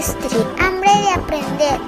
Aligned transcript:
Hambre 0.00 0.88
de 1.02 1.10
aprender. 1.10 1.78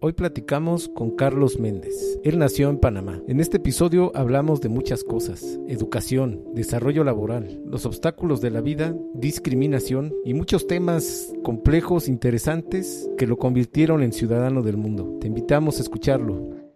Hoy 0.00 0.14
platicamos 0.14 0.88
con 0.88 1.10
Carlos 1.10 1.58
Méndez. 1.58 2.18
Él 2.24 2.38
nació 2.38 2.70
en 2.70 2.78
Panamá. 2.78 3.20
En 3.28 3.40
este 3.40 3.58
episodio 3.58 4.10
hablamos 4.14 4.62
de 4.62 4.70
muchas 4.70 5.04
cosas. 5.04 5.58
Educación, 5.68 6.46
desarrollo 6.54 7.04
laboral, 7.04 7.60
los 7.66 7.84
obstáculos 7.84 8.40
de 8.40 8.50
la 8.50 8.62
vida, 8.62 8.96
discriminación 9.12 10.14
y 10.24 10.32
muchos 10.32 10.66
temas 10.66 11.30
complejos, 11.44 12.08
interesantes, 12.08 13.06
que 13.18 13.26
lo 13.26 13.36
convirtieron 13.36 14.02
en 14.02 14.14
ciudadano 14.14 14.62
del 14.62 14.78
mundo. 14.78 15.18
Te 15.20 15.26
invitamos 15.26 15.78
a 15.78 15.82
escucharlo. 15.82 16.67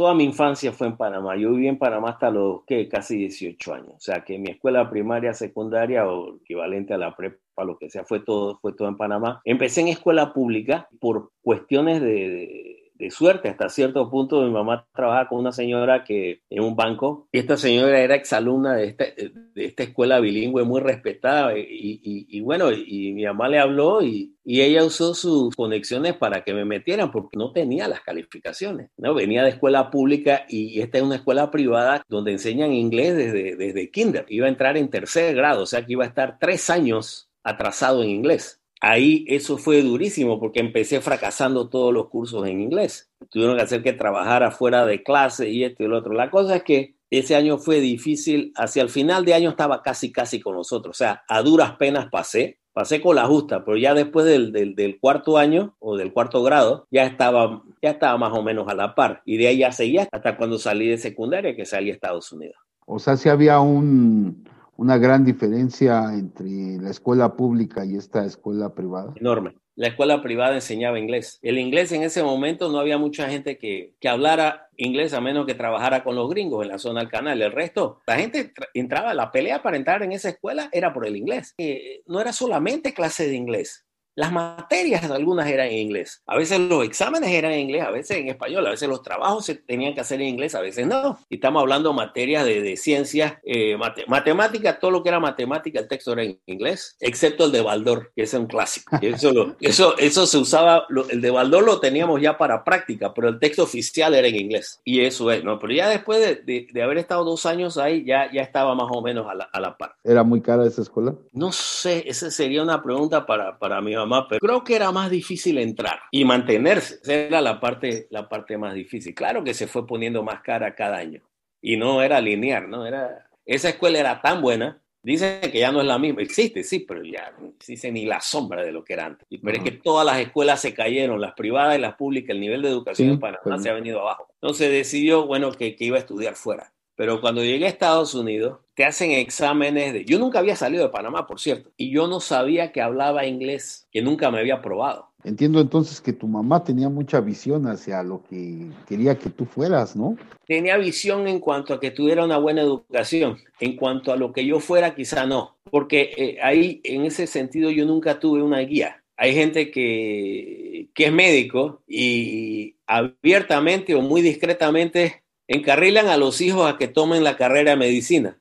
Toda 0.00 0.14
mi 0.14 0.24
infancia 0.24 0.72
fue 0.72 0.86
en 0.86 0.96
Panamá. 0.96 1.36
Yo 1.36 1.50
viví 1.50 1.68
en 1.68 1.76
Panamá 1.76 2.12
hasta 2.12 2.30
los 2.30 2.64
¿qué? 2.66 2.88
casi 2.88 3.18
18 3.18 3.74
años. 3.74 3.92
O 3.96 4.00
sea 4.00 4.24
que 4.24 4.38
mi 4.38 4.48
escuela 4.48 4.88
primaria, 4.88 5.34
secundaria 5.34 6.08
o 6.08 6.36
equivalente 6.36 6.94
a 6.94 6.96
la 6.96 7.14
prepa, 7.14 7.64
lo 7.64 7.76
que 7.76 7.90
sea, 7.90 8.02
fue 8.06 8.20
todo, 8.20 8.58
fue 8.62 8.72
todo 8.72 8.88
en 8.88 8.96
Panamá. 8.96 9.42
Empecé 9.44 9.82
en 9.82 9.88
escuela 9.88 10.32
pública 10.32 10.88
por 11.00 11.32
cuestiones 11.42 12.00
de, 12.00 12.08
de 12.08 12.79
de 13.00 13.10
suerte 13.10 13.48
hasta 13.48 13.68
cierto 13.68 14.10
punto. 14.10 14.42
Mi 14.42 14.50
mamá 14.50 14.86
trabajaba 14.94 15.28
con 15.28 15.38
una 15.38 15.52
señora 15.52 16.04
que 16.04 16.42
en 16.50 16.62
un 16.62 16.76
banco 16.76 17.28
y 17.32 17.38
esta 17.38 17.56
señora 17.56 17.98
era 18.00 18.14
exalumna 18.14 18.74
de 18.74 18.86
esta, 18.86 19.04
de 19.04 19.64
esta 19.64 19.82
escuela 19.82 20.20
bilingüe 20.20 20.64
muy 20.64 20.80
respetada 20.80 21.56
y, 21.58 22.00
y, 22.02 22.26
y 22.28 22.40
bueno, 22.42 22.70
y 22.70 23.12
mi 23.12 23.24
mamá 23.24 23.48
le 23.48 23.58
habló 23.58 24.02
y, 24.02 24.36
y, 24.44 24.60
ella 24.60 24.84
usó 24.84 25.14
sus 25.14 25.56
conexiones 25.56 26.14
para 26.14 26.44
que 26.44 26.52
me 26.52 26.64
metieran 26.64 27.10
porque 27.10 27.38
no 27.38 27.52
tenía 27.52 27.88
las 27.88 28.02
calificaciones. 28.02 28.90
¿no? 28.98 29.14
Venía 29.14 29.42
de 29.42 29.50
escuela 29.50 29.90
pública 29.90 30.44
y 30.48 30.80
esta 30.80 30.98
es 30.98 31.04
una 31.04 31.16
escuela 31.16 31.50
privada 31.50 32.02
donde 32.08 32.32
enseñan 32.32 32.72
inglés 32.72 33.16
desde, 33.16 33.56
desde 33.56 33.90
kinder. 33.90 34.26
Iba 34.28 34.46
a 34.46 34.50
entrar 34.50 34.76
en 34.76 34.90
tercer 34.90 35.34
grado, 35.34 35.62
o 35.62 35.66
sea 35.66 35.86
que 35.86 35.92
iba 35.92 36.04
a 36.04 36.08
estar 36.08 36.38
tres 36.38 36.68
años 36.68 37.30
atrasado 37.42 38.02
en 38.02 38.10
inglés 38.10 38.59
ahí 38.80 39.24
eso 39.28 39.58
fue 39.58 39.82
durísimo 39.82 40.40
porque 40.40 40.60
empecé 40.60 41.00
fracasando 41.00 41.68
todos 41.68 41.92
los 41.92 42.08
cursos 42.08 42.46
en 42.46 42.60
inglés. 42.60 43.10
Tuvieron 43.30 43.56
que 43.56 43.62
hacer 43.62 43.82
que 43.82 43.92
trabajara 43.92 44.50
fuera 44.50 44.86
de 44.86 45.02
clase 45.02 45.48
y 45.48 45.64
esto 45.64 45.84
y 45.84 45.88
lo 45.88 45.98
otro. 45.98 46.12
La 46.12 46.30
cosa 46.30 46.56
es 46.56 46.62
que 46.64 46.96
ese 47.10 47.36
año 47.36 47.58
fue 47.58 47.80
difícil. 47.80 48.52
Hacia 48.56 48.82
el 48.82 48.88
final 48.88 49.24
de 49.24 49.34
año 49.34 49.50
estaba 49.50 49.82
casi, 49.82 50.10
casi 50.10 50.40
con 50.40 50.56
nosotros. 50.56 50.96
O 50.96 50.98
sea, 50.98 51.22
a 51.28 51.42
duras 51.42 51.76
penas 51.76 52.08
pasé. 52.10 52.58
Pasé 52.72 53.00
con 53.00 53.16
la 53.16 53.26
justa, 53.26 53.64
pero 53.64 53.76
ya 53.76 53.94
después 53.94 54.24
del, 54.24 54.52
del, 54.52 55.00
cuarto 55.00 55.36
año 55.36 55.74
o 55.80 55.96
del 55.96 56.12
cuarto 56.12 56.40
grado, 56.44 56.86
ya 56.92 57.04
estaba, 57.04 57.64
ya 57.82 57.90
estaba 57.90 58.16
más 58.16 58.32
o 58.32 58.44
menos 58.44 58.68
a 58.68 58.74
la 58.74 58.94
par. 58.94 59.22
Y 59.24 59.38
de 59.38 59.48
ahí 59.48 59.58
ya 59.58 59.72
seguía 59.72 60.08
hasta 60.10 60.36
cuando 60.36 60.56
salí 60.56 60.86
de 60.86 60.96
secundaria, 60.96 61.56
que 61.56 61.66
salí 61.66 61.90
a 61.90 61.94
Estados 61.94 62.30
Unidos. 62.30 62.54
O 62.86 63.00
sea, 63.00 63.16
si 63.16 63.28
había 63.28 63.58
un, 63.58 64.48
una 64.80 64.96
gran 64.96 65.26
diferencia 65.26 66.04
entre 66.14 66.78
la 66.80 66.88
escuela 66.88 67.36
pública 67.36 67.84
y 67.84 67.96
esta 67.96 68.24
escuela 68.24 68.74
privada? 68.74 69.12
Enorme. 69.14 69.54
La 69.76 69.88
escuela 69.88 70.22
privada 70.22 70.54
enseñaba 70.54 70.98
inglés. 70.98 71.38
El 71.42 71.58
inglés 71.58 71.92
en 71.92 72.02
ese 72.02 72.22
momento 72.22 72.70
no 72.70 72.78
había 72.78 72.96
mucha 72.96 73.28
gente 73.28 73.58
que, 73.58 73.92
que 74.00 74.08
hablara 74.08 74.70
inglés 74.78 75.12
a 75.12 75.20
menos 75.20 75.44
que 75.44 75.54
trabajara 75.54 76.02
con 76.02 76.16
los 76.16 76.30
gringos 76.30 76.64
en 76.64 76.70
la 76.70 76.78
zona 76.78 77.00
del 77.00 77.10
canal. 77.10 77.42
El 77.42 77.52
resto, 77.52 78.00
la 78.06 78.16
gente 78.16 78.54
entraba, 78.72 79.12
la 79.12 79.30
pelea 79.30 79.62
para 79.62 79.76
entrar 79.76 80.02
en 80.02 80.12
esa 80.12 80.30
escuela 80.30 80.70
era 80.72 80.94
por 80.94 81.06
el 81.06 81.14
inglés. 81.14 81.52
Eh, 81.58 82.00
no 82.06 82.18
era 82.18 82.32
solamente 82.32 82.94
clase 82.94 83.28
de 83.28 83.36
inglés, 83.36 83.84
las 84.20 84.32
materias, 84.32 85.10
algunas 85.10 85.48
eran 85.48 85.68
en 85.68 85.78
inglés. 85.78 86.22
A 86.26 86.36
veces 86.36 86.60
los 86.60 86.84
exámenes 86.84 87.30
eran 87.30 87.52
en 87.52 87.60
inglés, 87.60 87.82
a 87.82 87.90
veces 87.90 88.18
en 88.18 88.28
español, 88.28 88.66
a 88.66 88.70
veces 88.70 88.86
los 88.86 89.02
trabajos 89.02 89.46
se 89.46 89.54
tenían 89.54 89.94
que 89.94 90.02
hacer 90.02 90.20
en 90.20 90.28
inglés, 90.28 90.54
a 90.54 90.60
veces 90.60 90.86
no. 90.86 91.18
Y 91.30 91.36
estamos 91.36 91.62
hablando 91.62 91.88
de 91.88 91.96
materias 91.96 92.44
de, 92.44 92.60
de 92.60 92.76
ciencias, 92.76 93.38
eh, 93.44 93.78
mate, 93.78 94.04
matemática, 94.08 94.78
todo 94.78 94.90
lo 94.90 95.02
que 95.02 95.08
era 95.08 95.20
matemática, 95.20 95.80
el 95.80 95.88
texto 95.88 96.12
era 96.12 96.24
en 96.24 96.38
inglés, 96.44 96.98
excepto 97.00 97.46
el 97.46 97.52
de 97.52 97.62
Baldor, 97.62 98.12
que 98.14 98.24
es 98.24 98.34
un 98.34 98.46
clásico. 98.46 98.94
Eso, 99.00 99.32
lo, 99.32 99.56
eso, 99.60 99.96
eso 99.96 100.26
se 100.26 100.36
usaba, 100.36 100.84
lo, 100.90 101.08
el 101.08 101.22
de 101.22 101.30
Baldor 101.30 101.64
lo 101.64 101.80
teníamos 101.80 102.20
ya 102.20 102.36
para 102.36 102.62
práctica, 102.62 103.14
pero 103.14 103.28
el 103.28 103.38
texto 103.38 103.62
oficial 103.62 104.14
era 104.14 104.28
en 104.28 104.36
inglés. 104.36 104.80
Y 104.84 105.00
eso 105.00 105.30
es, 105.30 105.42
¿no? 105.42 105.58
Pero 105.58 105.72
ya 105.72 105.88
después 105.88 106.20
de, 106.20 106.36
de, 106.36 106.66
de 106.70 106.82
haber 106.82 106.98
estado 106.98 107.24
dos 107.24 107.46
años 107.46 107.78
ahí, 107.78 108.04
ya, 108.04 108.30
ya 108.30 108.42
estaba 108.42 108.74
más 108.74 108.88
o 108.90 109.00
menos 109.00 109.26
a 109.28 109.34
la, 109.34 109.44
a 109.44 109.60
la 109.60 109.76
par. 109.76 109.94
¿Era 110.04 110.22
muy 110.22 110.42
cara 110.42 110.66
esa 110.66 110.82
escuela? 110.82 111.14
No 111.32 111.52
sé, 111.52 112.04
esa 112.06 112.30
sería 112.30 112.62
una 112.62 112.82
pregunta 112.82 113.24
para, 113.24 113.58
para 113.58 113.80
mi 113.80 113.94
mamá, 113.94 114.09
pero 114.28 114.40
creo 114.40 114.64
que 114.64 114.76
era 114.76 114.92
más 114.92 115.10
difícil 115.10 115.58
entrar 115.58 116.00
y 116.10 116.24
mantenerse. 116.24 116.98
Esa 117.02 117.14
era 117.14 117.40
la 117.40 117.60
parte, 117.60 118.06
la 118.10 118.28
parte 118.28 118.58
más 118.58 118.74
difícil. 118.74 119.14
Claro 119.14 119.44
que 119.44 119.54
se 119.54 119.66
fue 119.66 119.86
poniendo 119.86 120.22
más 120.22 120.40
cara 120.42 120.74
cada 120.74 120.98
año 120.98 121.22
y 121.60 121.76
no 121.76 122.02
era 122.02 122.20
lineal, 122.20 122.68
¿no? 122.68 122.86
Era, 122.86 123.26
esa 123.44 123.68
escuela 123.70 123.98
era 123.98 124.20
tan 124.20 124.40
buena. 124.42 124.80
Dicen 125.02 125.40
que 125.40 125.58
ya 125.58 125.72
no 125.72 125.80
es 125.80 125.86
la 125.86 125.98
misma. 125.98 126.20
Existe, 126.20 126.62
sí, 126.62 126.80
pero 126.80 127.02
ya 127.02 127.32
no 127.38 127.48
existe 127.48 127.90
ni 127.90 128.04
la 128.04 128.20
sombra 128.20 128.62
de 128.62 128.70
lo 128.70 128.84
que 128.84 128.92
era 128.92 129.06
antes. 129.06 129.26
Pero 129.30 129.42
uh 129.42 129.50
-huh. 129.50 129.56
es 129.56 129.62
que 129.64 129.78
todas 129.78 130.04
las 130.04 130.18
escuelas 130.18 130.60
se 130.60 130.74
cayeron, 130.74 131.20
las 131.20 131.32
privadas 131.32 131.78
y 131.78 131.80
las 131.80 131.94
públicas, 131.94 132.30
el 132.30 132.40
nivel 132.40 132.60
de 132.60 132.68
educación 132.68 133.08
sí, 133.08 133.14
en 133.14 133.20
Panamá 133.20 133.40
pues. 133.42 133.62
se 133.62 133.70
ha 133.70 133.74
venido 133.74 134.00
abajo. 134.00 134.28
Entonces 134.34 134.70
decidió, 134.70 135.26
bueno, 135.26 135.52
que, 135.52 135.74
que 135.74 135.84
iba 135.86 135.96
a 135.96 136.00
estudiar 136.00 136.34
fuera. 136.34 136.72
Pero 137.00 137.18
cuando 137.22 137.42
llegué 137.42 137.64
a 137.64 137.70
Estados 137.70 138.14
Unidos, 138.14 138.58
te 138.74 138.84
hacen 138.84 139.12
exámenes 139.12 139.94
de... 139.94 140.04
Yo 140.04 140.18
nunca 140.18 140.38
había 140.38 140.54
salido 140.54 140.82
de 140.82 140.90
Panamá, 140.90 141.26
por 141.26 141.40
cierto, 141.40 141.70
y 141.78 141.90
yo 141.90 142.06
no 142.06 142.20
sabía 142.20 142.72
que 142.72 142.82
hablaba 142.82 143.24
inglés, 143.24 143.88
que 143.90 144.02
nunca 144.02 144.30
me 144.30 144.38
había 144.38 144.60
probado. 144.60 145.08
Entiendo 145.24 145.62
entonces 145.62 145.98
que 146.02 146.12
tu 146.12 146.28
mamá 146.28 146.62
tenía 146.62 146.90
mucha 146.90 147.22
visión 147.22 147.66
hacia 147.68 148.02
lo 148.02 148.22
que 148.24 148.66
quería 148.86 149.16
que 149.16 149.30
tú 149.30 149.46
fueras, 149.46 149.96
¿no? 149.96 150.18
Tenía 150.46 150.76
visión 150.76 151.26
en 151.26 151.40
cuanto 151.40 151.72
a 151.72 151.80
que 151.80 151.90
tuviera 151.90 152.22
una 152.22 152.36
buena 152.36 152.60
educación. 152.60 153.38
En 153.60 153.76
cuanto 153.76 154.12
a 154.12 154.16
lo 154.16 154.34
que 154.34 154.44
yo 154.44 154.60
fuera, 154.60 154.94
quizá 154.94 155.24
no. 155.24 155.56
Porque 155.70 156.12
eh, 156.18 156.38
ahí, 156.42 156.82
en 156.84 157.06
ese 157.06 157.26
sentido, 157.26 157.70
yo 157.70 157.86
nunca 157.86 158.20
tuve 158.20 158.42
una 158.42 158.58
guía. 158.58 159.02
Hay 159.16 159.32
gente 159.32 159.70
que, 159.70 160.90
que 160.92 161.06
es 161.06 161.12
médico 161.12 161.82
y 161.88 162.76
abiertamente 162.86 163.94
o 163.94 164.02
muy 164.02 164.20
discretamente 164.20 165.19
encarrilan 165.50 166.06
a 166.06 166.16
los 166.16 166.40
hijos 166.40 166.70
a 166.70 166.78
que 166.78 166.86
tomen 166.86 167.24
la 167.24 167.36
carrera 167.36 167.72
de 167.72 167.76
medicina, 167.76 168.40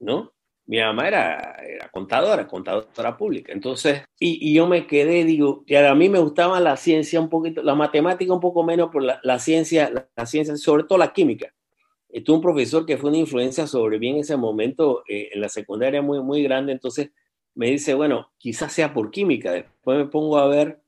¿no? 0.00 0.32
Mi 0.66 0.80
mamá 0.80 1.06
era, 1.06 1.56
era 1.64 1.88
contadora, 1.88 2.48
contadora 2.48 3.16
pública. 3.16 3.52
Entonces, 3.52 4.02
y, 4.18 4.50
y, 4.50 4.54
yo 4.54 4.66
me 4.66 4.88
quedé, 4.88 5.24
digo, 5.24 5.62
y 5.66 5.76
a 5.76 5.94
mí 5.94 6.08
me 6.08 6.18
gustaba 6.18 6.58
la 6.58 6.76
ciencia 6.76 7.20
un 7.20 7.30
poquito, 7.30 7.62
la 7.62 7.76
matemática 7.76 8.34
un 8.34 8.40
poco 8.40 8.64
menos, 8.64 8.90
pero 8.92 9.06
la, 9.22 9.38
ciencia, 9.38 9.88
la, 9.88 10.08
la, 10.16 10.26
ciencia, 10.26 10.56
sobre 10.56 10.82
todo 10.82 10.98
la 10.98 11.12
química. 11.12 11.54
Y 12.10 12.22
tuve 12.22 12.36
un 12.36 12.42
profesor 12.42 12.84
que 12.84 12.98
fue 12.98 13.10
una 13.10 13.18
influencia 13.20 13.68
sobre 13.68 14.00
mí 14.00 14.10
en 14.10 14.16
ese 14.16 14.36
momento, 14.36 15.04
eh, 15.08 15.30
en 15.32 15.40
la 15.40 15.48
secundaria 15.48 16.02
muy, 16.02 16.20
muy 16.20 16.42
grande, 16.42 16.72
entonces 16.72 17.10
me 17.54 17.68
dice, 17.70 17.94
bueno, 17.94 18.32
quizás 18.36 18.72
sea 18.72 18.92
por 18.92 19.12
química. 19.12 19.52
Después 19.52 19.96
me 19.96 20.06
pongo 20.06 20.38
a 20.38 20.48
ver 20.48 20.82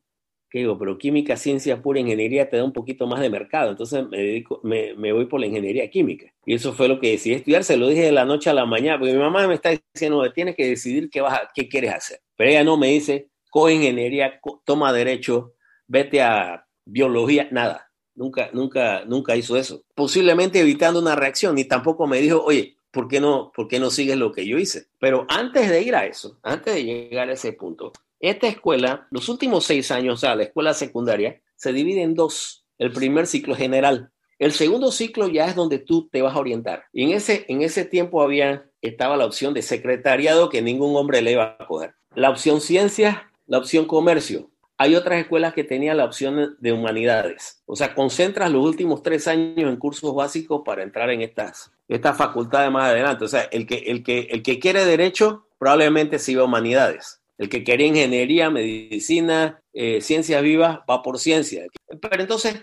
que 0.50 0.58
digo, 0.58 0.76
pero 0.76 0.98
química, 0.98 1.36
ciencia 1.36 1.80
pura, 1.80 2.00
ingeniería 2.00 2.50
te 2.50 2.56
da 2.56 2.64
un 2.64 2.72
poquito 2.72 3.06
más 3.06 3.20
de 3.20 3.30
mercado. 3.30 3.70
Entonces 3.70 4.06
me, 4.08 4.18
dedico, 4.18 4.60
me, 4.64 4.94
me, 4.94 5.12
voy 5.12 5.26
por 5.26 5.38
la 5.38 5.46
ingeniería 5.46 5.88
química. 5.88 6.32
Y 6.44 6.54
eso 6.54 6.72
fue 6.72 6.88
lo 6.88 6.98
que 6.98 7.12
decidí 7.12 7.36
estudiar. 7.36 7.62
Se 7.62 7.76
lo 7.76 7.88
dije 7.88 8.02
de 8.02 8.12
la 8.12 8.24
noche 8.24 8.50
a 8.50 8.54
la 8.54 8.66
mañana, 8.66 8.98
porque 8.98 9.14
mi 9.14 9.20
mamá 9.20 9.46
me 9.46 9.54
está 9.54 9.70
diciendo, 9.94 10.30
tienes 10.32 10.56
que 10.56 10.66
decidir 10.66 11.08
qué, 11.08 11.20
vas 11.20 11.34
a, 11.34 11.48
qué 11.54 11.68
quieres 11.68 11.94
hacer. 11.94 12.20
Pero 12.36 12.50
ella 12.50 12.64
no 12.64 12.76
me 12.76 12.88
dice, 12.88 13.28
coge 13.48 13.74
ingeniería, 13.74 14.40
co 14.40 14.60
toma 14.64 14.92
derecho, 14.92 15.54
vete 15.86 16.20
a 16.20 16.66
biología, 16.84 17.48
nada. 17.52 17.88
Nunca, 18.16 18.50
nunca, 18.52 19.04
nunca 19.06 19.36
hizo 19.36 19.56
eso. 19.56 19.84
Posiblemente 19.94 20.58
evitando 20.58 20.98
una 20.98 21.14
reacción. 21.14 21.56
Y 21.58 21.64
tampoco 21.64 22.08
me 22.08 22.20
dijo, 22.20 22.42
oye, 22.42 22.76
¿por 22.90 23.06
qué 23.06 23.20
no, 23.20 23.52
por 23.54 23.68
qué 23.68 23.78
no 23.78 23.90
sigues 23.90 24.16
lo 24.16 24.32
que 24.32 24.44
yo 24.46 24.58
hice? 24.58 24.86
Pero 24.98 25.26
antes 25.28 25.70
de 25.70 25.80
ir 25.80 25.94
a 25.94 26.06
eso, 26.06 26.40
antes 26.42 26.74
de 26.74 26.84
llegar 26.84 27.28
a 27.28 27.34
ese 27.34 27.52
punto, 27.52 27.92
esta 28.20 28.46
escuela, 28.48 29.08
los 29.10 29.30
últimos 29.30 29.64
seis 29.64 29.90
años, 29.90 30.20
sea, 30.20 30.36
la 30.36 30.42
escuela 30.42 30.74
secundaria, 30.74 31.40
se 31.56 31.72
divide 31.72 32.02
en 32.02 32.14
dos. 32.14 32.66
El 32.78 32.92
primer 32.92 33.26
ciclo 33.26 33.54
general. 33.54 34.10
El 34.38 34.52
segundo 34.52 34.92
ciclo 34.92 35.28
ya 35.28 35.46
es 35.46 35.54
donde 35.54 35.78
tú 35.78 36.08
te 36.10 36.22
vas 36.22 36.34
a 36.34 36.38
orientar. 36.38 36.84
Y 36.92 37.04
en 37.04 37.12
ese, 37.12 37.44
en 37.48 37.62
ese 37.62 37.84
tiempo 37.84 38.22
había, 38.22 38.66
estaba 38.80 39.16
la 39.16 39.26
opción 39.26 39.52
de 39.54 39.62
secretariado 39.62 40.48
que 40.48 40.62
ningún 40.62 40.96
hombre 40.96 41.20
le 41.22 41.32
iba 41.32 41.56
a 41.58 41.66
coger. 41.66 41.94
La 42.14 42.30
opción 42.30 42.60
ciencia, 42.60 43.30
la 43.46 43.58
opción 43.58 43.86
comercio. 43.86 44.50
Hay 44.78 44.96
otras 44.96 45.20
escuelas 45.20 45.52
que 45.52 45.64
tenían 45.64 45.98
la 45.98 46.06
opción 46.06 46.56
de 46.58 46.72
humanidades. 46.72 47.62
O 47.66 47.76
sea, 47.76 47.94
concentras 47.94 48.50
los 48.50 48.64
últimos 48.64 49.02
tres 49.02 49.28
años 49.28 49.70
en 49.70 49.76
cursos 49.76 50.14
básicos 50.14 50.62
para 50.64 50.82
entrar 50.82 51.10
en 51.10 51.20
estas, 51.20 51.70
estas 51.86 52.16
facultades 52.16 52.70
más 52.70 52.90
adelante. 52.90 53.24
O 53.24 53.28
sea, 53.28 53.42
el 53.50 53.66
que, 53.66 53.76
el 53.76 54.02
que, 54.02 54.20
el 54.30 54.42
que 54.42 54.58
quiere 54.58 54.86
derecho 54.86 55.46
probablemente 55.58 56.18
se 56.18 56.32
iba 56.32 56.42
a 56.42 56.46
humanidades 56.46 57.19
el 57.40 57.48
que 57.48 57.64
quería 57.64 57.86
ingeniería, 57.86 58.50
medicina, 58.50 59.62
eh, 59.72 60.02
ciencias 60.02 60.42
vivas, 60.42 60.80
va 60.88 61.02
por 61.02 61.18
ciencia. 61.18 61.64
Pero 62.02 62.20
entonces, 62.20 62.54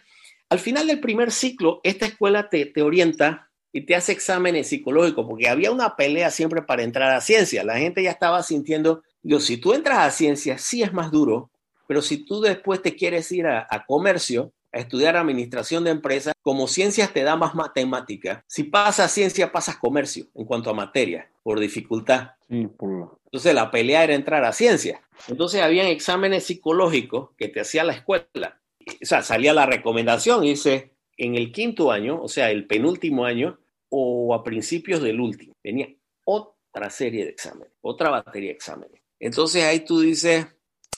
al 0.49 0.59
final 0.59 0.85
del 0.85 0.99
primer 0.99 1.31
ciclo, 1.31 1.81
esta 1.83 2.05
escuela 2.05 2.47
te, 2.47 2.67
te 2.67 2.83
orienta 2.83 3.49
y 3.73 3.87
te 3.87 3.95
hace 3.95 4.11
exámenes 4.11 4.67
psicológicos, 4.67 5.25
porque 5.27 5.49
había 5.49 5.71
una 5.71 5.95
pelea 5.95 6.29
siempre 6.29 6.61
para 6.61 6.83
entrar 6.83 7.11
a 7.11 7.21
ciencia. 7.21 7.63
La 7.63 7.79
gente 7.79 8.03
ya 8.03 8.11
estaba 8.11 8.43
sintiendo, 8.43 9.01
digo, 9.23 9.39
si 9.39 9.57
tú 9.57 9.73
entras 9.73 9.97
a 9.97 10.11
ciencia, 10.11 10.59
sí 10.59 10.83
es 10.83 10.93
más 10.93 11.09
duro, 11.09 11.49
pero 11.87 12.03
si 12.03 12.23
tú 12.23 12.39
después 12.39 12.79
te 12.79 12.95
quieres 12.95 13.31
ir 13.31 13.47
a, 13.47 13.65
a 13.67 13.83
comercio, 13.83 14.53
a 14.71 14.79
estudiar 14.79 15.15
administración 15.15 15.83
de 15.83 15.91
empresas, 15.91 16.33
como 16.41 16.67
ciencias 16.67 17.13
te 17.13 17.23
da 17.23 17.35
más 17.35 17.55
matemática, 17.55 18.43
si 18.47 18.63
pasas 18.63 19.11
ciencia, 19.11 19.51
pasas 19.51 19.77
comercio 19.77 20.27
en 20.35 20.45
cuanto 20.45 20.69
a 20.69 20.73
materia, 20.73 21.29
por 21.43 21.59
dificultad. 21.59 22.31
Entonces 22.49 23.53
la 23.53 23.71
pelea 23.71 24.03
era 24.03 24.13
entrar 24.13 24.43
a 24.43 24.53
ciencia. 24.53 25.01
Entonces 25.27 25.61
habían 25.61 25.87
exámenes 25.87 26.45
psicológicos 26.45 27.31
que 27.37 27.49
te 27.49 27.59
hacía 27.59 27.83
la 27.83 27.93
escuela. 27.93 28.61
O 28.85 29.05
sea, 29.05 29.21
salía 29.21 29.53
la 29.53 29.65
recomendación 29.65 30.43
y 30.43 30.51
dice, 30.51 30.93
en 31.17 31.35
el 31.35 31.51
quinto 31.51 31.91
año, 31.91 32.21
o 32.21 32.27
sea, 32.27 32.51
el 32.51 32.67
penúltimo 32.67 33.25
año, 33.25 33.59
o 33.89 34.33
a 34.33 34.43
principios 34.43 35.01
del 35.01 35.19
último, 35.19 35.53
tenía 35.61 35.89
otra 36.23 36.89
serie 36.89 37.23
de 37.23 37.31
exámenes, 37.31 37.73
otra 37.81 38.09
batería 38.09 38.49
de 38.49 38.55
exámenes. 38.55 39.01
Entonces 39.19 39.63
ahí 39.63 39.81
tú 39.81 40.01
dices, 40.01 40.47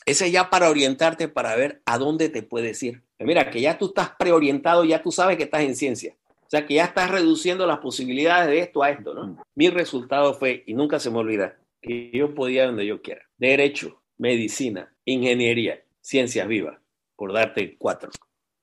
ese 0.06 0.32
ya 0.32 0.50
para 0.50 0.70
orientarte, 0.70 1.28
para 1.28 1.56
ver 1.56 1.82
a 1.86 1.98
dónde 1.98 2.30
te 2.30 2.44
puedes 2.44 2.82
ir. 2.84 3.04
Mira, 3.20 3.50
que 3.50 3.62
ya 3.62 3.78
tú 3.78 3.88
estás 3.88 4.12
preorientado, 4.18 4.86
ya 4.86 5.02
tú 5.02 5.12
sabes 5.12 5.38
que 5.38 5.44
estás 5.44 5.62
en 5.62 5.76
ciencia. 5.76 6.16
O 6.42 6.50
sea, 6.50 6.66
que 6.66 6.76
ya 6.76 6.86
estás 6.86 7.12
reduciendo 7.12 7.68
las 7.68 7.78
posibilidades 7.78 8.48
de 8.48 8.60
esto 8.60 8.82
a 8.82 8.90
esto, 8.90 9.14
¿no? 9.14 9.28
Mm. 9.28 9.38
Mi 9.56 9.70
resultado 9.70 10.34
fue, 10.34 10.64
y 10.66 10.74
nunca 10.74 11.00
se 11.00 11.12
me 11.12 11.20
olvida, 11.20 11.60
que 11.82 12.10
yo 12.12 12.34
podía 12.34 12.66
donde 12.66 12.88
yo 12.88 13.02
quiera. 13.02 13.22
Derecho, 13.38 14.02
medicina, 14.18 14.92
ingeniería, 15.06 15.84
ciencias 16.02 16.48
vivas, 16.48 16.80
por 17.16 17.34
darte 17.34 17.78
cuatro. 17.78 18.10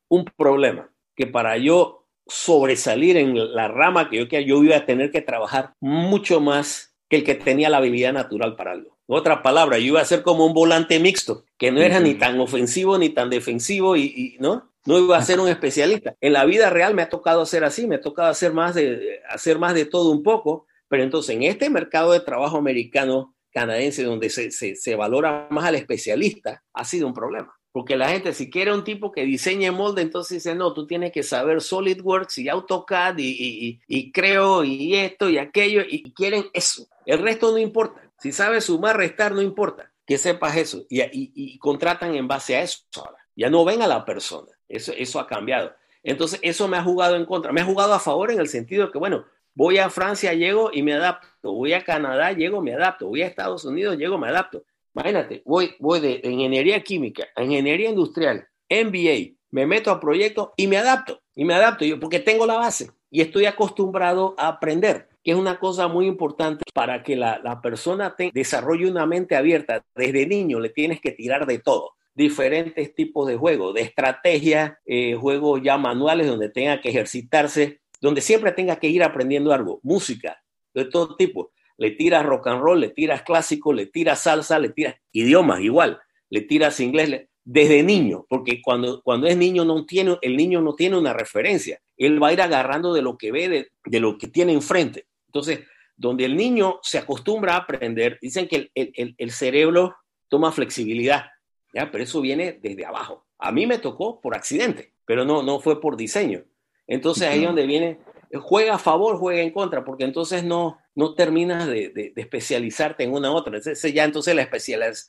Un 0.09 0.25
problema 0.25 0.91
que 1.15 1.29
para 1.29 1.59
yo 1.59 2.09
sobresalir 2.27 3.17
en 3.17 3.55
la 3.55 3.69
rama 3.69 4.11
que 4.11 4.17
yo 4.17 4.29
quiera, 4.29 4.44
yo 4.44 4.62
iba 4.65 4.77
a 4.77 4.87
tener 4.87 5.12
que 5.12 5.23
trabajar 5.23 5.75
mucho 5.81 6.41
más 6.41 6.96
que 7.08 7.17
el 7.17 7.25
que 7.25 7.35
tenía 7.35 7.70
la 7.70 7.79
habilidad 7.79 8.12
natural 8.12 8.56
para 8.56 8.73
algo. 8.73 8.97
otra 9.06 9.43
palabra, 9.43 9.79
yo 9.79 9.87
iba 9.87 10.00
a 10.00 10.05
ser 10.05 10.23
como 10.23 10.47
un 10.47 10.55
volante 10.55 10.99
mixto, 10.99 11.44
que 11.56 11.70
no 11.70 11.81
era 11.81 12.00
ni 12.00 12.14
tan 12.14 12.41
ofensivo 12.41 12.99
ni 12.99 13.11
tan 13.11 13.31
defensivo 13.31 13.97
y, 13.97 14.37
¿no? 14.41 14.70
No 14.85 14.99
iba 14.99 15.17
a 15.17 15.23
ser 15.23 15.41
un 15.41 15.49
especialista. 15.49 16.14
En 16.20 16.32
la 16.32 16.44
vida 16.44 16.70
real 16.70 16.94
me 16.94 17.03
ha 17.03 17.08
tocado 17.08 17.43
hacer 17.43 17.64
así, 17.64 17.87
me 17.87 17.97
ha 17.97 18.00
tocado 18.00 18.29
hacer 18.29 18.53
más 18.53 18.75
de, 18.75 19.20
hacer 19.29 19.58
más 19.58 19.75
de 19.75 19.85
todo 19.85 20.11
un 20.11 20.23
poco, 20.23 20.67
pero 20.88 21.03
entonces 21.03 21.35
en 21.35 21.43
este 21.43 21.70
mercado 21.70 22.12
de 22.12 22.20
trabajo 22.20 22.56
americano, 22.56 23.35
canadiense, 23.50 24.05
donde 24.05 24.31
se, 24.31 24.50
se 24.50 24.97
valora 24.97 25.49
más 25.50 25.64
al 25.64 25.75
especialista, 25.75 26.62
ha 26.73 26.85
sido 26.85 27.06
un 27.06 27.14
problema. 27.14 27.56
Porque 27.76 27.94
la 27.94 28.09
gente, 28.09 28.32
si 28.32 28.49
quiere 28.49 28.73
un 28.73 28.85
tipo 28.85 29.12
que 29.12 29.26
diseñe 29.26 29.70
molde, 29.70 30.00
entonces 30.00 30.43
dice, 30.43 30.55
no, 30.55 30.73
tú 30.73 30.87
tienes 30.87 31.12
que 31.12 31.23
saber 31.23 31.61
SolidWorks 31.61 32.38
y 32.38 32.49
AutoCAD 32.49 33.19
y, 33.19 33.79
y, 33.87 34.12
creo 34.12 34.64
y 34.64 34.94
esto 34.94 35.29
y 35.29 35.37
aquello, 35.37 35.82
y 35.87 36.11
quieren 36.14 36.47
eso. 36.55 36.88
El 37.06 37.20
resto 37.20 37.50
no 37.50 37.58
importa. 37.58 38.03
Si 38.19 38.32
sabes 38.32 38.64
sumar, 38.64 38.97
restar, 38.97 39.32
no 39.32 39.41
importa. 39.41 39.91
Que 40.06 40.19
sepas 40.19 40.56
eso. 40.56 40.85
Y, 40.91 41.58
contratan 41.58 42.14
en 42.14 42.29
base 42.29 42.56
a 42.56 42.62
eso 42.62 42.81
ahora. 42.97 43.17
Ya 43.35 43.49
no 43.49 43.64
ven 43.64 43.81
a 43.81 43.87
la 43.87 44.05
persona. 44.05 44.49
Eso, 44.69 44.93
eso 44.93 45.19
ha 45.19 45.26
cambiado. 45.26 45.73
Entonces, 46.03 46.38
eso 46.43 46.69
me 46.69 46.76
ha 46.76 46.82
jugado 46.82 47.17
en 47.17 47.25
contra. 47.25 47.53
Me 47.53 47.62
ha 47.62 47.64
jugado 47.64 47.94
a 47.94 47.99
favor 47.99 48.31
en 48.31 48.41
el 48.41 48.49
sentido 48.49 48.87
de 48.87 48.93
que, 48.93 48.99
bueno, 48.99 49.25
voy 49.55 49.79
a 49.79 49.88
Francia, 49.88 50.35
llego 50.35 50.70
y 50.73 50.82
me 50.82 50.93
adapto. 50.93 51.53
Voy 51.53 51.73
a 51.73 51.85
Canadá, 51.85 52.32
llego, 52.32 52.61
me 52.61 52.75
adapto. 52.75 53.06
Voy 53.06 53.23
a 53.23 53.26
Estados 53.26 53.64
Unidos, 53.64 53.97
llego, 53.97 54.19
me 54.19 54.29
adapto. 54.29 54.62
Imagínate, 54.94 55.43
voy, 55.44 55.75
voy 55.79 56.00
de 56.00 56.20
ingeniería 56.25 56.82
química 56.82 57.29
a 57.37 57.44
ingeniería 57.44 57.91
industrial, 57.91 58.49
MBA, 58.70 59.37
me 59.50 59.67
meto 59.67 59.91
a 59.91 60.00
proyectos 60.00 60.50
y 60.56 60.67
me 60.67 60.79
adapto. 60.79 61.20
Y 61.35 61.44
me 61.44 61.55
adapto 61.55 61.85
yo 61.85 62.00
porque 62.00 62.19
tengo 62.19 62.47
la 62.47 62.55
base 62.55 62.91
y 63.11 63.20
estoy 63.20 63.44
acostumbrado 63.44 64.35
a 64.38 64.49
aprender, 64.49 65.09
que 65.26 65.32
es 65.32 65.37
una 65.37 65.58
cosa 65.58 65.88
muy 65.88 66.06
importante 66.06 66.62
para 66.73 67.02
que 67.02 67.17
la, 67.17 67.61
persona 67.61 68.14
desarrolle 68.32 68.88
una 68.88 69.06
mente 69.06 69.34
abierta. 69.34 69.84
Desde 69.96 70.25
niño 70.25 70.61
le 70.61 70.69
tienes 70.69 71.00
que 71.00 71.11
tirar 71.11 71.46
de 71.46 71.58
todo. 71.58 71.94
Diferentes 72.14 72.94
tipos 72.94 73.26
de 73.26 73.37
juegos, 73.37 73.75
de 73.75 73.81
estrategia, 73.81 74.78
eh, 74.87 75.17
juegos 75.17 75.62
ya 75.64 75.78
manuales 75.78 76.28
donde 76.28 76.49
tenga 76.49 76.81
que 76.81 76.90
ejercitarse, 76.90 77.81
donde 78.00 78.20
siempre 78.20 78.52
tenga 78.52 78.76
que 78.76 78.87
ir 78.87 79.02
aprendiendo 79.02 79.52
algo, 79.52 79.81
música 79.82 80.40
de 80.73 80.84
todo 80.84 81.17
tipo. 81.17 81.50
Le 81.76 81.90
tiras 81.90 82.25
rock 82.25 82.46
and 82.46 82.61
roll, 82.61 82.78
le 82.78 82.90
tiras 82.90 83.23
clásico, 83.23 83.73
le 83.73 83.87
tiras 83.87 84.20
salsa, 84.20 84.61
le 84.61 84.69
tiras 84.69 84.94
idiomas 85.11 85.61
igual, 85.61 85.99
le 86.31 86.43
tiras 86.43 86.78
inglés 86.78 87.26
desde 87.43 87.82
niño, 87.82 88.26
porque 88.28 88.62
cuando, 88.62 89.02
cuando 89.02 89.26
es 89.26 89.37
niño 89.37 89.64
no 89.64 89.87
tiene, 89.87 90.19
el 90.23 90.37
niño 90.37 90.61
no 90.61 90.76
tiene 90.76 90.96
una 90.96 91.12
referencia, 91.12 91.81
él 91.96 92.23
va 92.23 92.28
a 92.28 92.32
ir 92.32 92.43
agarrando 92.43 92.94
de 92.94 93.02
lo 93.02 93.19
que 93.19 93.32
ve, 93.32 93.70
de, 93.84 94.00
lo 94.00 94.19
que 94.19 94.28
tiene 94.28 94.52
enfrente. 94.52 95.06
Entonces, 95.37 95.67
donde 95.97 96.25
el 96.25 96.37
niño 96.37 96.79
se 96.83 96.99
acostumbra 96.99 97.55
a 97.55 97.59
aprender, 97.59 98.19
dicen 98.21 98.49
que 98.49 98.71
el, 98.75 99.31
cerebro 99.31 99.97
toma 100.29 100.53
flexibilidad, 100.53 101.27
¿ya? 101.73 101.91
pero 101.91 102.05
eso 102.05 102.21
viene 102.21 102.59
desde 102.61 102.85
abajo. 102.85 103.27
A 103.38 103.53
mí 103.53 103.67
me 103.67 103.79
tocó 103.79 104.21
por 104.21 104.35
accidente, 104.35 104.93
pero 105.05 105.25
no, 105.25 105.43
no 105.43 105.61
fue 105.61 105.81
por 105.81 105.97
diseño. 105.97 106.44
Entonces 106.87 107.29
ahí 107.29 107.41
es 107.41 107.47
donde 107.47 107.67
viene 107.67 107.99
juega 108.41 108.75
a 108.75 108.79
favor, 108.79 109.19
juega 109.19 109.43
en 109.43 109.50
contra, 109.50 109.85
porque 109.85 110.05
entonces 110.05 110.44
no, 110.44 110.79
no 110.94 111.15
terminas 111.15 111.67
de, 111.67 112.12
especializarte 112.17 113.05
en 113.05 113.12
una 113.12 113.31
u 113.31 113.35
otra. 113.35 113.56
Entonces, 113.56 113.93
ya 113.93 114.05
entonces 114.05 114.35
la, 114.35 114.49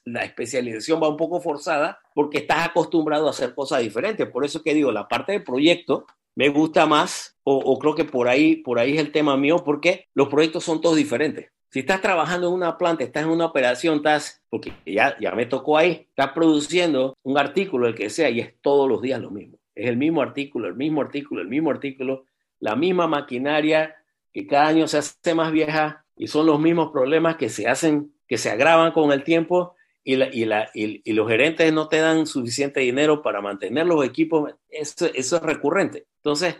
la 0.05 0.23
especialización 0.23 1.01
va 1.01 1.09
un 1.09 1.17
poco 1.17 1.41
forzada 1.41 1.99
porque 2.13 2.39
estás 2.39 2.67
acostumbrado 2.67 3.27
a 3.27 3.31
hacer 3.31 3.53
cosas 3.55 3.81
diferentes. 3.81 4.27
Por 4.29 4.45
eso 4.45 4.61
que 4.61 4.73
digo, 4.73 4.91
la 4.91 5.07
parte 5.07 5.33
de 5.33 5.39
proyecto 5.39 6.05
me 6.37 6.49
gusta 6.49 6.85
más, 6.85 7.35
o, 7.43 7.79
creo 7.79 7.95
que 7.95 8.05
por 8.05 8.27
ahí, 8.27 8.57
por 8.57 8.77
ahí 8.77 8.93
es 8.93 8.99
el 8.99 9.11
tema 9.11 9.35
mío, 9.37 9.63
porque 9.65 10.05
los 10.13 10.27
proyectos 10.27 10.63
son 10.63 10.81
todos 10.81 10.95
diferentes. 10.95 11.49
Si 11.71 11.79
estás 11.79 11.99
trabajando 11.99 12.49
en 12.49 12.53
una 12.53 12.77
planta, 12.77 13.03
estás 13.03 13.23
en 13.23 13.29
una 13.29 13.45
operación, 13.45 13.95
estás, 13.95 14.43
porque 14.47 14.71
ya, 14.85 15.17
ya 15.19 15.31
me 15.31 15.47
tocó 15.47 15.79
ahí, 15.79 16.05
estás 16.09 16.33
produciendo 16.33 17.17
un 17.23 17.39
artículo, 17.39 17.87
el 17.87 17.95
que 17.95 18.11
sea, 18.11 18.29
y 18.29 18.39
es 18.39 18.53
todos 18.61 18.87
los 18.87 19.01
días 19.01 19.19
lo 19.19 19.31
mismo. 19.31 19.57
Es 19.73 19.89
el 19.89 19.97
mismo 19.97 20.21
artículo, 20.21 20.67
el 20.67 20.75
mismo 20.75 21.01
artículo, 21.01 21.41
el 21.41 21.47
mismo 21.47 21.71
artículo, 21.71 22.25
la 22.59 22.75
misma 22.75 23.07
maquinaria 23.07 23.95
que 24.31 24.45
cada 24.45 24.67
año 24.67 24.87
se 24.87 24.99
hace 24.99 25.33
más 25.33 25.51
vieja 25.51 26.05
y 26.15 26.27
son 26.27 26.45
los 26.45 26.59
mismos 26.59 26.91
problemas 26.91 27.37
que 27.37 27.49
se 27.49 27.67
hacen, 27.67 28.13
que 28.27 28.37
se 28.37 28.51
agravan 28.51 28.91
con 28.91 29.11
el 29.11 29.23
tiempo 29.23 29.73
y, 30.07 31.13
los 31.13 31.27
gerentes 31.27 31.73
no 31.73 31.89
te 31.89 31.97
dan 31.97 32.25
suficiente 32.27 32.79
dinero 32.79 33.21
para 33.21 33.41
mantener 33.41 33.85
los 33.85 34.05
equipos. 34.05 34.53
Eso 34.69 35.07
es 35.07 35.31
recurrente. 35.41 36.05
Entonces, 36.27 36.57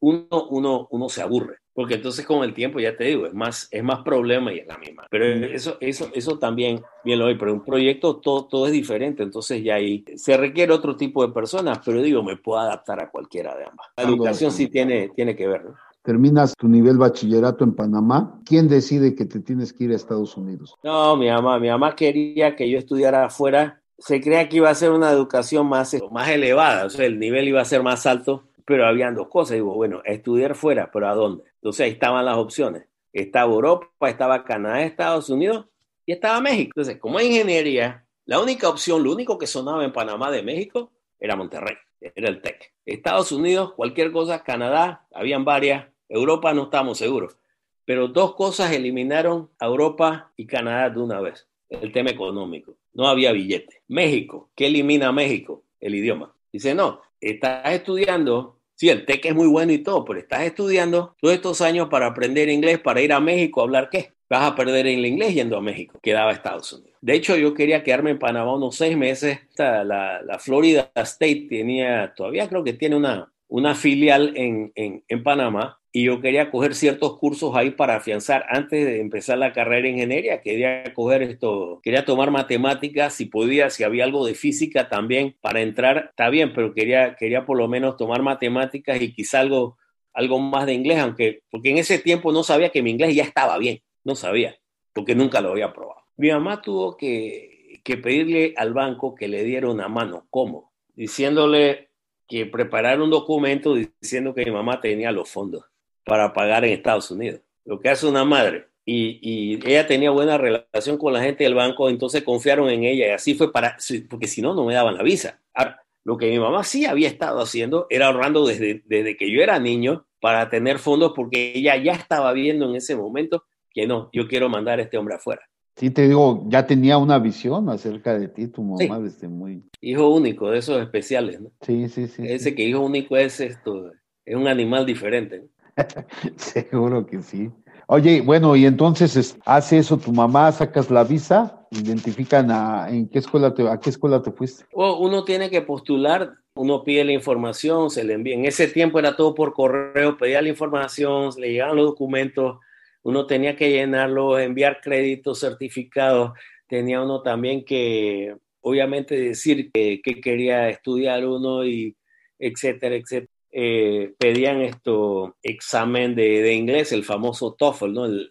uno, 0.00 0.48
uno, 0.50 0.88
uno 0.90 1.08
se 1.08 1.22
aburre, 1.22 1.58
porque 1.72 1.94
entonces 1.94 2.26
con 2.26 2.42
el 2.42 2.52
tiempo, 2.52 2.80
ya 2.80 2.96
te 2.96 3.04
digo, 3.04 3.26
es 3.26 3.32
más, 3.32 3.68
es 3.70 3.84
más 3.84 4.02
problema 4.02 4.52
y 4.52 4.58
es 4.58 4.66
la 4.66 4.76
misma. 4.76 5.06
Pero 5.08 5.24
eso, 5.24 5.76
eso, 5.80 6.10
eso 6.12 6.36
también, 6.36 6.82
bien 7.04 7.20
lo 7.20 7.26
hay, 7.26 7.36
pero 7.36 7.52
un 7.52 7.64
proyecto 7.64 8.16
todo, 8.16 8.46
todo 8.46 8.66
es 8.66 8.72
diferente, 8.72 9.22
entonces 9.22 9.62
ya 9.62 9.76
ahí 9.76 10.04
se 10.16 10.36
requiere 10.36 10.72
otro 10.72 10.96
tipo 10.96 11.24
de 11.24 11.32
personas, 11.32 11.78
pero 11.84 12.02
digo, 12.02 12.24
me 12.24 12.36
puedo 12.36 12.58
adaptar 12.58 13.00
a 13.00 13.08
cualquiera 13.08 13.56
de 13.56 13.66
ambas. 13.66 13.86
La 13.96 14.02
educación 14.02 14.50
sí 14.50 14.66
tiene, 14.66 15.10
tiene 15.10 15.36
que 15.36 15.46
ver, 15.46 15.64
¿no? 15.64 15.74
terminas 16.02 16.54
tu 16.54 16.68
nivel 16.68 16.98
bachillerato 16.98 17.62
en 17.62 17.74
Panamá, 17.74 18.40
¿quién 18.44 18.68
decide 18.68 19.14
que 19.14 19.26
te 19.26 19.38
tienes 19.40 19.72
que 19.72 19.84
ir 19.84 19.92
a 19.92 19.94
Estados 19.94 20.36
Unidos? 20.36 20.74
No, 20.82 21.16
mi 21.16 21.28
mamá, 21.28 21.60
mi 21.60 21.68
mamá 21.68 21.94
quería 21.94 22.56
que 22.56 22.68
yo 22.68 22.78
estudiara 22.78 23.24
afuera. 23.24 23.80
Se 23.96 24.20
creía 24.20 24.46
que 24.48 24.56
iba 24.58 24.68
a 24.68 24.74
ser 24.74 24.90
una 24.90 25.10
educación 25.10 25.66
más, 25.66 25.96
más 26.10 26.28
elevada, 26.28 26.84
o 26.84 26.90
sea, 26.90 27.06
el 27.06 27.18
nivel 27.18 27.48
iba 27.48 27.62
a 27.62 27.64
ser 27.64 27.82
más 27.82 28.04
alto 28.04 28.42
pero 28.64 28.86
habían 28.86 29.14
dos 29.14 29.28
cosas. 29.28 29.54
Digo, 29.54 29.74
bueno, 29.74 30.02
estudiar 30.04 30.54
fuera, 30.54 30.90
pero 30.92 31.08
¿a 31.08 31.14
dónde? 31.14 31.44
Entonces 31.56 31.84
ahí 31.84 31.92
estaban 31.92 32.24
las 32.24 32.36
opciones. 32.36 32.84
Estaba 33.12 33.52
Europa, 33.52 34.08
estaba 34.08 34.44
Canadá, 34.44 34.82
Estados 34.82 35.30
Unidos 35.30 35.66
y 36.06 36.12
estaba 36.12 36.40
México. 36.40 36.72
Entonces, 36.74 36.98
como 36.98 37.20
ingeniería, 37.20 38.04
la 38.26 38.40
única 38.40 38.68
opción, 38.68 39.02
lo 39.02 39.12
único 39.12 39.38
que 39.38 39.46
sonaba 39.46 39.84
en 39.84 39.92
Panamá 39.92 40.30
de 40.30 40.42
México 40.42 40.92
era 41.20 41.36
Monterrey, 41.36 41.76
era 42.00 42.28
el 42.28 42.40
TEC. 42.40 42.72
Estados 42.84 43.32
Unidos, 43.32 43.72
cualquier 43.74 44.12
cosa, 44.12 44.42
Canadá, 44.42 45.06
habían 45.12 45.44
varias. 45.44 45.86
Europa 46.08 46.52
no 46.52 46.64
estamos 46.64 46.98
seguros. 46.98 47.38
Pero 47.84 48.08
dos 48.08 48.34
cosas 48.34 48.72
eliminaron 48.72 49.50
a 49.58 49.66
Europa 49.66 50.32
y 50.36 50.46
Canadá 50.46 50.90
de 50.90 51.00
una 51.00 51.20
vez. 51.20 51.46
El 51.68 51.92
tema 51.92 52.10
económico. 52.10 52.76
No 52.92 53.08
había 53.08 53.32
billete. 53.32 53.82
México, 53.88 54.50
¿qué 54.54 54.66
elimina 54.66 55.08
a 55.08 55.12
México? 55.12 55.64
El 55.80 55.94
idioma. 55.94 56.34
Dice, 56.52 56.74
no, 56.74 57.02
estás 57.20 57.72
estudiando, 57.72 58.53
sí, 58.74 58.88
el 58.88 59.04
TEC 59.04 59.26
es 59.26 59.34
muy 59.34 59.46
bueno 59.46 59.72
y 59.72 59.78
todo, 59.78 60.04
pero 60.04 60.18
estás 60.18 60.42
estudiando 60.42 61.16
todos 61.20 61.34
estos 61.34 61.60
años 61.60 61.88
para 61.88 62.06
aprender 62.06 62.48
inglés, 62.48 62.78
para 62.78 63.00
ir 63.00 63.12
a 63.12 63.20
México 63.20 63.60
a 63.60 63.64
hablar 63.64 63.88
qué. 63.90 64.12
Vas 64.28 64.50
a 64.50 64.54
perder 64.56 64.86
el 64.86 65.04
inglés 65.04 65.34
yendo 65.34 65.56
a 65.56 65.60
México, 65.60 65.98
quedaba 66.02 66.32
Estados 66.32 66.72
Unidos. 66.72 66.98
De 67.00 67.14
hecho, 67.14 67.36
yo 67.36 67.54
quería 67.54 67.82
quedarme 67.82 68.10
en 68.10 68.18
Panamá 68.18 68.54
unos 68.54 68.74
seis 68.74 68.96
meses. 68.96 69.38
La, 69.56 69.84
la 69.84 70.38
Florida 70.38 70.90
State 70.94 71.46
tenía, 71.48 72.14
todavía 72.16 72.48
creo 72.48 72.64
que 72.64 72.72
tiene 72.72 72.96
una, 72.96 73.30
una 73.48 73.74
filial 73.74 74.32
en, 74.36 74.72
en, 74.74 75.04
en 75.06 75.22
Panamá 75.22 75.78
y 75.96 76.06
yo 76.06 76.20
quería 76.20 76.50
coger 76.50 76.74
ciertos 76.74 77.18
cursos 77.18 77.54
ahí 77.54 77.70
para 77.70 77.94
afianzar 77.94 78.44
antes 78.48 78.84
de 78.84 79.00
empezar 79.00 79.38
la 79.38 79.52
carrera 79.52 79.82
de 79.82 79.90
ingeniería. 79.90 80.40
Quería 80.40 80.92
coger 80.92 81.22
esto, 81.22 81.78
quería 81.84 82.04
tomar 82.04 82.32
matemáticas, 82.32 83.14
si 83.14 83.26
podía, 83.26 83.70
si 83.70 83.84
había 83.84 84.02
algo 84.02 84.26
de 84.26 84.34
física 84.34 84.88
también 84.88 85.36
para 85.40 85.60
entrar, 85.60 86.06
está 86.10 86.30
bien, 86.30 86.52
pero 86.52 86.74
quería, 86.74 87.14
quería 87.14 87.46
por 87.46 87.58
lo 87.58 87.68
menos 87.68 87.96
tomar 87.96 88.22
matemáticas 88.22 89.00
y 89.00 89.14
quizá 89.14 89.38
algo, 89.38 89.78
algo 90.12 90.40
más 90.40 90.66
de 90.66 90.74
inglés, 90.74 90.98
aunque, 90.98 91.42
porque 91.48 91.70
en 91.70 91.78
ese 91.78 92.00
tiempo 92.00 92.32
no 92.32 92.42
sabía 92.42 92.70
que 92.70 92.82
mi 92.82 92.90
inglés 92.90 93.14
ya 93.14 93.22
estaba 93.22 93.56
bien, 93.58 93.80
no 94.02 94.16
sabía, 94.16 94.56
porque 94.92 95.14
nunca 95.14 95.40
lo 95.40 95.50
había 95.50 95.72
probado. 95.72 96.00
Mi 96.16 96.32
mamá 96.32 96.60
tuvo 96.60 96.96
que, 96.96 97.80
que 97.84 97.98
pedirle 97.98 98.52
al 98.56 98.74
banco 98.74 99.14
que 99.14 99.28
le 99.28 99.44
diera 99.44 99.70
una 99.70 99.86
mano, 99.86 100.26
¿cómo? 100.28 100.72
Diciéndole, 100.96 101.90
que 102.26 102.46
preparar 102.46 103.00
un 103.00 103.10
documento 103.10 103.76
diciendo 103.76 104.34
que 104.34 104.44
mi 104.44 104.50
mamá 104.50 104.80
tenía 104.80 105.12
los 105.12 105.30
fondos 105.30 105.66
para 106.04 106.32
pagar 106.32 106.64
en 106.64 106.72
Estados 106.72 107.10
Unidos. 107.10 107.40
Lo 107.64 107.80
que 107.80 107.88
hace 107.88 108.06
una 108.06 108.24
madre. 108.24 108.66
Y, 108.86 109.18
y, 109.22 109.54
ella 109.66 109.86
tenía 109.86 110.10
buena 110.10 110.36
relación 110.36 110.98
con 110.98 111.14
la 111.14 111.22
gente 111.22 111.44
del 111.44 111.54
banco, 111.54 111.88
entonces 111.88 112.22
confiaron 112.22 112.68
en 112.68 112.84
ella 112.84 113.06
y 113.06 113.10
así 113.10 113.34
fue 113.34 113.50
para, 113.50 113.78
porque 114.10 114.26
si 114.26 114.42
no, 114.42 114.54
no 114.54 114.64
me 114.66 114.74
daban 114.74 114.96
la 114.96 115.02
visa. 115.02 115.40
Ahora, 115.54 115.82
lo 116.04 116.18
que 116.18 116.30
mi 116.30 116.38
mamá 116.38 116.64
sí 116.64 116.84
había 116.84 117.08
estado 117.08 117.40
haciendo 117.40 117.86
era 117.88 118.08
ahorrando 118.08 118.46
desde, 118.46 118.82
desde 118.84 119.16
que 119.16 119.30
yo 119.32 119.42
era 119.42 119.58
niño 119.58 120.06
para 120.20 120.50
tener 120.50 120.78
fondos 120.78 121.12
porque 121.16 121.52
ella 121.54 121.76
ya 121.76 121.92
estaba 121.92 122.32
viendo 122.34 122.68
en 122.68 122.76
ese 122.76 122.94
momento 122.94 123.44
que 123.70 123.86
no, 123.86 124.10
yo 124.12 124.28
quiero 124.28 124.50
mandar 124.50 124.78
a 124.78 124.82
este 124.82 124.98
hombre 124.98 125.14
afuera. 125.14 125.42
Sí, 125.76 125.90
te 125.90 126.06
digo, 126.06 126.44
ya 126.46 126.66
tenía 126.66 126.98
una 126.98 127.18
visión 127.18 127.68
acerca 127.68 128.16
de 128.16 128.28
ti, 128.28 128.46
tu 128.46 128.62
mamá, 128.62 129.00
desde 129.00 129.26
muy... 129.26 129.64
Hijo 129.80 130.08
único, 130.08 130.50
de 130.50 130.58
esos 130.58 130.80
especiales, 130.80 131.40
¿no? 131.40 131.50
Sí, 131.62 131.88
sí, 131.88 132.06
sí. 132.06 132.22
Ese 132.24 132.54
que 132.54 132.62
hijo 132.62 132.80
único 132.80 133.16
es 133.16 133.40
esto, 133.40 133.90
es 134.24 134.36
un 134.36 134.46
animal 134.46 134.86
diferente. 134.86 135.48
Seguro 136.36 137.06
que 137.06 137.22
sí. 137.22 137.50
Oye, 137.86 138.22
bueno, 138.22 138.56
y 138.56 138.64
entonces 138.64 139.36
hace 139.44 139.78
eso 139.78 139.98
tu 139.98 140.12
mamá, 140.12 140.50
sacas 140.52 140.90
la 140.90 141.04
visa, 141.04 141.66
identifican 141.70 142.50
a 142.50 142.88
en 142.88 143.08
qué 143.08 143.18
escuela 143.18 143.52
te, 143.52 143.68
a 143.68 143.78
qué 143.78 143.90
escuela 143.90 144.22
te 144.22 144.32
fuiste. 144.32 144.64
uno 144.72 145.24
tiene 145.24 145.50
que 145.50 145.60
postular, 145.60 146.34
uno 146.54 146.82
pide 146.82 147.04
la 147.04 147.12
información, 147.12 147.90
se 147.90 148.04
le 148.04 148.14
envía. 148.14 148.34
En 148.34 148.46
ese 148.46 148.68
tiempo 148.68 148.98
era 148.98 149.16
todo 149.16 149.34
por 149.34 149.52
correo, 149.52 150.16
pedía 150.16 150.40
la 150.40 150.48
información, 150.48 151.30
le 151.38 151.52
llegaban 151.52 151.76
los 151.76 151.86
documentos, 151.86 152.58
uno 153.02 153.26
tenía 153.26 153.54
que 153.54 153.70
llenarlo, 153.70 154.38
enviar 154.38 154.80
créditos, 154.80 155.40
certificados, 155.40 156.32
tenía 156.66 157.02
uno 157.02 157.22
también 157.22 157.64
que, 157.64 158.34
obviamente, 158.62 159.14
decir 159.14 159.70
que, 159.72 160.00
quería 160.22 160.70
estudiar 160.70 161.26
uno 161.26 161.66
y 161.66 161.96
etcétera, 162.38 162.96
etcétera. 162.96 163.33
Eh, 163.56 164.14
pedían 164.18 164.62
esto 164.62 165.36
examen 165.40 166.16
de, 166.16 166.52
inglés, 166.52 166.90
el 166.90 167.04
famoso 167.04 167.54
TOEFL, 167.54 167.92
¿no? 167.92 168.04
El, 168.06 168.28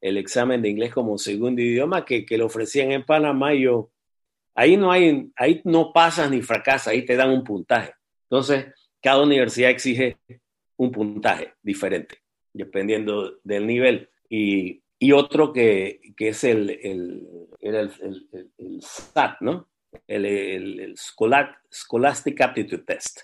el, 0.00 0.16
examen 0.16 0.60
de 0.60 0.68
inglés 0.68 0.92
como 0.92 1.18
segundo 1.18 1.62
idioma 1.62 2.04
que, 2.04 2.26
que 2.26 2.36
lo 2.36 2.46
ofrecían 2.46 2.90
en 2.90 3.04
Panamá. 3.04 3.54
Y 3.54 3.62
yo, 3.62 3.90
ahí 4.54 4.76
no 4.76 4.90
hay, 4.90 5.30
ahí 5.36 5.60
no 5.64 5.92
pasas 5.92 6.30
ni 6.30 6.42
fracasas, 6.42 6.88
ahí 6.88 7.04
te 7.04 7.14
dan 7.14 7.30
un 7.30 7.44
puntaje. 7.44 7.92
Entonces, 8.24 8.66
cada 9.00 9.22
universidad 9.22 9.70
exige 9.70 10.16
un 10.76 10.90
puntaje 10.90 11.54
diferente 11.62 12.18
dependiendo 12.56 13.38
del 13.44 13.66
nivel. 13.66 14.10
Y, 14.28 14.82
y 14.98 15.12
otro 15.12 15.52
que, 15.52 16.00
que, 16.16 16.28
es 16.28 16.42
el, 16.44 16.70
el, 16.70 17.28
el, 17.60 18.48
el, 18.58 18.82
SAT, 18.82 19.40
¿no? 19.40 19.68
El, 20.06 20.94
Scholastic 20.96 22.40
Aptitude 22.40 22.82
Test, 22.84 23.20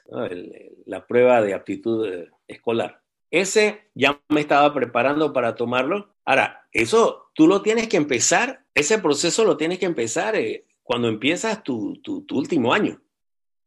la 0.87 1.07
prueba 1.07 1.41
de 1.43 1.55
aptitud 1.55 2.07
eh, 2.07 2.31
escolar. 2.47 3.01
Ese 3.31 3.89
ya 3.95 4.21
me 4.29 4.41
estaba 4.41 4.73
preparando 4.75 5.33
para 5.33 5.55
tomarlo. 5.55 6.15
Ahora, 6.25 6.67
eso 6.71 7.31
tú 7.35 7.47
lo 7.47 7.63
tienes 7.63 7.89
que 7.89 7.97
empezar, 7.97 8.65
ese 8.75 8.99
proceso 8.99 9.45
lo 9.45 9.57
tienes 9.57 9.79
que 9.79 9.87
empezar 9.87 10.37
eh, 10.37 10.67
cuando 10.83 11.09
empiezas 11.09 11.63
tu, 11.63 12.01
tu, 12.03 12.25
último 12.33 12.75
año 12.75 13.01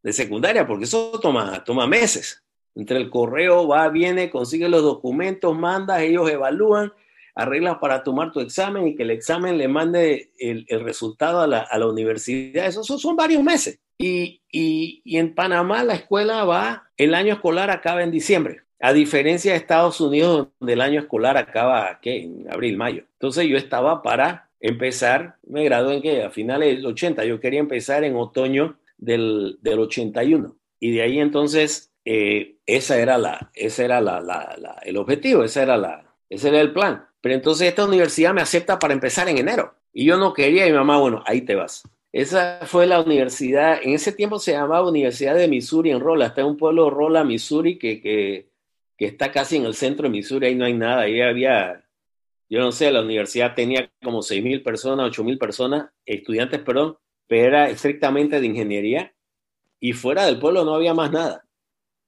de 0.04 0.14
secundaria, 0.14 0.68
porque 0.68 0.84
eso 0.84 1.20
toma, 1.20 1.64
toma 1.64 1.88
meses. 1.88 2.44
Entre 2.76 2.98
el 2.98 3.10
correo 3.10 3.68
va, 3.68 3.90
viene, 3.90 4.30
consigue 4.30 4.70
los 4.70 4.84
documentos, 4.84 5.58
manda, 5.58 6.04
ellos 6.04 6.30
evalúan, 6.30 6.94
arreglas 7.36 7.78
para 7.80 8.04
tomar 8.04 8.32
tu 8.32 8.40
examen 8.40 8.88
y 8.88 8.96
que 8.96 9.04
el 9.04 9.12
examen 9.12 9.58
le 9.58 9.68
mande 9.68 10.32
el, 10.40 10.66
resultado 10.82 11.42
a 11.42 11.48
la, 11.48 11.60
a 11.60 11.78
la, 11.78 11.88
universidad. 11.88 12.66
Eso, 12.66 12.84
son 12.84 13.16
varios 13.16 13.44
meses. 13.44 13.80
Y, 13.98 14.42
y, 14.52 15.02
y, 15.04 15.18
en 15.18 15.36
Panamá 15.36 15.84
la 15.84 15.96
escuela 15.96 16.44
va, 16.46 16.90
el 16.98 17.14
año 17.14 17.34
escolar 17.34 17.70
acaba 17.70 18.04
en 18.04 18.12
diciembre, 18.12 18.62
a 18.80 18.94
diferencia 18.94 19.52
de 19.52 19.58
Estados 19.58 20.02
Unidos, 20.02 20.50
donde 20.60 20.74
el 20.74 20.82
año 20.82 21.00
escolar 21.00 21.38
acaba 21.38 22.00
¿qué? 22.02 22.24
en 22.24 22.52
abril, 22.52 22.78
mayo. 22.78 23.04
Entonces 23.14 23.48
yo 23.48 23.58
estaba 23.58 24.02
para 24.02 24.50
empezar, 24.60 25.36
me 25.48 25.64
gradué 25.64 25.96
en 25.96 26.02
que 26.02 26.24
a 26.24 26.32
finales 26.32 26.76
del 26.76 26.86
80, 26.86 27.24
yo 27.26 27.40
quería 27.40 27.60
empezar 27.60 28.04
en 28.04 28.16
otoño 28.16 28.78
del, 28.98 29.58
del 29.62 29.80
81. 29.80 30.56
Y 30.80 30.92
de 30.92 31.02
ahí 31.02 31.20
entonces 31.20 31.92
eh, 32.04 32.58
esa 32.66 33.00
era 33.00 33.18
la, 33.18 33.52
ese 33.54 33.86
era 33.86 34.02
la, 34.02 34.22
la, 34.22 34.80
el 34.84 34.98
objetivo, 34.98 35.44
esa 35.44 35.64
era 35.64 35.78
la, 35.78 36.06
ese 36.30 36.50
era 36.50 36.62
el 36.62 36.74
plan. 36.74 37.06
Pero 37.26 37.34
entonces 37.34 37.70
esta 37.70 37.86
universidad 37.86 38.36
me 38.36 38.42
acepta 38.42 38.78
para 38.78 38.94
empezar 38.94 39.28
en 39.28 39.40
enero. 39.40 39.74
Y 39.92 40.06
yo 40.06 40.16
no 40.16 40.32
quería, 40.32 40.68
y 40.68 40.70
mi 40.70 40.78
mamá, 40.78 41.00
bueno, 41.00 41.24
ahí 41.26 41.42
te 41.42 41.56
vas. 41.56 41.82
Esa 42.12 42.60
fue 42.68 42.86
la 42.86 43.02
universidad, 43.02 43.80
en 43.82 43.94
ese 43.94 44.12
tiempo 44.12 44.38
se 44.38 44.52
llamaba 44.52 44.88
Universidad 44.88 45.34
de 45.34 45.48
Missouri 45.48 45.90
en 45.90 46.02
Rolla, 46.02 46.28
está 46.28 46.42
en 46.42 46.48
un 46.50 46.58
pueblo 46.58 46.92
Rolla, 46.92 47.24
Missouri, 47.24 47.80
que, 47.80 48.00
que, 48.00 48.52
que 48.96 49.06
está 49.08 49.32
casi 49.32 49.56
en 49.56 49.66
el 49.66 49.74
centro 49.74 50.04
de 50.04 50.12
Missouri, 50.12 50.46
ahí 50.46 50.54
no 50.54 50.66
hay 50.66 50.76
nada, 50.76 51.02
ahí 51.02 51.20
había, 51.20 51.84
yo 52.48 52.60
no 52.60 52.72
sé, 52.72 52.92
la 52.92 53.02
universidad 53.02 53.56
tenía 53.56 53.90
como 54.04 54.22
seis 54.22 54.44
mil 54.44 54.62
personas, 54.62 55.08
ocho 55.08 55.24
mil 55.24 55.40
personas, 55.40 55.90
estudiantes, 56.06 56.60
perdón, 56.60 56.96
pero 57.26 57.48
era 57.48 57.70
estrictamente 57.72 58.40
de 58.40 58.46
ingeniería, 58.46 59.16
y 59.80 59.94
fuera 59.94 60.28
del 60.28 60.38
pueblo 60.38 60.64
no 60.64 60.76
había 60.76 60.94
más 60.94 61.12
nada. 61.12 61.44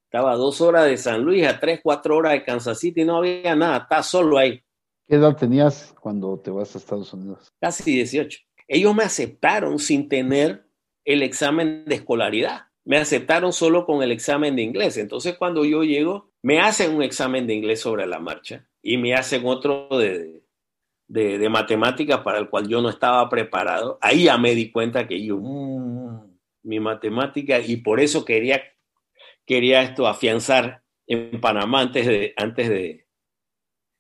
Estaba 0.04 0.34
a 0.34 0.36
dos 0.36 0.62
horas 0.62 0.86
de 0.86 0.96
San 0.96 1.24
Luis, 1.24 1.44
a 1.48 1.60
tres, 1.60 1.80
cuatro 1.82 2.18
horas 2.18 2.34
de 2.34 2.44
Kansas 2.44 2.80
City, 2.80 3.04
no 3.04 3.18
había 3.18 3.56
nada, 3.56 3.78
está 3.78 4.04
solo 4.04 4.38
ahí. 4.38 4.62
¿Qué 5.08 5.16
edad 5.16 5.38
tenías 5.38 5.96
cuando 6.02 6.40
te 6.40 6.52
vas 6.52 6.76
a 6.76 6.80
Estados 6.80 7.14
Unidos? 7.14 7.54
Casi 7.60 7.92
18. 7.92 8.40
Ellos 8.68 8.96
me 8.96 9.04
aceptaron 9.04 9.80
sin 9.80 10.10
tener 10.10 10.66
el 11.06 11.24
examen 11.24 11.86
de 11.86 11.96
escolaridad. 11.96 12.68
Me 12.84 12.98
aceptaron 12.98 13.54
solo 13.54 13.86
con 13.86 14.04
el 14.04 14.12
examen 14.12 14.56
de 14.56 14.64
inglés. 14.64 14.98
Entonces, 14.98 15.38
cuando 15.38 15.64
yo 15.66 15.84
llego, 15.84 16.32
me 16.42 16.60
hacen 16.60 16.96
un 16.96 17.04
examen 17.04 17.48
de 17.48 17.54
inglés 17.54 17.80
sobre 17.80 18.06
la 18.06 18.20
marcha 18.20 18.68
y 18.82 18.98
me 18.98 19.14
hacen 19.14 19.46
otro 19.46 19.88
de, 19.92 20.44
de, 21.08 21.38
de 21.38 21.50
matemáticas 21.50 22.20
para 22.20 22.40
el 22.40 22.50
cual 22.50 22.68
yo 22.68 22.82
no 22.82 22.90
estaba 22.90 23.30
preparado. 23.30 23.98
Ahí 24.02 24.26
ya 24.26 24.38
me 24.38 24.56
di 24.56 24.72
cuenta 24.72 25.08
que 25.08 25.24
yo, 25.24 25.38
mm, 25.38 26.38
mi 26.64 26.80
matemática, 26.80 27.60
y 27.60 27.78
por 27.78 28.00
eso 28.00 28.26
quería 28.26 28.62
quería 29.48 29.82
esto 29.82 30.06
afianzar 30.08 30.84
en 31.08 31.40
Panamá 31.42 31.82
antes 31.82 32.06
de, 32.06 32.34
antes 32.36 32.70
de, 32.70 33.07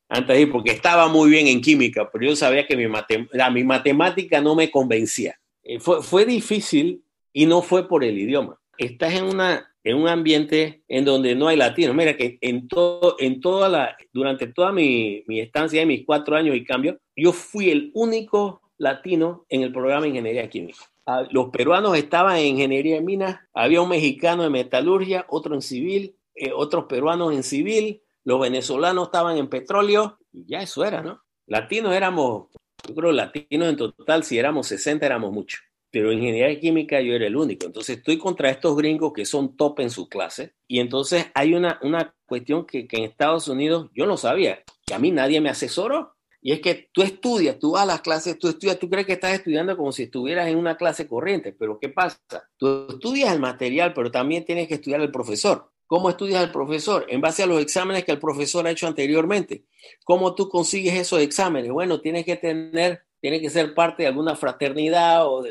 antes 0.09 0.35
de 0.35 0.41
ir, 0.41 0.51
porque 0.51 0.71
estaba 0.71 1.07
muy 1.07 1.29
bien 1.29 1.47
en 1.47 1.61
química, 1.61 2.09
pero 2.11 2.25
yo 2.25 2.35
sabía 2.35 2.65
que 2.65 2.77
mi, 2.77 2.85
mi 2.87 3.63
matemática 3.63 4.41
no 4.41 4.55
me 4.55 4.71
convencía. 4.71 5.39
Eh, 5.63 5.79
fue, 5.79 6.01
fue 6.01 6.25
difícil 6.25 7.03
y 7.33 7.45
no 7.45 7.61
fue 7.61 7.87
por 7.87 8.03
el 8.03 8.17
idioma. 8.17 8.59
Estás 8.77 9.13
en, 9.15 9.25
una, 9.25 9.73
en 9.83 9.97
un 9.97 10.07
ambiente 10.07 10.83
en 10.87 11.03
donde 11.03 11.35
no 11.35 11.47
hay 11.47 11.57
latino. 11.57 11.93
Mira 11.93 12.15
que 12.15 12.37
en, 12.41 12.67
todo, 12.67 13.15
en 13.19 13.41
toda 13.41 13.67
la, 13.69 13.97
durante 14.13 14.47
toda 14.47 14.71
mi, 14.71 15.23
mi 15.27 15.39
estancia 15.39 15.79
de 15.81 15.85
mis 15.85 16.05
cuatro 16.05 16.35
años 16.35 16.55
y 16.55 16.63
cambio, 16.63 16.99
yo 17.15 17.33
fui 17.33 17.69
el 17.69 17.91
único 17.93 18.61
latino 18.77 19.45
en 19.49 19.63
el 19.63 19.71
programa 19.71 20.03
de 20.03 20.09
ingeniería 20.09 20.49
química. 20.49 20.79
Ah, 21.05 21.25
los 21.31 21.49
peruanos 21.49 21.97
estaban 21.97 22.37
en 22.37 22.47
ingeniería 22.47 22.95
de 22.95 23.01
minas, 23.01 23.39
había 23.53 23.81
un 23.81 23.89
mexicano 23.89 24.43
en 24.43 24.51
metalurgia, 24.51 25.25
otro 25.29 25.55
en 25.55 25.61
civil, 25.61 26.15
eh, 26.35 26.51
otros 26.53 26.85
peruanos 26.85 27.33
en 27.33 27.43
civil, 27.43 28.01
los 28.27 28.41
venezolanos 28.41 29.05
estaban 29.05 29.37
en 29.37 29.47
petróleo, 29.47 30.19
y 30.33 30.45
ya 30.47 30.61
eso 30.61 30.83
era, 30.83 31.01
¿no? 31.01 31.23
Latinos 31.45 31.95
éramos, 31.95 32.47
yo 32.85 32.93
creo 32.93 33.13
latinos 33.13 33.69
en 33.69 33.77
total, 33.77 34.25
si 34.25 34.37
éramos 34.37 34.67
60 34.67 35.05
éramos 35.05 35.31
muchos, 35.31 35.61
pero 35.89 36.11
en 36.11 36.17
ingeniería 36.17 36.59
química 36.59 36.99
yo 36.99 37.13
era 37.13 37.25
el 37.25 37.37
único. 37.37 37.65
Entonces 37.65 37.99
estoy 37.99 38.17
contra 38.17 38.49
estos 38.49 38.75
gringos 38.75 39.13
que 39.13 39.23
son 39.23 39.55
top 39.55 39.79
en 39.79 39.89
su 39.89 40.09
clase, 40.09 40.55
y 40.67 40.81
entonces 40.81 41.27
hay 41.35 41.53
una, 41.53 41.79
una 41.83 42.13
cuestión 42.25 42.65
que, 42.65 42.85
que 42.85 42.97
en 42.97 43.05
Estados 43.05 43.47
Unidos 43.47 43.89
yo 43.95 44.05
no 44.05 44.17
sabía, 44.17 44.61
que 44.85 44.93
a 44.93 44.99
mí 44.99 45.09
nadie 45.11 45.39
me 45.39 45.49
asesoró. 45.49 46.13
Y 46.41 46.51
es 46.51 46.59
que 46.59 46.89
tú 46.91 47.03
estudias, 47.03 47.57
tú 47.59 47.71
vas 47.71 47.83
a 47.83 47.85
las 47.85 48.01
clases, 48.01 48.37
tú 48.37 48.49
estudias, 48.49 48.77
tú 48.77 48.89
crees 48.89 49.07
que 49.07 49.13
estás 49.13 49.33
estudiando 49.33 49.75
como 49.77 49.93
si 49.93 50.03
estuvieras 50.03 50.49
en 50.49 50.57
una 50.57 50.75
clase 50.75 51.07
corriente, 51.07 51.53
pero 51.53 51.79
¿qué 51.79 51.89
pasa? 51.89 52.19
Tú 52.57 52.87
estudias 52.89 53.33
el 53.33 53.39
material, 53.39 53.93
pero 53.93 54.11
también 54.11 54.43
tienes 54.43 54.67
que 54.67 54.75
estudiar 54.75 54.99
el 54.99 55.11
profesor. 55.11 55.71
¿Cómo 55.87 56.09
estudias 56.09 56.43
al 56.43 56.51
profesor? 56.51 57.05
En 57.09 57.21
base 57.21 57.43
a 57.43 57.47
los 57.47 57.61
exámenes 57.61 58.03
que 58.03 58.11
el 58.11 58.19
profesor 58.19 58.67
ha 58.67 58.71
hecho 58.71 58.87
anteriormente. 58.87 59.63
¿Cómo 60.03 60.35
tú 60.35 60.49
consigues 60.49 60.93
esos 60.93 61.21
exámenes? 61.21 61.71
Bueno, 61.71 62.01
tienes 62.01 62.25
que 62.25 62.35
tener 62.35 63.07
tiene 63.19 63.41
que 63.41 63.49
ser 63.49 63.73
parte 63.73 64.03
de 64.03 64.09
alguna 64.09 64.35
fraternidad 64.35 65.25
o, 65.25 65.43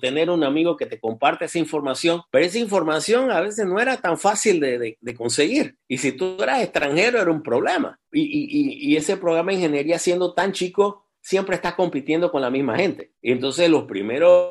tener 0.00 0.30
un 0.30 0.42
amigo 0.42 0.76
que 0.76 0.86
te 0.86 0.98
comparte 0.98 1.44
esa 1.44 1.58
información, 1.60 2.22
pero 2.30 2.44
esa 2.44 2.58
información 2.58 3.30
a 3.30 3.40
veces 3.40 3.64
no 3.66 3.78
era 3.78 3.96
tan 3.96 4.18
fácil 4.18 4.58
de, 4.58 4.98
conseguir. 5.16 5.76
Y 5.86 5.98
si 5.98 6.12
tú 6.12 6.36
eras 6.42 6.62
extranjero 6.62 7.20
era 7.20 7.30
un 7.30 7.42
problema. 7.42 8.00
Y, 8.10 8.96
ese 8.96 9.16
programa 9.16 9.52
de 9.52 9.58
ingeniería 9.58 9.98
siendo 9.98 10.34
tan 10.34 10.52
chico, 10.52 11.06
siempre 11.20 11.54
estás 11.54 11.74
compitiendo 11.74 12.32
con 12.32 12.42
la 12.42 12.50
misma 12.50 12.76
gente. 12.76 13.12
Y 13.22 13.30
entonces 13.30 13.70
los 13.70 13.84
primeros 13.84 14.48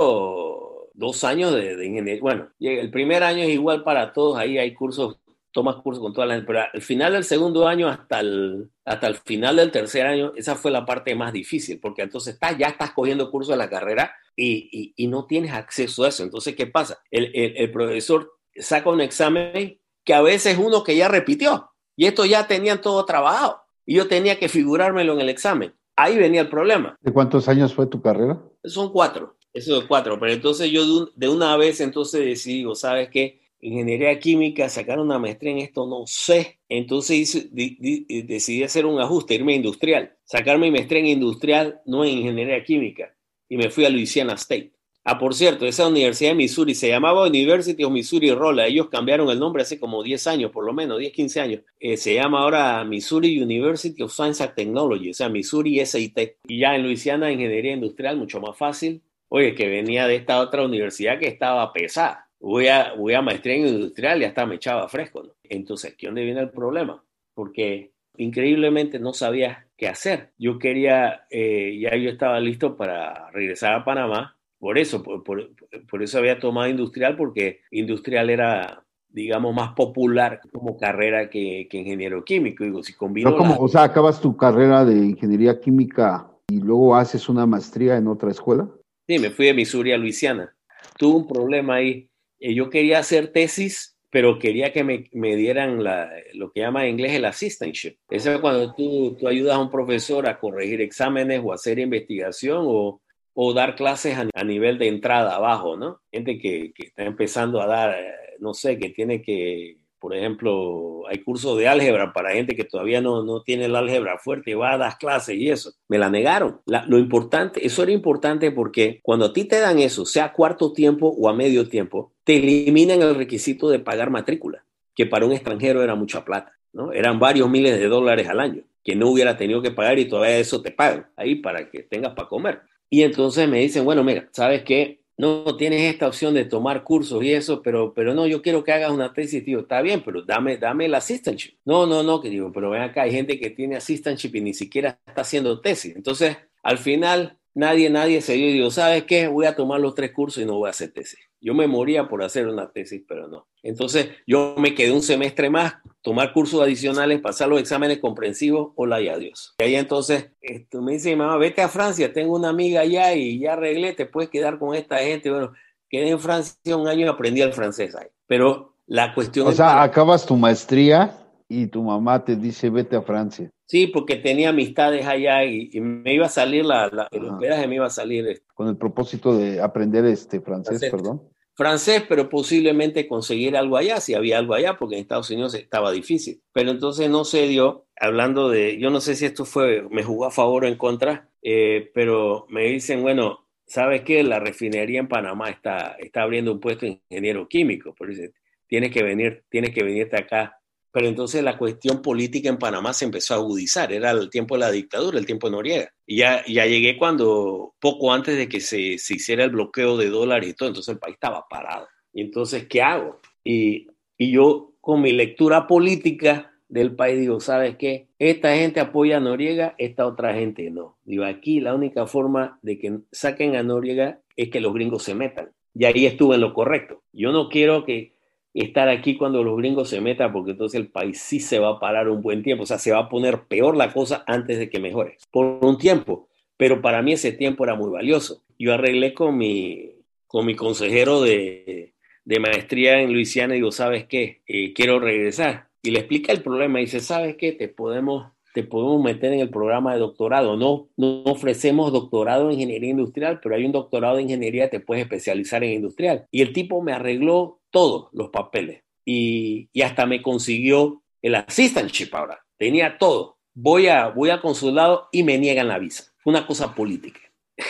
dos 0.93 1.23
años 1.23 1.53
de, 1.53 1.75
de 1.75 1.85
ingeniería, 1.85 2.21
bueno, 2.21 2.49
el 2.59 2.91
primer 2.91 3.23
año 3.23 3.43
es 3.43 3.49
igual 3.49 3.83
para 3.83 4.13
todos, 4.13 4.37
ahí 4.37 4.57
hay 4.57 4.73
cursos 4.73 5.17
tomas 5.51 5.75
cursos 5.77 6.01
con 6.01 6.13
todas 6.13 6.29
las 6.29 6.43
pero 6.45 6.61
al 6.73 6.81
final 6.81 7.13
del 7.13 7.23
segundo 7.23 7.67
año 7.67 7.87
hasta 7.87 8.19
el, 8.21 8.69
hasta 8.85 9.07
el 9.07 9.15
final 9.15 9.57
del 9.57 9.71
tercer 9.71 10.07
año, 10.07 10.33
esa 10.35 10.55
fue 10.55 10.71
la 10.71 10.85
parte 10.85 11.13
más 11.15 11.33
difícil, 11.33 11.79
porque 11.79 12.01
entonces 12.01 12.35
estás, 12.35 12.57
ya 12.57 12.67
estás 12.67 12.91
cogiendo 12.91 13.29
cursos 13.29 13.53
de 13.53 13.57
la 13.57 13.69
carrera 13.69 14.13
y, 14.35 14.93
y, 14.95 15.07
no 15.07 15.25
tienes 15.25 15.51
acceso 15.53 16.03
a 16.03 16.07
eso. 16.07 16.23
Entonces, 16.23 16.55
¿qué 16.55 16.67
pasa? 16.67 16.99
El, 17.11 17.31
el, 17.35 17.57
el, 17.57 17.71
profesor 17.71 18.31
saca 18.55 18.89
un 18.89 19.01
examen 19.01 19.79
que 20.03 20.13
a 20.13 20.21
veces 20.21 20.57
uno 20.57 20.83
que 20.83 20.95
ya 20.95 21.07
repitió 21.07 21.71
y 21.95 22.05
estos 22.05 22.29
ya 22.29 22.47
tenían 22.47 22.81
todo 22.81 23.03
trabajado 23.05 23.61
y 23.85 23.95
yo 23.95 24.07
tenía 24.07 24.39
que 24.39 24.49
figurármelo 24.49 25.13
en 25.13 25.21
el 25.21 25.29
examen. 25.29 25.73
Ahí 25.95 26.17
venía 26.17 26.41
el 26.41 26.49
problema. 26.49 26.95
¿De 27.01 27.11
cuántos 27.11 27.47
años 27.47 27.73
fue 27.73 27.85
tu 27.85 28.01
carrera? 28.01 28.41
Son 28.63 28.91
cuatro, 28.91 29.35
eso 29.53 29.81
de 29.81 29.87
cuatro, 29.87 30.17
pero 30.19 30.31
entonces 30.31 30.71
yo 30.71 31.07
de 31.13 31.29
una 31.29 31.57
vez 31.57 31.81
entonces 31.81 32.25
decidí, 32.25 32.65
¿sabes 32.75 33.09
qué? 33.09 33.40
Ingeniería 33.61 34.19
química, 34.19 34.69
sacar 34.69 34.99
una 34.99 35.19
maestría 35.19 35.51
en 35.51 35.59
esto, 35.59 35.85
no 35.85 36.03
sé. 36.07 36.59
Entonces 36.67 37.49
decidí 37.53 38.63
hacer 38.63 38.85
un 38.85 38.99
ajuste, 38.99 39.35
irme 39.35 39.53
a 39.53 39.57
industrial, 39.57 40.17
sacar 40.23 40.57
mi 40.57 40.71
maestría 40.71 40.99
en 40.99 41.07
industrial, 41.07 41.81
no 41.85 42.03
en 42.03 42.17
ingeniería 42.17 42.63
química, 42.63 43.15
y 43.47 43.57
me 43.57 43.69
fui 43.69 43.85
a 43.85 43.89
Louisiana 43.89 44.33
State. 44.33 44.73
Ah, 45.03 45.17
por 45.17 45.33
cierto, 45.33 45.65
esa 45.65 45.87
universidad 45.87 46.31
de 46.31 46.35
Missouri 46.35 46.75
se 46.75 46.89
llamaba 46.89 47.25
University 47.25 47.83
of 47.83 47.91
Missouri 47.91 48.31
Rolla. 48.31 48.67
Ellos 48.67 48.87
cambiaron 48.89 49.29
el 49.31 49.39
nombre 49.39 49.63
hace 49.63 49.79
como 49.79 50.03
10 50.03 50.27
años, 50.27 50.51
por 50.51 50.63
lo 50.63 50.73
menos, 50.73 50.99
10, 50.99 51.11
15 51.11 51.41
años. 51.41 51.61
Eh, 51.79 51.97
se 51.97 52.13
llama 52.13 52.41
ahora 52.41 52.83
Missouri 52.83 53.41
University 53.41 54.03
of 54.03 54.13
Science 54.13 54.43
and 54.43 54.53
Technology, 54.53 55.09
o 55.09 55.13
sea, 55.15 55.27
Missouri 55.27 55.83
SIT. 55.83 56.37
Y 56.47 56.59
ya 56.59 56.75
en 56.75 56.83
Luisiana, 56.83 57.31
ingeniería 57.31 57.73
industrial, 57.73 58.17
mucho 58.17 58.39
más 58.39 58.55
fácil. 58.55 59.01
Oye, 59.29 59.55
que 59.55 59.67
venía 59.67 60.05
de 60.07 60.17
esta 60.17 60.39
otra 60.39 60.63
universidad 60.63 61.17
que 61.17 61.27
estaba 61.27 61.73
pesada. 61.73 62.29
Voy 62.41 62.67
a, 62.67 62.93
voy 62.93 63.13
a 63.13 63.21
maestría 63.21 63.55
en 63.55 63.67
industrial 63.67 64.21
y 64.21 64.25
hasta 64.25 64.45
me 64.45 64.55
echaba 64.55 64.89
fresco. 64.89 65.23
¿no? 65.23 65.33
Entonces, 65.43 65.95
¿qué 65.97 66.07
dónde 66.07 66.23
viene 66.23 66.41
el 66.41 66.49
problema? 66.49 67.03
Porque 67.33 67.91
increíblemente 68.17 68.99
no 68.99 69.13
sabía 69.13 69.67
qué 69.77 69.87
hacer. 69.87 70.31
Yo 70.37 70.59
quería, 70.59 71.25
eh, 71.29 71.77
ya 71.79 71.95
yo 71.95 72.09
estaba 72.09 72.39
listo 72.39 72.75
para 72.75 73.29
regresar 73.31 73.73
a 73.73 73.85
Panamá 73.85 74.37
por 74.61 74.77
eso, 74.77 75.01
por, 75.01 76.03
eso 76.03 76.17
había 76.19 76.39
tomado 76.39 76.69
industrial, 76.69 77.17
porque 77.17 77.61
industrial 77.71 78.29
era, 78.29 78.85
digamos, 79.09 79.55
más 79.55 79.73
popular 79.73 80.39
como 80.53 80.77
carrera 80.77 81.31
que, 81.31 81.67
ingeniero 81.71 82.23
químico. 82.23 82.63
Digo, 82.63 82.83
si 82.83 82.93
combino. 82.93 83.35
O 83.57 83.67
sea, 83.67 83.81
acabas 83.81 84.21
tu 84.21 84.37
carrera 84.37 84.85
de 84.85 84.93
ingeniería 84.97 85.59
química 85.59 86.29
y 86.47 86.59
luego 86.59 86.95
haces 86.95 87.27
una 87.27 87.47
maestría 87.47 87.97
en 87.97 88.07
otra 88.07 88.29
escuela. 88.29 88.69
Sí, 89.07 89.17
me 89.17 89.31
fui 89.31 89.47
de 89.47 89.55
Missouri 89.55 89.93
a 89.93 89.97
Luisiana. 89.97 90.55
Tuve 90.95 91.15
un 91.17 91.27
problema 91.27 91.75
ahí. 91.77 92.07
Eh, 92.41 92.53
yo 92.53 92.69
quería 92.69 92.99
hacer 92.99 93.31
tesis, 93.31 93.97
pero 94.09 94.39
quería 94.39 94.73
que 94.73 94.83
me, 94.83 95.09
me 95.13 95.37
dieran 95.37 95.83
la, 95.83 96.11
lo 96.33 96.51
que 96.51 96.59
llama 96.59 96.83
en 96.83 96.91
inglés 96.91 97.13
el 97.13 97.23
assistantship. 97.23 97.95
Eso 98.09 98.33
es 98.33 98.39
cuando 98.39 98.75
tú, 98.75 99.15
tú 99.17 99.29
ayudas 99.29 99.55
a 99.55 99.59
un 99.59 99.71
profesor 99.71 100.27
a 100.27 100.37
corregir 100.39 100.81
exámenes 100.81 101.41
o 101.41 101.53
hacer 101.53 101.79
investigación 101.79 102.65
o 102.67 103.01
o 103.33 103.53
dar 103.53 103.75
clases 103.75 104.17
a, 104.17 104.43
nivel 104.43 104.77
de 104.77 104.87
entrada 104.87 105.35
abajo, 105.35 105.77
¿no? 105.77 106.01
Gente 106.11 106.37
que, 106.37 106.73
que, 106.73 106.87
está 106.87 107.03
empezando 107.03 107.61
a 107.61 107.67
dar, 107.67 107.97
eh, 107.97 108.13
no 108.39 108.53
sé, 108.53 108.77
que 108.77 108.89
tiene 108.89 109.21
que, 109.21 109.77
por 110.01 110.15
ejemplo, 110.15 111.07
hay 111.07 111.19
cursos 111.19 111.55
de 111.59 111.67
álgebra 111.67 112.11
para 112.11 112.31
gente 112.31 112.55
que 112.55 112.63
todavía 112.63 113.01
no, 113.01 113.23
no 113.23 113.43
tiene 113.43 113.65
el 113.65 113.75
álgebra 113.75 114.17
fuerte, 114.17 114.55
va 114.55 114.73
a 114.73 114.77
dar 114.79 114.97
clases 114.97 115.37
y 115.37 115.51
eso. 115.51 115.73
Me 115.87 115.99
la 115.99 116.09
negaron. 116.09 116.59
lo 116.65 116.97
importante, 116.97 117.63
eso 117.63 117.83
era 117.83 117.91
importante 117.91 118.51
porque 118.51 118.99
cuando 119.03 119.25
a 119.25 119.33
ti 119.33 119.45
te 119.45 119.59
dan 119.59 119.77
eso, 119.77 120.03
sea 120.07 120.25
a 120.25 120.33
cuarto 120.33 120.73
tiempo 120.73 121.07
o 121.07 121.29
a 121.29 121.35
medio 121.35 121.69
tiempo, 121.69 122.13
te 122.23 122.37
eliminan 122.37 123.03
el 123.03 123.13
requisito 123.13 123.69
de 123.69 123.77
pagar 123.77 124.09
matrícula, 124.09 124.65
que 124.95 125.05
para 125.05 125.27
un 125.27 125.33
extranjero 125.33 125.83
era 125.83 125.93
mucha 125.93 126.25
plata, 126.25 126.51
¿no? 126.73 126.91
Eran 126.91 127.19
varios 127.19 127.47
miles 127.47 127.77
de 127.77 127.87
dólares 127.87 128.27
al 128.27 128.39
año 128.39 128.63
que 128.83 128.95
no 128.95 129.11
hubiera 129.11 129.37
tenido 129.37 129.61
que 129.61 129.69
pagar 129.69 129.99
y 129.99 130.05
todavía 130.05 130.39
eso 130.39 130.63
te 130.63 130.71
pagan 130.71 131.05
ahí 131.15 131.35
para 131.35 131.69
que 131.69 131.83
tengas 131.83 132.13
para 132.15 132.27
comer. 132.27 132.61
Y 132.89 133.03
entonces 133.03 133.47
me 133.47 133.59
dicen, 133.59 133.85
bueno, 133.85 134.03
mira, 134.03 134.27
¿sabes 134.31 134.63
qué? 134.63 135.00
No 135.21 135.55
tienes 135.55 135.83
esta 135.83 136.07
opción 136.07 136.33
de 136.33 136.45
tomar 136.45 136.83
cursos 136.83 137.23
y 137.23 137.31
eso, 137.31 137.61
pero, 137.61 137.93
pero 137.93 138.15
no, 138.15 138.25
yo 138.25 138.41
quiero 138.41 138.63
que 138.63 138.71
hagas 138.71 138.89
una 138.89 139.13
tesis, 139.13 139.45
tío. 139.45 139.59
Está 139.59 139.79
bien, 139.83 140.01
pero 140.03 140.23
dame, 140.23 140.57
dame 140.57 140.85
el 140.85 140.95
assistantship. 140.95 141.59
No, 141.63 141.85
no, 141.85 142.01
no, 142.01 142.19
que 142.19 142.31
digo, 142.31 142.51
pero 142.51 142.71
ven 142.71 142.81
acá, 142.81 143.03
hay 143.03 143.11
gente 143.11 143.39
que 143.39 143.51
tiene 143.51 143.75
assistantship 143.75 144.31
y 144.33 144.41
ni 144.41 144.55
siquiera 144.55 144.99
está 145.05 145.21
haciendo 145.21 145.61
tesis. 145.61 145.95
Entonces, 145.95 146.37
al 146.63 146.79
final, 146.79 147.37
nadie, 147.53 147.89
nadie 147.89 148.21
se 148.21 148.33
dio 148.33 148.49
y 148.49 148.53
digo, 148.53 148.71
¿sabes 148.71 149.03
qué? 149.03 149.27
Voy 149.27 149.45
a 149.45 149.55
tomar 149.55 149.79
los 149.79 149.95
tres 149.95 150.11
cursos 150.11 150.41
y 150.41 150.45
no 150.45 150.55
voy 150.57 150.67
a 150.67 150.71
hacer 150.71 150.91
tesis. 150.91 151.19
Yo 151.39 151.53
me 151.53 151.67
moría 151.67 152.07
por 152.07 152.23
hacer 152.23 152.47
una 152.47 152.69
tesis, 152.71 153.01
pero 153.07 153.27
no. 153.27 153.47
Entonces, 153.63 154.09
yo 154.27 154.55
me 154.57 154.75
quedé 154.75 154.91
un 154.91 155.01
semestre 155.01 155.49
más, 155.49 155.73
tomar 156.01 156.33
cursos 156.33 156.61
adicionales, 156.61 157.19
pasar 157.19 157.49
los 157.49 157.59
exámenes 157.59 157.97
comprensivos, 157.97 158.73
hola 158.75 159.01
y 159.01 159.09
adiós. 159.09 159.55
Y 159.59 159.63
ahí 159.63 159.75
entonces 159.75 160.29
esto, 160.41 160.81
me 160.81 160.93
dice, 160.93 161.15
mamá, 161.15 161.37
vete 161.37 161.61
a 161.61 161.69
Francia, 161.69 162.13
tengo 162.13 162.35
una 162.35 162.49
amiga 162.49 162.81
allá 162.81 163.13
y 163.15 163.39
ya 163.39 163.53
arreglé, 163.53 163.93
te 163.93 164.05
puedes 164.05 164.29
quedar 164.29 164.59
con 164.59 164.75
esta 164.75 164.99
gente. 164.99 165.31
Bueno, 165.31 165.53
quedé 165.89 166.09
en 166.09 166.19
Francia 166.19 166.77
un 166.77 166.87
año 166.87 167.07
y 167.07 167.09
aprendí 167.09 167.41
el 167.41 167.53
francés 167.53 167.95
ahí. 167.95 168.07
Pero 168.27 168.75
la 168.85 169.13
cuestión... 169.13 169.47
O 169.47 169.51
sea, 169.51 169.81
acabas 169.81 170.25
tu 170.25 170.35
maestría 170.35 171.20
y 171.51 171.67
tu 171.67 171.83
mamá 171.83 172.23
te 172.23 172.37
dice, 172.37 172.69
vete 172.69 172.95
a 172.95 173.01
Francia. 173.01 173.51
Sí, 173.67 173.87
porque 173.87 174.15
tenía 174.15 174.49
amistades 174.49 175.05
allá 175.05 175.43
y, 175.43 175.69
me 175.81 176.13
iba 176.13 176.27
a 176.27 176.29
salir, 176.29 176.65
la, 176.65 176.87
la 176.87 177.09
el 177.11 177.25
hospedaje 177.25 177.67
me 177.67 177.75
iba 177.75 177.87
a 177.87 177.89
salir. 177.89 178.25
Este. 178.25 178.45
Con 178.53 178.69
el 178.69 178.77
propósito 178.77 179.37
de 179.37 179.61
aprender 179.61 180.05
este 180.05 180.39
francés, 180.39 180.79
perdón. 180.89 181.21
Francés, 181.53 182.05
pero 182.07 182.29
posiblemente 182.29 183.05
conseguir 183.05 183.57
algo 183.57 183.75
allá, 183.75 183.99
si 183.99 184.13
había 184.13 184.37
algo 184.37 184.53
allá, 184.53 184.77
porque 184.77 184.95
en 184.95 185.01
Estados 185.01 185.29
Unidos 185.29 185.53
estaba 185.55 185.91
difícil. 185.91 186.41
Pero 186.53 186.71
entonces 186.71 187.09
no 187.09 187.25
se 187.25 187.47
dio, 187.47 187.85
hablando 187.99 188.49
de, 188.49 188.79
yo 188.79 188.89
no 188.89 189.01
sé 189.01 189.15
si 189.15 189.25
esto 189.25 189.43
fue, 189.43 189.85
me 189.91 190.03
jugó 190.03 190.27
a 190.27 190.31
favor 190.31 190.63
o 190.63 190.67
en 190.67 190.77
contra, 190.77 191.29
eh, 191.41 191.91
pero 191.93 192.45
me 192.47 192.63
dicen, 192.63 193.01
bueno, 193.01 193.45
¿sabes 193.65 194.03
qué? 194.03 194.23
La 194.23 194.39
refinería 194.39 195.01
en 195.01 195.09
Panamá 195.09 195.49
está, 195.49 195.97
está 195.99 196.21
abriendo 196.21 196.53
un 196.53 196.61
puesto 196.61 196.85
de 196.85 197.01
ingeniero 197.09 197.49
químico, 197.49 197.93
por 197.93 198.09
eso 198.09 198.23
tienes 198.67 198.91
que 198.91 199.03
venir, 199.03 199.43
tienes 199.49 199.71
que 199.71 199.83
venirte 199.83 200.15
acá 200.15 200.60
pero 200.91 201.07
entonces 201.07 201.43
la 201.43 201.57
cuestión 201.57 202.01
política 202.01 202.49
en 202.49 202.57
Panamá 202.57 202.93
se 202.93 203.05
empezó 203.05 203.33
a 203.33 203.37
agudizar, 203.37 203.91
era 203.91 204.11
el 204.11 204.29
tiempo 204.29 204.55
de 204.55 204.59
la 204.59 204.71
dictadura, 204.71 205.17
el 205.17 205.25
tiempo 205.25 205.47
de 205.47 205.51
Noriega. 205.51 205.93
Y 206.05 206.17
ya, 206.17 206.43
ya 206.45 206.65
llegué 206.65 206.97
cuando, 206.97 207.73
poco 207.79 208.11
antes 208.13 208.37
de 208.37 208.49
que 208.49 208.59
se, 208.59 208.97
se 208.97 209.15
hiciera 209.15 209.43
el 209.43 209.51
bloqueo 209.51 209.97
de 209.97 210.09
dólares 210.09 210.49
y 210.49 210.53
todo, 210.53 210.69
entonces 210.69 210.93
el 210.93 210.99
país 210.99 211.13
estaba 211.13 211.45
parado. 211.49 211.87
Y 212.13 212.21
entonces, 212.21 212.67
¿qué 212.67 212.81
hago? 212.81 213.19
Y, 213.43 213.87
y 214.17 214.31
yo, 214.31 214.73
con 214.81 215.01
mi 215.01 215.13
lectura 215.13 215.65
política 215.65 216.51
del 216.67 216.95
país, 216.95 217.19
digo, 217.19 217.39
¿sabes 217.39 217.77
qué? 217.77 218.07
Esta 218.19 218.55
gente 218.55 218.79
apoya 218.79 219.17
a 219.17 219.21
Noriega, 219.21 219.75
esta 219.77 220.05
otra 220.05 220.33
gente 220.33 220.69
no. 220.71 220.97
Digo, 221.05 221.25
aquí 221.25 221.59
la 221.59 221.73
única 221.73 222.05
forma 222.05 222.59
de 222.61 222.79
que 222.79 222.99
saquen 223.11 223.55
a 223.55 223.63
Noriega 223.63 224.19
es 224.35 224.49
que 224.49 224.61
los 224.61 224.73
gringos 224.73 225.03
se 225.03 225.15
metan. 225.15 225.51
Y 225.73 225.85
ahí 225.85 226.05
estuve 226.05 226.35
en 226.35 226.41
lo 226.41 226.53
correcto. 226.53 227.01
Yo 227.13 227.31
no 227.31 227.49
quiero 227.49 227.85
que 227.85 228.13
estar 228.53 228.89
aquí 228.89 229.17
cuando 229.17 229.43
los 229.43 229.57
gringos 229.57 229.89
se 229.89 230.01
metan, 230.01 230.31
porque 230.33 230.51
entonces 230.51 230.79
el 230.79 230.87
país 230.87 231.21
sí 231.21 231.39
se 231.39 231.59
va 231.59 231.69
a 231.69 231.79
parar 231.79 232.09
un 232.09 232.21
buen 232.21 232.43
tiempo, 232.43 232.63
o 232.63 232.67
sea, 232.67 232.77
se 232.77 232.91
va 232.91 232.99
a 232.99 233.09
poner 233.09 233.43
peor 233.43 233.77
la 233.77 233.93
cosa 233.93 234.23
antes 234.27 234.59
de 234.59 234.69
que 234.69 234.79
mejore, 234.79 235.17
por 235.31 235.59
un 235.61 235.77
tiempo. 235.77 236.27
Pero 236.57 236.81
para 236.81 237.01
mí 237.01 237.13
ese 237.13 237.31
tiempo 237.31 237.63
era 237.63 237.75
muy 237.75 237.89
valioso. 237.89 238.43
Yo 238.59 238.73
arreglé 238.73 239.13
con 239.13 239.37
mi, 239.37 239.93
con 240.27 240.45
mi 240.45 240.55
consejero 240.55 241.21
de, 241.21 241.93
de 242.25 242.39
maestría 242.39 243.01
en 243.01 243.13
Luisiana 243.13 243.55
y 243.55 243.57
digo, 243.57 243.71
¿sabes 243.71 244.05
qué? 244.05 244.41
Eh, 244.47 244.73
quiero 244.73 244.99
regresar. 244.99 245.69
Y 245.81 245.91
le 245.91 245.99
explica 245.99 246.31
el 246.31 246.43
problema 246.43 246.79
y 246.79 246.85
dice, 246.85 246.99
¿sabes 246.99 247.35
qué? 247.35 247.53
Te 247.53 247.67
podemos, 247.67 248.31
te 248.53 248.63
podemos 248.63 249.01
meter 249.03 249.33
en 249.33 249.39
el 249.39 249.49
programa 249.49 249.93
de 249.93 249.99
doctorado. 249.99 250.57
No, 250.57 250.89
no 250.97 251.23
ofrecemos 251.23 251.91
doctorado 251.91 252.47
en 252.47 252.53
ingeniería 252.53 252.91
industrial, 252.91 253.39
pero 253.41 253.55
hay 253.55 253.65
un 253.65 253.71
doctorado 253.71 254.17
de 254.17 254.23
ingeniería, 254.23 254.69
te 254.69 254.79
puedes 254.79 255.03
especializar 255.03 255.63
en 255.63 255.73
industrial. 255.73 256.27
Y 256.31 256.41
el 256.41 256.53
tipo 256.53 256.81
me 256.81 256.93
arregló 256.93 257.59
todos 257.69 258.09
los 258.11 258.29
papeles 258.29 258.83
y, 259.05 259.69
hasta 259.81 260.05
me 260.05 260.21
consiguió 260.21 261.01
el 261.21 261.35
assistantship 261.35 262.13
ahora. 262.13 262.39
Tenía 262.57 262.97
todo. 262.97 263.37
Voy, 263.53 263.87
a, 263.87 264.07
voy 264.09 264.29
al 264.29 264.41
consulado 264.41 265.07
y 265.11 265.23
me 265.23 265.37
niegan 265.37 265.67
la 265.67 265.79
visa. 265.79 266.11
Una 266.25 266.45
cosa 266.45 266.73
política. 266.75 267.19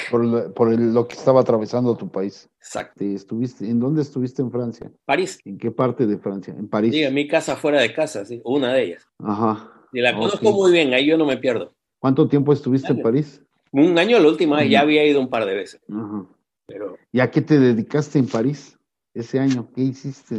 Por, 0.09 0.23
lo 0.23 1.07
que 1.07 1.15
estaba 1.15 1.41
atravesando 1.41 1.95
tu 1.95 2.09
país. 2.09 2.49
Exacto. 2.59 3.03
Estuviste, 3.03 3.69
¿En 3.69 3.79
dónde 3.79 4.01
estuviste 4.01 4.41
en 4.41 4.51
Francia? 4.51 4.91
París. 5.05 5.39
¿En 5.43 5.57
qué 5.57 5.71
parte 5.71 6.05
de 6.05 6.17
Francia? 6.17 6.53
En 6.57 6.69
París. 6.69 6.93
Sí, 6.93 7.03
en 7.03 7.13
mi 7.13 7.27
casa 7.27 7.55
fuera 7.55 7.81
de 7.81 7.93
casa, 7.93 8.23
sí, 8.25 8.41
una 8.45 8.73
de 8.73 8.83
ellas. 8.83 9.07
Ajá. 9.19 9.80
Y 9.93 10.01
la 10.01 10.15
conozco 10.15 10.51
muy 10.51 10.71
bien, 10.71 10.93
ahí 10.93 11.05
yo 11.05 11.17
no 11.17 11.25
me 11.25 11.37
pierdo. 11.37 11.73
¿Cuánto 11.99 12.27
tiempo 12.27 12.53
estuviste 12.53 12.91
en 12.91 13.01
París? 13.01 13.41
Un 13.71 13.97
año 13.97 14.19
la 14.19 14.27
última 14.27 14.57
vez, 14.57 14.69
ya 14.69 14.81
había 14.81 15.05
ido 15.05 15.19
un 15.19 15.29
par 15.29 15.45
de 15.45 15.55
veces. 15.55 15.81
Ajá. 15.89 16.25
Pero... 16.65 16.97
¿Y 17.11 17.19
a 17.19 17.29
qué 17.29 17.41
te 17.41 17.59
dedicaste 17.59 18.19
en 18.19 18.27
París? 18.27 18.77
ese 19.13 19.39
año? 19.39 19.69
¿Qué 19.75 19.81
hiciste? 19.81 20.35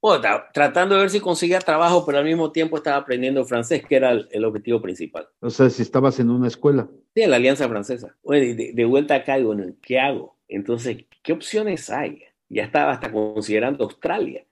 Bueno, 0.00 0.22
tratando 0.52 0.94
de 0.94 1.02
ver 1.02 1.10
si 1.10 1.20
conseguía 1.20 1.60
trabajo, 1.60 2.04
pero 2.04 2.18
al 2.18 2.24
mismo 2.24 2.52
tiempo 2.52 2.76
estaba 2.76 2.98
aprendiendo 2.98 3.44
francés, 3.44 3.84
que 3.86 3.96
era 3.96 4.10
el, 4.10 4.44
objetivo 4.44 4.80
principal. 4.80 5.28
O 5.40 5.50
sea, 5.50 5.70
si 5.70 5.82
estabas 5.82 6.20
en 6.20 6.30
una 6.30 6.48
escuela. 6.48 6.88
Sí, 7.14 7.22
en 7.22 7.30
la 7.30 7.36
Alianza 7.36 7.68
Francesa. 7.68 8.14
Bueno, 8.22 8.54
de, 8.54 8.84
vuelta 8.84 9.14
acá, 9.14 9.38
y 9.38 9.44
bueno, 9.44 9.64
¿qué 9.80 9.98
hago? 9.98 10.36
Entonces, 10.48 11.06
¿qué 11.22 11.32
opciones 11.32 11.88
hay? 11.88 12.22
Ya 12.50 12.64
estaba 12.64 12.92
hasta 12.92 13.10
considerando 13.10 13.84
Australia. 13.84 14.44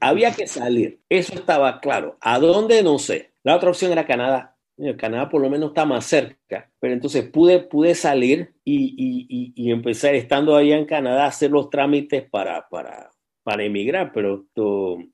había 0.00 0.32
que 0.32 0.46
salir, 0.46 1.00
eso 1.08 1.34
estaba 1.34 1.80
claro. 1.80 2.16
¿A 2.20 2.38
dónde? 2.38 2.82
No 2.82 2.98
sé. 2.98 3.29
La 3.42 3.56
otra 3.56 3.70
opción 3.70 3.92
era 3.92 4.06
Canadá. 4.06 4.56
Canadá 4.96 5.28
por 5.28 5.42
lo 5.42 5.50
menos 5.50 5.70
está 5.70 5.84
más 5.84 6.06
cerca, 6.06 6.70
pero 6.78 6.94
entonces 6.94 7.28
pude, 7.28 7.60
pude 7.60 7.94
salir 7.94 8.54
y, 8.64 8.94
y, 8.96 9.52
y, 9.54 9.70
empezar, 9.70 10.14
estando 10.14 10.56
allá 10.56 10.78
en 10.78 10.86
Canadá, 10.86 11.24
a 11.24 11.28
hacer 11.28 11.50
los 11.50 11.68
trámites 11.68 12.28
para, 12.30 12.66
para, 12.68 13.10
para 13.42 13.64
emigrar, 13.64 14.12
pero 14.14 14.46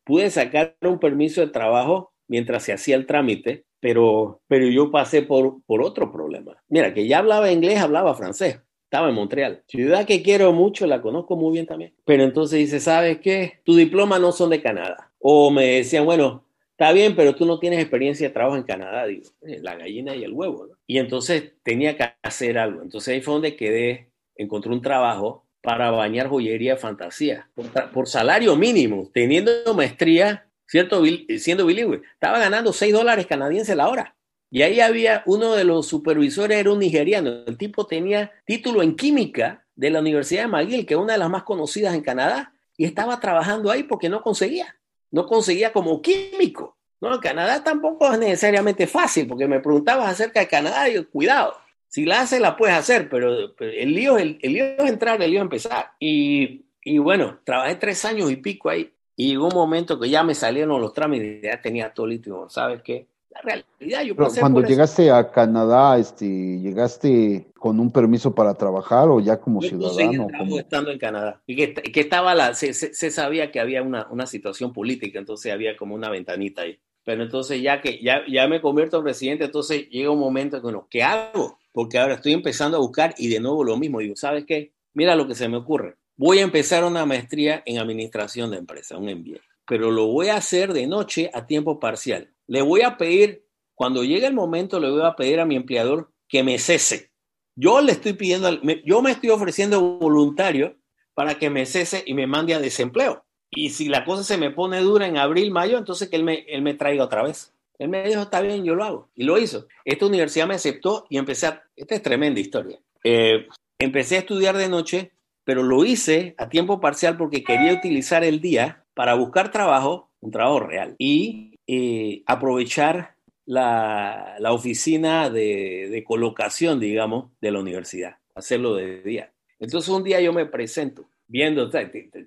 pude 0.05 0.31
sacar 0.31 0.77
un 0.83 1.01
permiso 1.01 1.41
de 1.41 1.49
trabajo 1.49 2.13
mientras 2.29 2.63
se 2.63 2.73
hacía 2.73 2.97
el 2.97 3.07
trámite, 3.07 3.65
pero, 3.81 4.41
pero 4.47 4.67
yo 4.69 4.91
pasé 4.91 5.23
por, 5.23 5.63
por 5.65 5.83
otro 5.83 6.13
problema. 6.13 6.57
Mira, 6.69 6.95
que 6.95 7.07
ya 7.07 7.19
hablaba 7.19 7.51
inglés, 7.51 7.81
hablaba 7.81 8.15
francés. 8.15 8.61
Estaba 8.85 9.09
en 9.09 9.17
Montreal. 9.17 9.65
Ciudad 9.67 10.07
que 10.07 10.23
quiero 10.23 10.53
mucho, 10.53 10.87
la 10.87 11.03
conozco 11.03 11.37
muy 11.37 11.53
bien 11.53 11.67
también. 11.67 11.93
Pero 12.05 12.23
entonces 12.23 12.61
dice, 12.61 12.79
¿sabes 12.79 13.19
qué? 13.19 13.61
Tu 13.65 13.75
diploma 13.75 14.21
no 14.21 14.31
son 14.31 14.51
de 14.51 14.63
Canadá. 14.63 15.11
O 15.19 15.51
me 15.51 15.67
decían, 15.67 16.05
bueno, 16.05 16.46
está 16.77 16.93
bien, 16.93 17.17
pero 17.17 17.35
tú 17.35 17.47
no 17.47 17.59
tienes 17.59 17.81
experiencia 17.81 18.29
de 18.29 18.35
trabajo 18.35 18.57
en 18.57 18.63
Canadá. 18.63 19.07
Digo, 19.07 19.31
eh, 19.43 19.61
la 19.63 19.77
gallina 19.77 20.15
y 20.15 20.25
el 20.25 20.33
huevo. 20.33 20.69
Y 20.87 20.99
entonces 20.99 21.55
tenía 21.63 21.97
que 21.97 22.13
hacer 22.23 22.59
algo. 22.59 22.83
Entonces 22.83 23.15
ahí 23.15 23.23
fue 23.23 23.33
donde 23.33 23.57
quedé, 23.57 24.11
encontré 24.37 24.71
un 24.71 24.83
trabajo 24.83 25.47
para 25.63 25.91
bañar 25.91 26.29
joyería 26.29 26.75
de 26.75 26.79
fantasía 26.79 27.51
por, 27.93 28.07
salario 28.07 28.55
mínimo, 28.57 29.11
teniendo 29.13 29.53
maestría, 29.75 30.47
cierto, 30.67 31.03
siendo 31.39 31.65
bilingüe. 31.65 32.03
Estaba 32.13 32.39
ganando 32.39 32.73
6 32.75 32.93
dólares 32.93 33.27
canadienses 33.27 33.75
la 33.75 33.89
hora. 33.89 34.15
Y 34.51 34.63
ahí 34.63 34.81
había 34.81 35.23
uno 35.27 35.55
de 35.55 35.65
los 35.65 35.87
supervisores, 35.89 36.59
era 36.59 36.71
un 36.71 36.79
nigeriano. 36.79 37.45
El 37.47 37.57
tipo 37.57 37.87
tenía 37.87 38.33
título 38.45 38.83
en 38.83 38.95
química 38.95 39.67
de 39.75 39.91
la 39.91 40.01
Universidad 40.01 40.43
de 40.43 40.49
McGill, 40.49 40.87
que 40.87 40.95
es 40.95 41.01
una 41.01 41.15
de 41.15 41.19
las 41.19 41.31
más 41.31 41.43
conocidas 41.43 41.95
en 41.95 42.03
Canadá, 42.03 42.53
y 42.77 42.85
estaba 42.85 43.19
trabajando 43.19 43.71
ahí 43.71 43.83
porque 43.83 44.11
no 44.11 44.23
conseguía. 44.23 44.77
No 45.11 45.27
conseguía 45.27 45.73
como 45.73 46.01
químico. 46.03 46.77
No, 47.01 47.21
Canadá 47.21 47.63
tampoco 47.63 48.11
es 48.13 48.19
necesariamente 48.19 48.87
fácil, 48.87 49.27
porque 49.27 49.47
me 49.47 49.61
preguntabas 49.61 50.11
acerca 50.11 50.41
de 50.41 50.49
Canadá 50.49 50.89
y 50.89 50.95
yo, 50.95 51.11
cuidado, 51.11 51.55
si 51.89 52.05
la 52.05 52.23
haces, 52.23 52.41
la 52.41 52.57
puedes 52.57 52.77
hacer, 52.77 53.09
pero, 53.09 53.55
el, 53.59 53.95
lío, 53.95 54.19
el, 54.19 54.39
lío 54.43 54.65
es 54.65 54.91
entrar, 54.91 55.21
el 55.23 55.31
lío 55.31 55.41
es 55.41 55.45
empezar. 55.45 55.93
Y, 56.01 56.65
y, 56.83 56.99
bueno, 56.99 57.39
trabajé 57.45 57.75
tres 57.77 58.05
años 58.05 58.31
y 58.31 58.37
pico 58.37 58.71
ahí. 58.71 58.93
Y 59.15 59.29
llegó 59.29 59.49
un 59.49 59.55
momento 59.55 59.99
que 59.99 60.11
ya 60.11 60.23
me 60.23 60.35
salieron 60.35 60.81
los 60.81 60.93
trámites, 60.93 61.43
ya 61.43 61.61
tenía 61.61 61.93
todo 61.93 62.07
listo. 62.07 62.49
¿Sabes 62.51 62.83
qué? 62.83 63.07
La 63.31 63.41
realidad, 63.41 64.03
yo 64.03 64.17
pero 64.17 64.31
cuando 64.41 64.63
llegaste 64.63 65.11
a 65.11 65.31
Canadá, 65.31 65.99
este, 65.99 66.27
¿llegaste 66.27 67.47
con 67.67 67.81
un 67.81 67.91
permiso 67.91 68.35
para 68.35 68.55
trabajar 68.55 69.09
o 69.09 69.21
ya 69.21 69.41
como 69.41 69.61
ciudadano? 69.63 70.29
Como... 70.39 70.59
estando 70.59 70.91
en 70.91 70.99
Canadá. 70.99 71.43
Y 71.47 71.57
que, 71.57 71.75
que 71.75 72.01
estaba 72.01 72.35
la, 72.35 72.55
se, 72.55 72.73
se, 72.75 73.11
sabía 73.11 73.51
que 73.51 73.61
había 73.61 73.83
una, 73.83 74.07
una 74.11 74.27
situación 74.27 74.73
política, 74.73 75.19
entonces 75.19 75.53
había 75.53 75.77
como 75.77 75.95
una 75.95 76.11
ventanita 76.11 76.63
ahí. 76.63 76.79
Pero 77.05 77.23
entonces 77.23 77.63
ya 77.63 77.81
que 77.81 78.03
ya, 78.03 78.23
ya 78.29 78.49
me 78.49 78.61
convierto 78.61 78.99
en 78.99 79.05
residente, 79.05 79.45
entonces 79.45 79.89
llega 79.89 80.11
un 80.11 80.19
momento 80.19 80.57
que, 80.57 80.63
bueno, 80.63 80.87
¿qué 80.91 81.03
hago? 81.03 81.59
porque 81.77 81.99
ahora 81.99 82.15
estoy 82.15 82.33
empezando 82.33 82.79
a 82.79 82.81
buscar 82.81 83.15
y 83.19 83.29
de 83.29 83.39
nuevo 83.39 83.63
lo 83.63 83.77
mismo. 83.77 83.99
Digo, 83.99 84.17
¿sabes 84.17 84.47
qué? 84.47 84.73
Mira 84.95 85.15
lo 85.15 85.29
que 85.29 85.35
se 85.35 85.47
me 85.47 85.59
ocurre. 85.59 85.97
Voy 86.17 86.39
a 86.39 86.43
empezar 86.43 86.85
una 86.85 87.05
maestría 87.05 87.63
en 87.67 87.77
administración 87.77 88.51
de 88.51 88.57
empresa, 88.57 88.97
un 88.97 89.13
MBA, 89.13 89.41
pero 89.69 89.91
lo 89.91 90.07
voy 90.07 90.29
a 90.29 90.37
hacer 90.37 90.73
de 90.73 90.87
noche 90.87 91.31
a 91.35 91.47
tiempo 91.47 91.79
parcial. 91.79 92.33
Le 92.47 92.63
voy 92.63 92.81
a 92.81 92.97
pedir, 92.97 93.45
cuando 93.75 94.05
llegue 94.05 94.27
el 94.27 94.33
momento, 94.33 94.81
le 94.81 94.91
voy 94.91 95.03
a 95.03 95.17
pedir 95.17 95.39
a 95.39 95.45
mi 95.45 95.55
empleador 95.55 96.11
que 96.29 96.43
me 96.43 96.59
cese. 96.59 97.11
Yo 97.57 97.81
le 97.81 97.93
estoy 97.93 98.13
pidiendo, 98.13 98.61
yo 98.85 99.03
me 99.03 99.11
estoy 99.11 99.31
ofreciendo 99.31 99.81
voluntario 99.81 100.77
para 101.15 101.39
que 101.39 101.49
me 101.49 101.65
cese 101.65 102.03
y 102.07 102.13
me 102.13 102.27
mande 102.27 102.55
a 102.55 102.61
desempleo. 102.61 103.25
Y 103.51 103.71
si 103.71 103.89
la 103.89 104.05
cosa 104.05 104.23
se 104.23 104.37
me 104.37 104.51
pone 104.51 104.81
dura 104.81 105.07
en 105.07 105.17
abril, 105.17 105.51
mayo, 105.51 105.79
entonces 105.79 106.09
que 106.09 106.17
él 106.17 106.25
me, 106.25 106.45
él 106.49 106.61
me 106.61 106.75
traiga 106.75 107.05
otra 107.05 107.23
vez. 107.23 107.55
Él 107.79 107.89
me 107.89 108.07
dijo, 108.07 108.23
está 108.23 108.41
bien, 108.41 108.65
yo 108.65 108.75
lo 108.75 108.85
hago. 108.85 109.09
Y 109.15 109.25
lo 109.25 109.39
hizo. 109.39 109.67
Esta 109.85 110.07
universidad 110.07 110.47
me 110.47 110.55
aceptó 110.55 111.07
y 111.09 111.17
empecé 111.19 111.47
a... 111.47 111.63
Esta 111.75 111.95
es 111.95 112.03
tremenda 112.03 112.41
historia. 112.41 112.79
Eh, 113.03 113.47
empecé 113.79 114.17
a 114.17 114.21
estudiar 114.21 114.57
de 114.57 114.69
noche, 114.69 115.13
pero 115.45 115.63
lo 115.63 115.85
hice 115.85 116.35
a 116.39 116.49
tiempo 116.49 116.81
parcial 116.81 117.17
porque 117.17 117.45
quería 117.45 117.73
utilizar 117.73 118.25
el 118.25 118.41
día 118.41 118.85
para 118.95 119.15
buscar 119.15 119.51
trabajo, 119.51 120.11
un 120.21 120.31
trabajo 120.31 120.61
real, 120.61 120.95
y 120.99 121.59
eh, 121.67 122.23
aprovechar 122.27 123.16
la, 123.47 124.37
la 124.39 124.53
oficina 124.53 125.31
de, 125.31 125.89
de, 125.91 126.05
colocación, 126.05 126.79
digamos, 126.79 127.31
de 127.41 127.51
la 127.51 127.61
universidad, 127.61 128.19
hacerlo 128.35 128.75
de 128.75 129.03
día. 129.03 129.33
Entonces 129.59 129.89
un 129.89 130.05
día 130.05 130.21
yo 130.21 130.33
me 130.33 130.47
presento 130.47 131.09
viendo, 131.29 131.71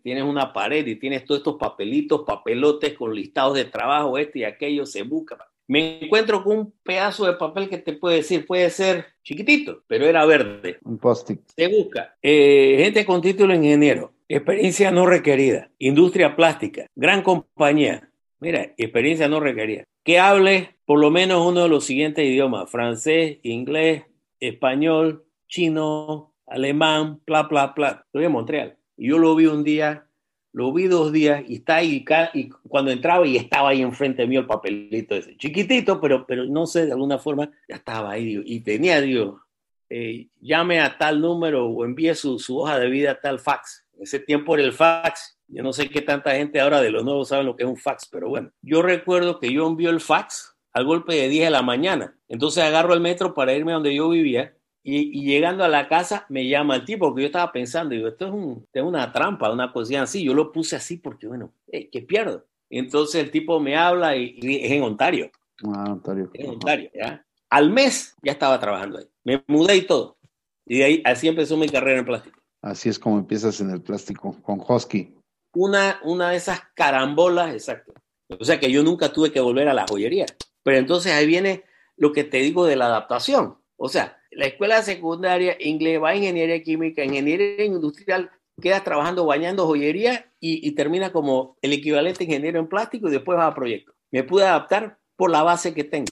tienes 0.03 0.23
una 0.23 0.51
pared 0.53 0.85
y 0.85 0.95
tienes 0.95 1.25
todos 1.25 1.39
estos 1.39 1.57
papelitos, 1.57 2.23
papelotes 2.25 2.93
con 2.93 3.13
listados 3.13 3.55
de 3.55 3.65
trabajo, 3.65 4.17
este 4.17 4.39
y 4.39 4.43
aquello, 4.43 4.85
se 4.85 5.03
busca. 5.03 5.37
Me 5.67 6.03
encuentro 6.03 6.43
con 6.43 6.57
un 6.57 6.73
pedazo 6.83 7.25
de 7.25 7.33
papel 7.33 7.69
que 7.69 7.77
te 7.77 7.93
puede 7.93 8.17
decir, 8.17 8.45
puede 8.47 8.69
ser 8.71 9.05
chiquitito, 9.23 9.83
pero 9.87 10.05
era 10.05 10.25
verde. 10.25 10.79
Un 10.83 10.97
post-it. 10.97 11.41
Se 11.55 11.67
busca. 11.67 12.15
Eh, 12.23 12.77
gente 12.79 13.05
con 13.05 13.21
título 13.21 13.53
ingeniero, 13.53 14.11
experiencia 14.27 14.89
no 14.89 15.05
requerida, 15.05 15.69
industria 15.77 16.35
plástica, 16.35 16.87
gran 16.95 17.21
compañía. 17.21 18.08
Mira, 18.39 18.73
experiencia 18.77 19.27
no 19.27 19.39
requerida. 19.39 19.83
Que 20.03 20.19
hable 20.19 20.75
por 20.85 20.99
lo 20.99 21.11
menos 21.11 21.45
uno 21.45 21.63
de 21.63 21.69
los 21.69 21.85
siguientes 21.85 22.25
idiomas, 22.25 22.69
francés, 22.69 23.39
inglés, 23.43 24.03
español, 24.39 25.25
chino, 25.47 26.33
alemán, 26.47 27.21
bla, 27.25 27.43
bla, 27.43 27.73
bla. 27.75 28.03
Estoy 28.05 28.25
en 28.25 28.31
Montreal. 28.31 28.77
Yo 28.97 29.17
lo 29.17 29.35
vi 29.35 29.45
un 29.45 29.63
día, 29.63 30.07
lo 30.51 30.73
vi 30.73 30.87
dos 30.87 31.11
días 31.11 31.43
y 31.47 31.55
está 31.55 31.77
ahí, 31.77 32.05
y 32.33 32.49
cuando 32.67 32.91
entraba 32.91 33.25
y 33.25 33.37
estaba 33.37 33.69
ahí 33.69 33.81
enfrente 33.81 34.25
mío 34.27 34.41
el 34.41 34.47
papelito 34.47 35.15
ese, 35.15 35.37
chiquitito, 35.37 36.01
pero, 36.01 36.25
no 36.47 36.65
sé, 36.65 36.85
de 36.85 36.91
alguna 36.93 37.17
forma 37.17 37.49
ya 37.67 37.75
estaba 37.75 38.11
ahí, 38.11 38.41
y 38.43 38.59
tenía, 38.61 38.99
digo, 38.99 39.41
eh, 39.89 40.27
llame 40.39 40.79
a 40.79 40.97
tal 40.97 41.21
número 41.21 41.65
o 41.65 41.85
envíe 41.85 42.13
su, 42.13 42.37
hoja 42.57 42.79
de 42.79 42.89
vida 42.89 43.11
a 43.11 43.19
tal 43.19 43.39
fax. 43.39 43.85
Ese 43.99 44.19
tiempo 44.19 44.55
era 44.55 44.63
el 44.63 44.73
fax. 44.73 45.39
Yo 45.47 45.63
no 45.63 45.73
sé 45.73 45.89
qué 45.89 46.01
tanta 46.01 46.31
gente 46.31 46.59
ahora 46.59 46.81
de 46.81 46.91
los 46.91 47.03
nuevos 47.03 47.29
saben 47.29 47.45
lo 47.45 47.55
que 47.55 47.63
es 47.63 47.69
un 47.69 47.77
fax, 47.77 48.07
pero 48.11 48.29
bueno, 48.29 48.51
yo 48.61 48.81
recuerdo 48.81 49.39
que 49.39 49.51
yo 49.51 49.67
envío 49.67 49.89
el 49.89 49.99
fax 49.99 50.55
al 50.73 50.85
golpe 50.85 51.15
de 51.15 51.27
10 51.27 51.45
de 51.45 51.51
la 51.51 51.61
mañana. 51.61 52.17
Entonces 52.27 52.63
agarro 52.63 52.93
el 52.93 53.01
metro 53.01 53.33
para 53.33 53.53
irme 53.53 53.71
a 53.71 53.75
donde 53.75 53.95
yo 53.95 54.09
vivía 54.09 54.53
y, 54.83 55.23
llegando 55.23 55.63
a 55.63 55.67
la 55.67 55.87
casa 55.87 56.25
me 56.29 56.47
llama 56.47 56.75
el 56.75 56.85
tipo, 56.85 57.07
porque 57.07 57.23
yo 57.23 57.27
estaba 57.27 57.51
pensando, 57.51 57.93
digo, 57.93 58.07
esto 58.07 58.27
es, 58.27 58.31
un, 58.31 58.67
es 58.71 58.83
una 58.83 59.11
trampa, 59.11 59.51
una 59.51 59.71
cosilla 59.71 60.03
así. 60.03 60.23
Yo 60.23 60.33
lo 60.33 60.51
puse 60.51 60.75
así 60.75 60.97
porque, 60.97 61.27
bueno, 61.27 61.53
eh, 61.67 61.89
¿qué 61.89 62.01
pierdo? 62.01 62.45
entonces 62.71 63.23
el 63.23 63.31
tipo 63.31 63.59
me 63.59 63.75
habla 63.75 64.15
y, 64.15 64.37
es 64.41 64.71
en 64.71 64.83
Ontario. 64.83 65.31
Ah, 65.65 65.91
Ontario. 65.91 66.29
en 66.33 66.49
Ontario, 66.51 66.89
¿ya? 66.93 67.25
Al 67.49 67.71
mes 67.71 68.15
ya 68.21 68.31
estaba 68.31 68.59
trabajando 68.59 68.99
ahí. 68.99 69.05
Me 69.23 69.43
mudé 69.47 69.77
y 69.77 69.81
todo. 69.81 70.17
Y 70.65 70.77
de 70.77 70.83
ahí, 70.83 71.01
así 71.03 71.27
empezó 71.27 71.57
mi 71.57 71.67
carrera 71.67 71.99
en 71.99 72.05
plástico. 72.05 72.38
Así 72.61 72.89
es 72.89 72.99
como 72.99 73.17
empiezas 73.17 73.61
en 73.61 73.69
el 73.69 73.81
plástico, 73.81 74.35
con 74.41 74.61
Hosky. 74.65 75.15
Una, 75.53 75.99
una 76.03 76.31
de 76.31 76.37
esas 76.37 76.61
carambolas, 76.75 77.53
exacto. 77.53 77.93
O 78.27 78.43
sea 78.43 78.59
que 78.59 78.71
yo 78.71 78.83
nunca 78.83 79.11
tuve 79.11 79.31
que 79.31 79.39
volver 79.39 79.67
a 79.69 79.73
la 79.73 79.85
joyería. 79.87 80.25
Pero 80.63 80.77
entonces 80.77 81.13
ahí 81.13 81.25
viene 81.25 81.63
lo 81.97 82.11
que 82.11 82.23
te 82.23 82.37
digo 82.37 82.65
de 82.65 82.75
la 82.75 82.85
adaptación. 82.85 83.57
O 83.77 83.89
sea, 83.89 84.21
la 84.31 84.45
escuela 84.45 84.81
secundaria, 84.83 85.55
inglés, 85.59 86.01
va 86.01 86.15
ingeniería 86.15 86.61
química, 86.61 87.03
ingeniería 87.03 87.65
industrial, 87.65 88.29
quedas 88.61 88.83
trabajando 88.83 89.25
bañando 89.25 89.65
joyería 89.65 90.31
y, 90.39 90.71
termina 90.73 91.11
como 91.11 91.57
el 91.61 91.73
equivalente 91.73 92.25
ingeniero 92.25 92.59
en 92.59 92.67
plástico 92.67 93.07
y 93.07 93.11
después 93.11 93.37
va 93.37 93.47
a 93.47 93.55
proyecto. 93.55 93.93
Me 94.11 94.23
pude 94.23 94.43
adaptar 94.43 94.99
por 95.15 95.31
la 95.31 95.43
base 95.43 95.73
que 95.73 95.83
tengo, 95.83 96.07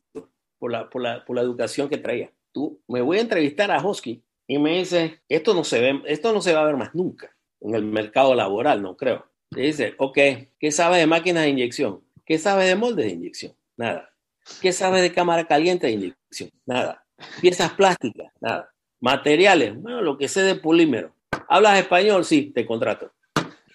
por 0.58 0.72
la, 0.72 0.90
por 0.90 1.02
la, 1.02 1.26
por 1.26 1.36
la 1.36 1.42
educación 1.42 1.90
que 1.90 1.98
traía. 1.98 2.32
Tú, 2.54 2.82
me 2.88 3.02
voy 3.02 3.18
a 3.18 3.22
entrevistar 3.22 3.70
a 3.70 3.86
Hosky 3.86 4.24
y 4.48 4.58
me 4.58 4.80
dice, 4.80 5.22
esto 5.28 5.54
no 5.54 5.64
se 5.64 5.82
ve, 5.82 6.02
esto 6.06 6.34
no 6.34 6.42
se 6.42 6.54
va 6.54 6.62
a 6.62 6.66
ver 6.66 6.78
más 6.78 6.96
nunca 6.96 7.36
en 7.62 7.76
el 7.76 7.84
mercado 7.84 8.36
laboral, 8.36 8.82
no 8.82 8.96
creo. 8.96 9.26
Le 9.52 9.64
dice, 9.64 9.96
ok, 9.98 10.18
¿qué 10.60 10.72
sabe 10.72 10.98
de 10.98 11.08
máquinas 11.08 11.44
de 11.44 11.50
inyección? 11.50 12.02
¿Qué 12.26 12.38
sabe 12.38 12.66
de 12.66 12.76
moldes 12.76 13.06
de 13.06 13.14
inyección? 13.14 13.54
Nada. 13.78 14.10
¿Qué 14.62 14.72
sabe 14.72 15.02
de 15.02 15.12
cámara 15.12 15.46
caliente 15.46 15.88
de 15.88 15.94
inyección? 15.94 16.50
Nada. 16.66 17.06
Piezas 17.42 17.72
plásticas, 17.74 18.32
nada. 18.40 18.70
Materiales, 19.00 19.80
bueno, 19.80 20.02
lo 20.02 20.18
que 20.18 20.28
sé 20.28 20.42
de 20.42 20.56
polímero. 20.56 21.14
¿Hablas 21.48 21.80
español? 21.80 22.26
Sí, 22.26 22.52
te 22.54 22.66
contrato. 22.66 23.12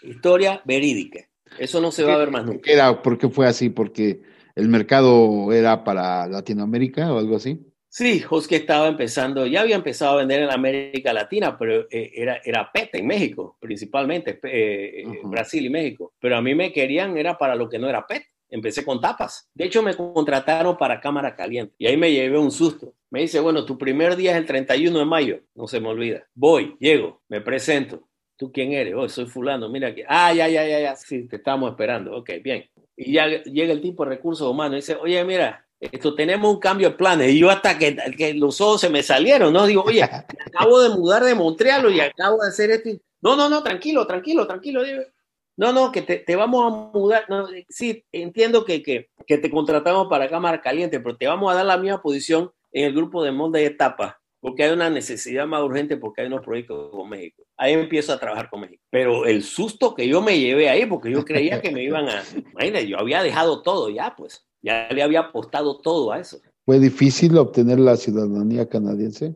Historia 0.03 0.61
verídica. 0.65 1.21
Eso 1.59 1.81
no 1.81 1.91
se 1.91 2.03
va 2.03 2.15
a 2.15 2.19
ver 2.19 2.31
más 2.31 2.45
nunca. 2.45 3.03
¿Por 3.03 3.19
qué 3.19 3.29
fue 3.29 3.47
así? 3.47 3.69
¿Porque 3.71 4.23
el 4.55 4.69
mercado 4.69 5.53
era 5.53 5.85
para 5.85 6.27
Latinoamérica 6.27 7.13
o 7.13 7.19
algo 7.19 7.37
así? 7.37 7.72
Sí, 7.95 8.25
que 8.49 8.57
estaba 8.57 8.89
empezando, 8.89 9.47
ya 9.47 9.61
había 9.61 9.77
empezado 9.77 10.13
a 10.15 10.17
vender 10.17 10.43
en 10.43 10.51
América 10.51 11.13
Latina, 11.13 11.59
pero 11.59 11.87
eh, 11.91 12.11
era, 12.15 12.41
era 12.43 12.73
PET 12.73 12.95
en 12.95 13.07
México, 13.07 13.59
principalmente, 13.61 14.41
eh, 14.45 15.03
eh, 15.03 15.21
Brasil 15.25 15.67
y 15.67 15.69
México. 15.69 16.15
Pero 16.19 16.39
a 16.39 16.41
mí 16.41 16.55
me 16.55 16.73
querían, 16.73 17.19
era 17.19 17.37
para 17.37 17.55
lo 17.55 17.69
que 17.69 17.79
no 17.79 17.91
era 17.91 18.07
PET 18.07 18.23
empecé 18.49 18.83
con 18.83 18.99
tapas. 18.99 19.51
De 19.53 19.65
hecho, 19.65 19.83
me 19.83 19.95
contrataron 19.95 20.79
para 20.79 21.01
cámara 21.01 21.37
caliente 21.37 21.75
y 21.77 21.87
ahí 21.87 21.99
me 21.99 22.11
llevé 22.11 22.39
un 22.39 22.51
susto. 22.51 22.95
Me 23.11 23.21
dice, 23.21 23.41
bueno, 23.41 23.67
tu 23.67 23.77
primer 23.77 24.17
día 24.17 24.33
es 24.33 24.39
el 24.39 24.47
31 24.47 24.99
de 24.99 25.05
mayo, 25.05 25.41
no 25.55 25.67
se 25.67 25.79
me 25.79 25.89
olvida. 25.89 26.27
Voy, 26.35 26.77
llego, 26.81 27.21
me 27.29 27.43
presento. 27.43 28.09
¿Tú 28.39 28.51
quién 28.51 28.73
eres? 28.73 28.95
Oh, 28.97 29.07
soy 29.07 29.27
fulano, 29.27 29.69
mira 29.69 29.89
aquí. 29.89 30.03
Ah, 30.09 30.33
ya, 30.33 30.49
ya, 30.49 30.67
ya, 30.67 30.81
ya, 30.81 30.97
sí, 30.97 31.29
te 31.29 31.37
estamos 31.37 31.71
esperando. 31.71 32.17
Ok, 32.17 32.31
bien. 32.43 32.71
Y 32.97 33.13
ya 33.13 33.27
llega 33.43 33.73
el 33.73 33.83
tipo 33.83 34.03
de 34.05 34.11
recursos 34.11 34.49
humanos 34.49 34.73
y 34.73 34.77
dice, 34.77 34.97
oye, 34.97 35.23
mira, 35.25 35.67
esto 35.91 36.15
tenemos 36.15 36.55
un 36.55 36.61
cambio 36.61 36.91
de 36.91 36.97
planes. 36.97 37.33
Y 37.33 37.41
yo 37.41 37.51
hasta 37.51 37.77
que, 37.77 37.97
que 38.17 38.35
los 38.35 38.61
ojos 38.61 38.81
se 38.81 38.89
me 38.89 39.03
salieron, 39.03 39.53
¿no? 39.53 39.67
Digo, 39.67 39.83
oye, 39.83 40.03
acabo 40.03 40.81
de 40.81 40.91
mudar 40.91 41.25
de 41.25 41.35
Montreal 41.35 41.93
y 41.93 42.01
acabo 42.01 42.43
de 42.43 42.49
hacer 42.49 42.71
esto. 42.71 42.91
No, 43.21 43.35
no, 43.35 43.49
no, 43.49 43.63
tranquilo, 43.63 44.07
tranquilo, 44.07 44.47
tranquilo. 44.47 44.83
No, 45.57 45.73
no, 45.73 45.91
que 45.91 46.03
te, 46.03 46.19
te 46.19 46.37
vamos 46.37 46.65
a 46.65 46.97
mudar. 46.97 47.25
No, 47.29 47.49
sí, 47.69 48.05
entiendo 48.13 48.65
que, 48.65 48.83
que, 48.83 49.11
que, 49.27 49.39
te 49.39 49.51
contratamos 49.51 50.07
para 50.09 50.29
cámara 50.29 50.61
caliente, 50.61 51.01
pero 51.01 51.17
te 51.17 51.27
vamos 51.27 51.51
a 51.51 51.57
dar 51.57 51.67
la 51.67 51.77
misma 51.77 52.01
posición 52.01 52.53
en 52.71 52.87
el 52.87 52.95
grupo 52.95 53.23
de 53.23 53.33
de 53.33 53.67
etapa, 53.67 54.21
porque 54.41 54.65
hay 54.65 54.71
una 54.71 54.89
necesidad 54.89 55.47
más 55.47 55.63
urgente, 55.63 55.97
porque 55.97 56.23
hay 56.23 56.29
unos 56.29 56.43
proyectos 56.43 56.91
con 56.91 57.09
México. 57.09 57.43
Ahí 57.57 57.73
empiezo 57.73 58.13
a 58.13 58.21
trabajar 58.21 58.49
con 58.49 58.61
México. 58.61 58.83
Pero 58.89 59.27
el 59.27 59.43
susto 59.43 59.95
que 59.95 60.09
yo 60.09 60.23
me 60.23 60.39
llevé 60.39 60.69
ahí, 60.71 60.87
porque 60.87 61.11
yo 61.11 61.25
creía 61.25 61.61
que 61.61 61.71
me 61.71 61.83
iban 61.83 62.09
a... 62.09 62.23
Imagínate, 62.53 62.89
yo 62.89 62.99
había 62.99 63.23
dejado 63.23 63.63
todo 63.63 63.91
ya, 63.91 64.15
pues. 64.17 64.47
Ya 64.63 64.89
le 64.91 65.03
había 65.03 65.21
apostado 65.21 65.79
todo 65.79 66.13
a 66.13 66.21
eso. 66.21 66.41
¿Fue 66.65 66.79
difícil 66.79 67.37
obtener 67.37 67.81
la 67.81 67.97
ciudadanía 67.97 68.69
canadiense? 68.69 69.35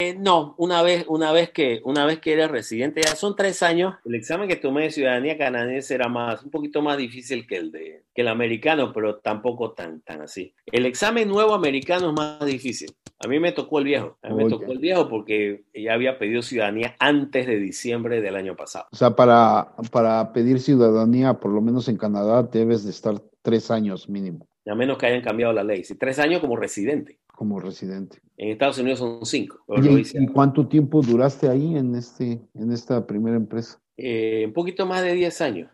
Eh, 0.00 0.16
no, 0.18 0.56
una 0.58 0.82
vez, 0.82 1.04
una 1.08 1.30
vez 1.30 1.50
que, 1.50 1.80
una 1.84 2.04
vez 2.04 2.18
que 2.18 2.32
eres 2.32 2.50
residente, 2.50 3.00
ya 3.00 3.14
son 3.14 3.36
tres 3.36 3.62
años. 3.62 3.94
El 4.04 4.16
examen 4.16 4.48
que 4.48 4.56
tomé 4.56 4.82
de 4.82 4.90
ciudadanía 4.90 5.38
canadiense 5.38 5.94
era 5.94 6.08
más, 6.08 6.42
un 6.42 6.50
poquito 6.50 6.82
más 6.82 6.98
difícil 6.98 7.46
que 7.46 7.56
el 7.56 7.70
de, 7.70 8.02
que 8.12 8.22
el 8.22 8.28
americano, 8.28 8.92
pero 8.92 9.20
tampoco 9.20 9.70
tan, 9.70 10.00
tan 10.00 10.22
así. 10.22 10.52
El 10.66 10.86
examen 10.86 11.28
nuevo 11.28 11.54
americano 11.54 12.08
es 12.08 12.14
más 12.14 12.44
difícil. 12.44 12.90
A 13.20 13.28
mí 13.28 13.38
me 13.38 13.52
tocó 13.52 13.78
el 13.78 13.84
viejo. 13.84 14.18
A 14.22 14.30
mí 14.30 14.42
me 14.42 14.50
tocó 14.50 14.72
el 14.72 14.80
viejo 14.80 15.08
porque 15.08 15.62
ya 15.72 15.94
había 15.94 16.18
pedido 16.18 16.42
ciudadanía 16.42 16.96
antes 16.98 17.46
de 17.46 17.60
diciembre 17.60 18.20
del 18.20 18.34
año 18.34 18.56
pasado. 18.56 18.86
O 18.90 18.96
sea, 18.96 19.14
para, 19.14 19.76
para 19.92 20.32
pedir 20.32 20.60
ciudadanía, 20.60 21.34
por 21.34 21.52
lo 21.52 21.60
menos 21.60 21.88
en 21.88 21.98
Canadá, 21.98 22.42
debes 22.42 22.82
de 22.82 22.90
estar 22.90 23.22
tres 23.42 23.70
años 23.70 24.08
mínimo. 24.08 24.48
A 24.66 24.74
menos 24.74 24.96
que 24.96 25.06
hayan 25.06 25.22
cambiado 25.22 25.52
la 25.52 25.62
ley. 25.62 25.84
Si 25.84 25.94
tres 25.96 26.18
años 26.18 26.40
como 26.40 26.56
residente 26.56 27.18
como 27.34 27.60
residente. 27.60 28.18
En 28.36 28.50
Estados 28.50 28.78
Unidos 28.78 29.00
son 29.00 29.24
cinco. 29.26 29.58
¿Y, 29.68 30.26
cuánto 30.28 30.66
tiempo 30.66 31.02
duraste 31.02 31.48
ahí 31.48 31.76
en, 31.76 31.94
este, 31.94 32.40
en 32.54 32.72
esta 32.72 33.06
primera 33.06 33.36
empresa? 33.36 33.80
Eh, 33.96 34.44
un 34.46 34.52
poquito 34.52 34.86
más 34.86 35.02
de 35.02 35.12
10 35.14 35.40
años. 35.40 35.70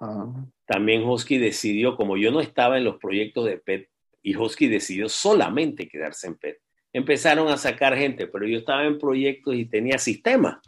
Ah. 0.00 0.26
También 0.66 1.02
Hosky 1.04 1.38
decidió, 1.38 1.96
como 1.96 2.16
yo 2.16 2.30
no 2.30 2.40
estaba 2.40 2.78
en 2.78 2.84
los 2.84 2.96
proyectos 2.98 3.44
de 3.44 3.58
PET, 3.58 3.88
y 4.22 4.34
Hosky 4.34 4.68
decidió 4.68 5.08
solamente 5.08 5.88
quedarse 5.88 6.26
en 6.28 6.36
PET. 6.36 6.58
Empezaron 6.92 7.48
a 7.48 7.56
sacar 7.56 7.96
gente, 7.96 8.26
pero 8.26 8.46
yo 8.46 8.58
estaba 8.58 8.84
en 8.84 8.98
proyectos 8.98 9.54
y 9.54 9.64
tenía 9.64 9.98
sistema. 9.98 10.60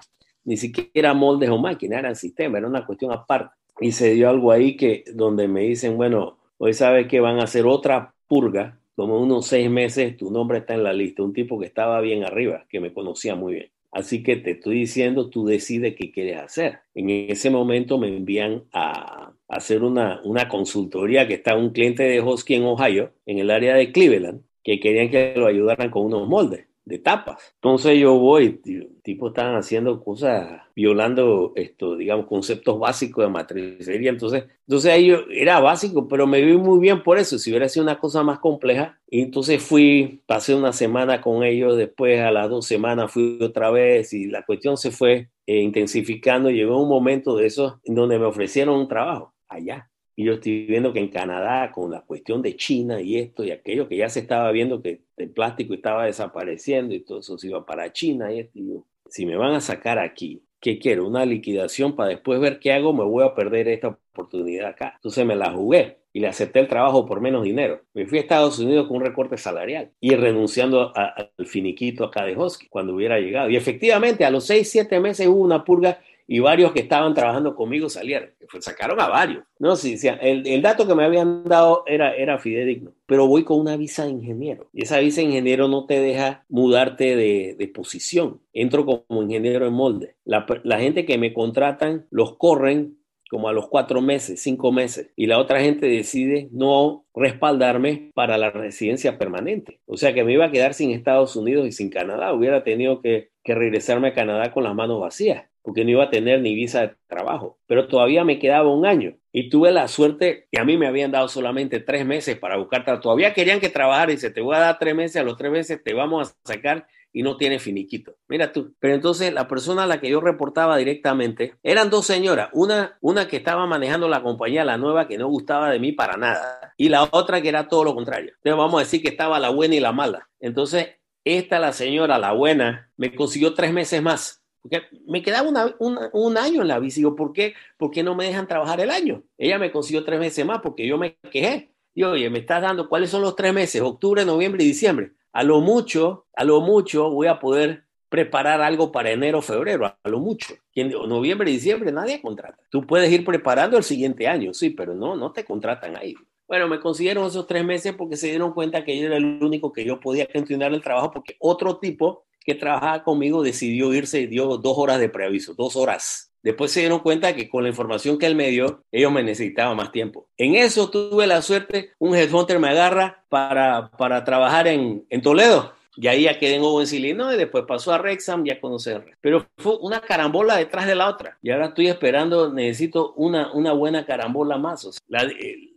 Ni 0.45 0.57
siquiera 0.57 1.15
moldes 1.15 1.51
o 1.51 1.59
máquinas, 1.59 2.01
eran 2.01 2.17
sistemas, 2.17 2.59
era 2.59 2.69
una 2.69 2.87
cuestión 2.87 3.13
aparte. 3.13 3.55
Y 3.81 3.93
se 3.93 4.13
dio 4.15 4.29
algo 4.29 4.53
ahí 4.53 4.77
que 4.77 5.05
donde 5.15 5.49
me 5.49 5.63
dicen, 5.63 5.97
bueno, 5.97 6.39
hoy 6.65 6.75
sabes 6.75 7.09
que 7.09 7.19
van 7.19 7.41
a 7.41 7.43
hacer 7.43 7.67
otra 7.67 8.15
purga 8.29 8.79
como 8.95 9.21
unos 9.21 9.47
seis 9.49 9.69
meses, 9.69 10.17
tu 10.17 10.31
nombre 10.31 10.59
está 10.59 10.75
en 10.75 10.85
la 10.85 10.93
lista. 10.93 11.25
Un 11.25 11.33
tipo 11.33 11.59
que 11.59 11.67
estaba 11.67 12.01
bien 12.01 12.23
arriba, 12.23 12.67
que 12.69 12.79
me 12.79 12.93
conocía 12.93 13.35
muy 13.35 13.55
bien. 13.55 13.71
Así 13.91 14.23
que 14.23 14.37
te 14.37 14.53
estoy 14.53 14.79
diciendo, 14.79 15.29
tú 15.29 15.45
decides 15.45 15.97
qué 15.97 16.13
quieres 16.13 16.39
hacer. 16.39 16.79
En 16.95 17.11
ese 17.11 17.51
momento 17.51 17.99
me 17.99 18.07
envían 18.07 18.63
a, 18.73 19.33
hacer 19.49 19.83
una, 19.83 20.21
una 20.23 20.49
consultoría 20.49 21.27
que 21.27 21.35
está 21.35 21.57
un 21.57 21.71
cliente 21.71 22.05
de 22.05 22.21
Hosky 22.21 22.55
en 22.55 22.65
Ohio, 22.65 23.13
en 23.27 23.41
el 23.41 23.51
área 23.51 23.75
de 23.75 23.91
Cleveland, 23.91 24.43
que 24.63 24.79
querían 24.79 25.11
que 25.11 25.35
lo 25.37 25.47
ayudaran 25.47 25.91
con 25.91 26.07
unos 26.07 26.29
moldes 26.29 26.67
de 26.85 26.99
tapas. 26.99 27.41
Entonces 27.55 27.99
yo 27.99 28.19
voy, 28.19 28.61
tipo 29.03 29.29
estaban 29.29 29.55
haciendo 29.55 30.03
cosas, 30.03 30.63
violando 30.75 31.53
esto, 31.55 31.97
digamos, 31.97 32.27
conceptos 32.27 32.79
básicos 32.79 33.25
de 33.25 33.31
matricería. 33.31 34.11
Entonces, 34.11 34.45
entonces 34.67 34.93
ahí 34.93 35.15
era 35.31 35.61
básico, 35.61 36.09
pero 36.09 36.27
me 36.27 36.43
vi 36.43 36.57
muy 36.57 36.81
bien 36.81 37.03
por 37.03 37.19
eso. 37.19 37.39
Si 37.39 37.51
hubiera 37.51 37.69
sido 37.69 37.85
una 37.85 37.99
cosa 37.99 38.23
más 38.23 38.39
compleja, 38.41 38.99
y 39.09 39.23
entonces 39.23 39.63
fui, 39.63 40.23
pasé 40.27 40.55
una 40.55 40.73
semana 40.73 41.21
con 41.21 41.45
ellos, 41.45 41.77
después 41.77 42.21
a 42.21 42.31
las 42.31 42.49
dos 42.51 42.67
semanas 42.67 43.13
fui 43.13 43.39
otra 43.41 43.71
vez 43.71 44.13
y 44.13 44.27
la 44.27 44.45
cuestión 44.45 44.77
se 44.77 44.91
fue 44.91 45.31
eh, 45.47 45.61
intensificando. 45.61 46.51
Llegó 46.51 46.83
un 46.83 46.89
momento 46.89 47.37
de 47.37 47.47
eso 47.47 47.81
en 47.85 47.95
donde 47.95 48.19
me 48.19 48.27
ofrecieron 48.27 48.79
un 48.79 48.89
trabajo 48.89 49.35
allá. 49.49 49.92
Y 50.15 50.25
yo 50.25 50.35
estoy 50.35 50.67
viendo 50.67 50.93
que 50.93 51.01
en 51.01 51.09
Canadá, 51.09 51.73
con 51.73 51.91
la 51.91 52.03
cuestión 52.03 52.43
de 52.43 52.57
China 52.57 53.01
y 53.01 53.19
esto 53.19 53.45
y 53.45 53.51
aquello, 53.51 53.89
que 53.89 53.97
ya 53.97 54.09
se 54.09 54.21
estaba 54.21 54.51
viendo 54.53 54.83
que 54.83 55.03
el 55.17 55.31
plástico 55.31 55.75
estaba 55.75 56.07
desapareciendo 56.07 56.95
y 56.95 57.01
todo 57.01 57.21
eso 57.21 57.39
se 57.39 57.49
iba 57.49 57.65
para 57.65 57.93
China 57.93 58.33
y 58.33 58.41
esto, 58.41 58.59
y 58.59 58.69
yo, 58.69 58.85
si 59.09 59.27
me 59.27 59.37
van 59.37 59.55
a 59.55 59.61
sacar 59.61 59.99
aquí, 59.99 60.43
¿qué 60.61 60.79
quiero? 60.79 61.07
Una 61.07 61.27
liquidación 61.27 61.97
para 61.97 62.11
después 62.11 62.41
ver 62.41 62.59
qué 62.59 62.73
hago, 62.73 62.93
me 62.93 63.05
voy 63.05 63.25
a 63.25 63.35
perder 63.35 63.69
esta 63.69 63.89
oportunidad 63.89 64.69
acá. 64.69 64.93
Entonces 64.97 65.27
me 65.27 65.35
la 65.35 65.51
jugué 65.51 65.99
y 66.13 66.21
le 66.21 66.29
acepté 66.29 66.61
el 66.61 66.69
trabajo 66.69 67.07
por 67.07 67.21
menos 67.21 67.43
dinero. 67.43 67.81
Me 67.95 68.07
fui 68.07 68.19
a 68.19 68.21
Estados 68.21 68.59
Unidos 68.59 68.87
con 68.87 68.99
un 68.99 69.05
recorte 69.05 69.39
salarial 69.39 69.91
y 70.01 70.15
renunciando 70.15 70.93
al 70.95 71.47
finiquito 71.47 72.05
acá 72.05 72.25
de 72.25 72.37
Hosky 72.37 72.69
cuando 72.69 72.95
hubiera 72.95 73.19
llegado. 73.19 73.49
Y 73.49 73.57
efectivamente, 73.57 74.25
a 74.25 74.31
los 74.31 74.47
seis, 74.47 74.71
siete 74.71 75.01
meses 75.01 75.27
hubo 75.27 75.41
una 75.41 75.65
purga 75.65 76.01
y 76.33 76.39
varios 76.39 76.73
que 76.73 76.81
estaban 76.81 77.13
trabajando 77.13 77.55
conmigo 77.55 77.91
salieron. 77.91 78.31
sacaron 78.61 78.99
a 78.99 79.09
varios. 79.09 79.45
No, 79.59 79.77
sí, 79.77 79.99
el, 80.23 80.47
el, 80.47 80.63
dato 80.63 80.87
que 80.87 80.95
me 80.95 81.05
habían 81.05 81.45
dado 81.45 81.85
era, 81.87 82.39
fidedigno, 82.39 82.95
pero 83.05 83.27
voy 83.27 83.45
con 83.45 83.61
una 83.61 83.77
visa 83.77 84.07
de 84.07 84.13
ingeniero 84.13 84.71
y 84.73 84.85
esa 84.85 84.99
visa 85.01 85.21
de 85.21 85.27
ingeniero 85.27 85.69
no 85.69 85.85
te 85.85 86.01
deja 86.01 86.47
mudarte 86.49 87.17
de, 87.17 87.71
posición. 87.75 88.41
Entro 88.55 88.87
como 88.87 89.23
ingeniero 89.23 89.67
en 89.67 89.75
molde. 89.75 90.17
La, 90.25 90.47
la 90.65 90.81
gente 90.81 91.05
que 91.05 91.19
me 91.19 91.35
contratan 91.35 92.07
los 92.11 92.39
corren 92.39 92.97
como 93.29 93.51
a 93.51 93.53
los 93.53 93.69
cuatro 93.69 94.01
meses, 94.01 94.41
cinco 94.41 94.73
meses, 94.73 95.11
y 95.17 95.27
la 95.27 95.39
otra 95.39 95.61
gente 95.61 95.87
decide 95.87 96.49
no 96.51 97.05
respaldarme 97.15 98.11
para 98.15 98.39
la 98.39 98.49
residencia 98.49 99.19
permanente. 99.19 99.81
O 99.85 99.99
sea 99.99 100.15
que 100.15 100.25
me 100.25 100.33
iba 100.33 100.47
a 100.47 100.51
quedar 100.51 100.73
sin 100.73 100.93
Estados 100.93 101.37
Unidos 101.37 101.67
y 101.67 101.73
sin 101.73 101.91
Canadá. 101.91 102.33
Hubiera 102.33 102.65
tenido 102.65 103.03
que, 103.03 103.33
que 103.45 103.55
regresarme 103.55 104.09
a 104.09 104.15
Canadá 104.15 104.51
con 104.51 104.65
las 104.65 104.75
manos 104.75 104.99
vacías 104.99 105.52
porque 105.63 105.85
no 105.85 105.91
iba 105.91 106.05
a 106.05 106.11
tener 106.11 106.41
ni 106.41 106.55
visa 106.55 106.81
de 106.83 106.95
trabajo. 107.07 107.59
Pero 107.67 107.89
todavía 107.89 108.25
me 108.25 108.39
quedaba 108.39 108.69
un 108.69 108.85
año 108.85 109.17
y 109.33 109.49
tuve 109.49 109.71
la 109.73 109.89
suerte 109.89 110.49
que 110.51 110.61
a 110.61 110.65
mí 110.65 110.77
me 110.77 110.87
habían 110.87 111.11
dado 111.11 111.29
solamente 111.29 111.81
tres 111.81 112.05
meses 112.05 112.37
para 112.37 112.57
buscar 112.57 112.85
trabajo. 112.85 113.03
Todavía 113.03 113.33
querían 113.35 113.61
que 113.61 113.69
trabajara 113.69 114.13
y 114.13 114.17
dice, 114.17 114.31
te 114.31 114.41
voy 114.41 114.57
a 114.57 114.61
dar 114.61 114.79
tres 114.79 114.95
meses, 114.95 115.17
a 115.17 115.25
los 115.25 115.37
tres 115.37 115.51
meses 115.51 115.83
te 115.83 115.95
vamos 115.95 116.31
a 116.31 116.53
sacar 116.53 116.87
y 117.13 117.23
no 117.23 117.37
tiene 117.37 117.59
finiquito. 117.59 118.17
Mira 118.29 118.53
tú. 118.53 118.75
Pero 118.79 118.95
entonces 118.95 119.33
la 119.33 119.47
persona 119.47 119.85
a 119.85 119.87
la 119.87 120.01
que 120.01 120.11
yo 120.11 120.21
reportaba 120.21 120.77
directamente 120.77 121.55
eran 121.63 121.91
dos 121.91 122.07
señoras. 122.07 122.49
Una, 122.53 122.97
una 123.01 123.29
que 123.29 123.37
estaba 123.37 123.67
manejando 123.67 124.09
la 124.09 124.23
compañía, 124.23 124.65
la 124.65 124.79
nueva, 124.79 125.07
que 125.07 125.19
no 125.19 125.29
gustaba 125.29 125.71
de 125.71 125.79
mí 125.79 125.93
para 125.93 126.17
nada. 126.17 126.75
Y 126.77 126.89
la 126.89 127.05
otra 127.11 127.41
que 127.43 127.49
era 127.51 127.69
todo 127.69 127.85
lo 127.85 127.95
contrario. 127.95 128.33
Entonces 128.37 128.57
vamos 128.57 128.81
a 128.81 128.85
decir 128.85 129.03
que 129.03 129.09
estaba 129.09 129.39
la 129.39 129.51
buena 129.51 129.75
y 129.75 129.81
la 129.81 129.93
mala. 129.93 130.29
Entonces, 130.41 130.97
esta, 131.25 131.59
la 131.59 131.73
señora, 131.73 132.19
la 132.19 132.33
buena, 132.33 132.91
me 132.97 133.15
consiguió 133.15 133.55
tres 133.55 133.73
meses 133.73 134.03
más. 134.03 134.42
Porque 134.63 134.83
me 135.07 135.23
quedaba 135.23 135.49
un 135.81 136.39
año 136.39 136.63
en 136.63 136.69
la 136.69 136.79
bici. 136.79 137.01
Digo, 137.01 137.17
¿por 137.17 137.33
qué? 137.33 137.55
¿por 137.77 137.91
qué 137.91 138.03
no 138.03 138.15
me 138.15 138.25
dejan 138.25 138.47
trabajar 138.47 138.81
el 138.81 138.91
año? 138.91 139.23
Ella 139.37 139.59
me 139.59 139.73
consiguió 139.73 140.05
tres 140.05 140.21
meses 140.21 140.47
más 140.47 140.61
porque 140.61 140.87
yo 140.87 140.97
me 140.97 141.17
quejé. 141.31 141.73
Y 141.95 142.05
oye, 142.05 142.31
me 142.31 142.39
estás 142.39 142.63
dando, 142.63 142.89
¿cuáles 142.89 143.11
son 143.11 143.21
los 143.21 143.37
tres 143.37 143.53
meses? 143.53 143.83
Octubre, 143.83 144.25
noviembre 144.25 144.65
y 144.65 144.69
diciembre 144.69 145.13
a 145.33 145.43
lo 145.43 145.61
mucho, 145.61 146.27
a 146.37 146.45
lo 146.45 146.61
mucho 146.61 147.11
voy 147.11 147.27
a 147.27 147.39
poder 147.41 147.85
preparar 148.09 148.61
algo 148.61 148.93
para 148.93 149.11
enero, 149.11 149.41
febrero, 149.41 149.87
a 149.87 150.09
lo 150.09 150.21
mucho. 150.21 150.55
En 150.75 150.91
noviembre, 150.91 151.51
diciembre 151.51 151.91
nadie 151.91 152.21
contrata. 152.21 152.59
Tú 152.69 152.87
puedes 152.87 153.11
ir 153.11 153.25
preparando 153.25 153.79
el 153.79 153.85
siguiente 153.85 154.29
año, 154.29 154.53
sí, 154.53 154.71
pero 154.71 154.95
no, 154.95 155.17
no 155.17 155.33
te 155.33 155.45
contratan 155.45 155.97
ahí. 155.97 156.15
Bueno, 156.47 156.69
me 156.69 156.81
consiguieron 156.81 157.27
esos 157.27 157.47
tres 157.47 157.65
meses 157.65 157.95
porque 157.95 158.17
se 158.17 158.27
dieron 158.27 158.53
cuenta 158.53 158.85
que 158.85 158.99
yo 158.99 159.07
era 159.07 159.17
el 159.17 159.43
único 159.43 159.73
que 159.73 159.87
yo 159.87 159.99
podía 159.99 160.27
continuar 160.31 160.75
el 160.75 160.83
trabajo 160.83 161.11
porque 161.11 161.37
otro 161.39 161.79
tipo 161.79 162.27
que 162.45 162.55
trabajaba 162.55 163.03
conmigo 163.05 163.43
decidió 163.43 163.93
irse 163.95 164.21
y 164.21 164.27
dio 164.27 164.57
dos 164.57 164.79
horas 164.79 164.99
de 165.01 165.09
preaviso, 165.09 165.55
dos 165.55 165.77
horas. 165.77 166.33
Después 166.43 166.73
se 166.73 166.81
dieron 166.81 166.99
cuenta 166.99 167.35
que 167.37 167.49
con 167.49 167.63
la 167.63 167.69
información 167.69 168.19
que 168.19 168.27
él 168.27 168.35
me 168.35 168.49
dio, 168.49 168.83
ellos 168.91 169.13
me 169.13 169.23
necesitaban 169.23 169.77
más 169.77 169.93
tiempo. 169.93 170.27
En 170.37 170.57
eso 170.57 170.91
tuve 170.91 171.27
la 171.27 171.41
suerte, 171.41 171.93
un 171.99 172.17
headhunter 172.17 172.59
me 172.59 172.69
agarra 172.69 173.25
para, 173.29 173.91
para 173.93 174.25
trabajar 174.25 174.67
en, 174.67 175.05
en 175.09 175.23
Toledo. 175.23 175.73
Y 175.95 176.09
ahí 176.09 176.23
ya 176.23 176.39
quedé 176.39 176.57
en 176.57 176.63
Owens, 176.63 176.93
Illinois, 176.93 177.37
después 177.37 177.65
pasó 177.69 177.93
a 177.93 177.99
Rexham, 177.99 178.45
ya 178.45 178.61
conocí 178.61 178.91
Pero 179.21 179.47
fue 179.59 179.77
una 179.77 180.01
carambola 180.01 180.57
detrás 180.57 180.87
de 180.87 180.95
la 180.95 181.09
otra. 181.09 181.39
Y 181.43 181.51
ahora 181.51 181.67
estoy 181.67 181.89
esperando, 181.89 182.53
necesito 182.53 183.13
una, 183.13 183.53
una 183.53 183.73
buena 183.73 184.05
carambola 184.07 184.57
más. 184.57 185.01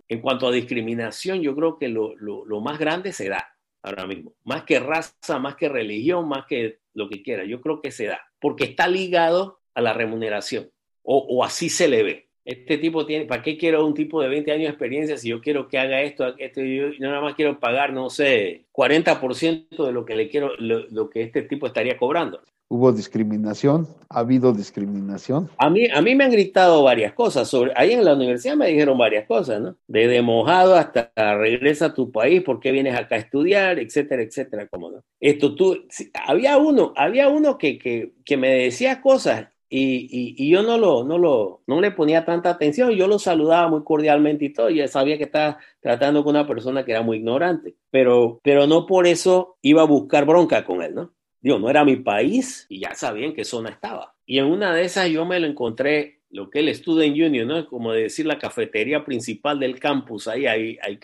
en 0.07 0.21
cuanto 0.21 0.47
a 0.47 0.51
discriminación, 0.51 1.41
yo 1.41 1.53
creo 1.55 1.77
que 1.77 1.89
lo, 1.89 2.15
lo, 2.15 2.45
lo 2.45 2.61
más 2.61 2.79
grande 2.79 3.11
se 3.11 3.27
da 3.29 3.54
ahora 3.85 4.07
mismo. 4.07 4.33
Más 4.43 4.63
que 4.63 4.79
raza, 4.79 5.39
más 5.39 5.55
que 5.55 5.69
religión, 5.69 6.27
más 6.27 6.45
que 6.47 6.79
lo 6.93 7.07
que 7.07 7.21
quiera. 7.21 7.45
Yo 7.45 7.61
creo 7.61 7.81
que 7.81 7.91
se 7.91 8.07
da. 8.07 8.19
Porque 8.39 8.65
está 8.65 8.87
ligado 8.87 9.59
a 9.73 9.81
la 9.81 9.93
remuneración, 9.93 10.71
o, 11.03 11.43
así 11.43 11.69
se 11.69 11.87
le 11.87 12.03
ve. 12.03 12.29
Este 12.45 12.77
tipo 12.77 13.05
tiene, 13.05 13.25
¿para 13.25 13.41
qué 13.41 13.57
quiero 13.57 13.85
un 13.85 13.93
tipo 13.93 14.21
de 14.21 14.29
20 14.29 14.51
años 14.51 14.63
de 14.63 14.69
experiencia 14.69 15.17
si 15.17 15.29
yo 15.29 15.41
quiero 15.41 15.67
que 15.67 15.79
haga 15.79 16.01
esto, 16.01 16.35
esto 16.37 16.61
yo 16.61 16.89
nada 16.99 17.19
más 17.19 17.35
quiero 17.35 17.59
pagar, 17.59 17.91
no 17.91 18.09
sé, 18.09 18.65
40% 18.71 19.85
de 19.85 19.91
lo 19.91 20.05
que 20.05 20.15
le 20.15 20.29
quiero, 20.29 20.55
lo, 20.57 21.09
que 21.09 21.23
este 21.23 21.41
tipo 21.41 21.67
estaría 21.67 21.97
cobrando? 21.97 22.41
¿Hubo 22.75 22.91
discriminación? 22.91 23.87
¿Ha 24.09 24.19
habido 24.19 24.51
discriminación? 24.51 25.49
A 25.57 25.69
mí, 25.69 25.87
a 25.87 26.01
mí 26.01 26.13
me 26.13 26.25
han 26.25 26.31
gritado 26.31 26.83
varias 26.83 27.13
cosas. 27.13 27.47
Sobre, 27.47 27.71
ahí 27.73 27.93
en 27.93 28.03
la 28.03 28.15
universidad 28.15 28.57
me 28.57 28.67
dijeron 28.67 28.97
varias 28.97 29.25
cosas, 29.27 29.61
¿no? 29.61 29.77
Desde 29.87 30.21
mojado 30.21 30.75
hasta 30.75 31.09
regresa 31.37 31.85
a 31.85 31.93
tu 31.93 32.11
país, 32.11 32.43
¿por 32.43 32.59
qué 32.59 32.73
vienes 32.73 32.99
acá 32.99 33.15
a 33.15 33.19
estudiar? 33.19 33.79
Etcétera, 33.79 34.23
etcétera. 34.23 34.67
Como 34.67 34.91
no. 34.91 35.03
Esto 35.21 35.55
tú, 35.55 35.87
había 36.27 36.57
uno, 36.57 36.91
había 36.97 37.29
uno 37.29 37.57
que, 37.57 37.77
que, 37.77 38.11
que 38.25 38.35
me 38.35 38.49
decía 38.49 39.01
cosas 39.01 39.47
y, 39.69 40.35
y, 40.37 40.49
yo 40.49 40.61
no 40.61 40.77
lo, 40.77 41.05
no 41.05 41.17
lo, 41.17 41.63
no 41.67 41.79
le 41.79 41.91
ponía 41.91 42.25
tanta 42.25 42.49
atención, 42.49 42.91
yo 42.91 43.07
lo 43.07 43.19
saludaba 43.19 43.69
muy 43.69 43.83
cordialmente 43.85 44.45
y 44.45 44.53
todo, 44.53 44.69
y 44.69 44.85
sabía 44.87 45.17
que 45.17 45.23
estaba 45.23 45.59
tratando 45.79 46.23
con 46.23 46.35
una 46.35 46.45
persona 46.45 46.85
que 46.85 46.91
era 46.91 47.01
muy 47.01 47.17
ignorante, 47.17 47.75
pero, 47.89 48.39
pero 48.43 48.67
no 48.67 48.85
por 48.85 49.07
eso 49.07 49.57
iba 49.61 49.81
a 49.81 49.85
buscar 49.85 50.25
bronca 50.25 50.63
con 50.65 50.81
él, 50.81 50.93
¿no? 50.93 51.15
Digo, 51.45 51.59
no 51.59 51.69
era 51.69 51.85
mi 51.85 51.97
país 51.97 52.65
y 52.69 52.79
ya 52.79 52.95
sabían 52.95 53.31
qué 53.35 53.43
zona 53.45 53.69
estaba. 53.69 54.15
Y 54.25 54.39
en 54.39 54.45
una 54.45 54.73
de 54.73 54.83
esas 54.83 55.11
yo 55.11 55.25
me 55.25 55.39
lo 55.39 55.45
encontré, 55.45 56.21
lo 56.31 56.49
que 56.49 56.57
es 56.57 56.65
el 56.65 56.73
Student 56.73 57.15
Union, 57.15 57.47
¿no? 57.47 57.67
Como 57.67 57.91
decir 57.91 58.25
la 58.25 58.39
cafetería 58.39 59.05
principal 59.05 59.59
del 59.59 59.79
campus, 59.79 60.27
ahí 60.27 60.47
hay, 60.47 60.79
hay, 60.81 60.99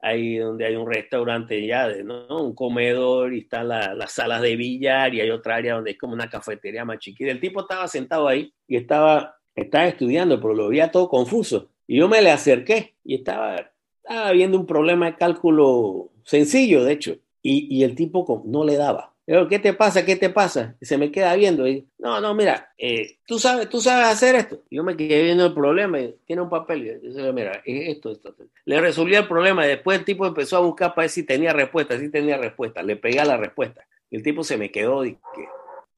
ahí 0.00 0.38
donde 0.38 0.66
hay 0.66 0.74
un 0.74 0.92
restaurante 0.92 1.64
ya, 1.64 1.86
de, 1.86 2.02
¿no? 2.02 2.26
Un 2.26 2.52
comedor 2.56 3.32
y 3.32 3.42
están 3.42 3.68
las 3.68 4.10
salas 4.10 4.42
de 4.42 4.56
billar 4.56 5.14
y 5.14 5.20
hay 5.20 5.30
otra 5.30 5.54
área 5.54 5.74
donde 5.74 5.92
es 5.92 5.98
como 5.98 6.14
una 6.14 6.28
cafetería 6.28 6.84
más 6.84 6.98
chiquita. 6.98 7.30
El 7.30 7.38
tipo 7.38 7.60
estaba 7.60 7.86
sentado 7.86 8.26
ahí 8.26 8.52
y 8.66 8.74
estaba, 8.74 9.38
estaba 9.54 9.86
estudiando, 9.86 10.40
pero 10.40 10.52
lo 10.52 10.68
veía 10.68 10.90
todo 10.90 11.08
confuso. 11.08 11.70
Y 11.86 11.98
yo 11.98 12.08
me 12.08 12.20
le 12.22 12.32
acerqué 12.32 12.96
y 13.04 13.14
estaba, 13.14 13.70
estaba 14.02 14.32
viendo 14.32 14.58
un 14.58 14.66
problema 14.66 15.06
de 15.06 15.16
cálculo 15.16 16.10
sencillo, 16.24 16.82
de 16.82 16.92
hecho. 16.92 17.16
Y, 17.40 17.72
y 17.72 17.84
el 17.84 17.94
tipo 17.94 18.42
no 18.46 18.64
le 18.64 18.74
daba. 18.74 19.15
¿Qué 19.48 19.58
te 19.58 19.72
pasa? 19.72 20.04
¿Qué 20.04 20.16
te 20.16 20.30
pasa? 20.30 20.76
Y 20.80 20.86
se 20.86 20.96
me 20.96 21.10
queda 21.10 21.34
viendo 21.34 21.66
y, 21.66 21.88
no, 21.98 22.20
no, 22.20 22.34
mira, 22.34 22.72
eh, 22.78 23.18
tú, 23.26 23.38
sabes, 23.38 23.68
tú 23.68 23.80
sabes 23.80 24.06
hacer 24.06 24.36
esto. 24.36 24.62
Yo 24.70 24.84
me 24.84 24.96
quedé 24.96 25.24
viendo 25.24 25.46
el 25.46 25.54
problema 25.54 26.00
y 26.00 26.14
tiene 26.26 26.42
un 26.42 26.48
papel. 26.48 27.00
Y 27.02 27.12
yo, 27.12 27.32
mira, 27.32 27.60
esto, 27.64 28.12
esto. 28.12 28.34
Le 28.64 28.80
resolví 28.80 29.16
el 29.16 29.26
problema 29.26 29.66
y 29.66 29.70
después 29.70 29.98
el 29.98 30.04
tipo 30.04 30.26
empezó 30.26 30.56
a 30.56 30.60
buscar 30.60 30.94
para 30.94 31.04
ver 31.04 31.10
si 31.10 31.24
tenía 31.24 31.52
respuesta, 31.52 31.98
si 31.98 32.08
tenía 32.08 32.36
respuesta. 32.36 32.82
Le 32.82 32.96
pegué 32.96 33.24
la 33.24 33.36
respuesta. 33.36 33.84
Y 34.10 34.16
el 34.16 34.22
tipo 34.22 34.44
se 34.44 34.56
me 34.56 34.70
quedó 34.70 35.04
y 35.04 35.14
que, 35.14 35.48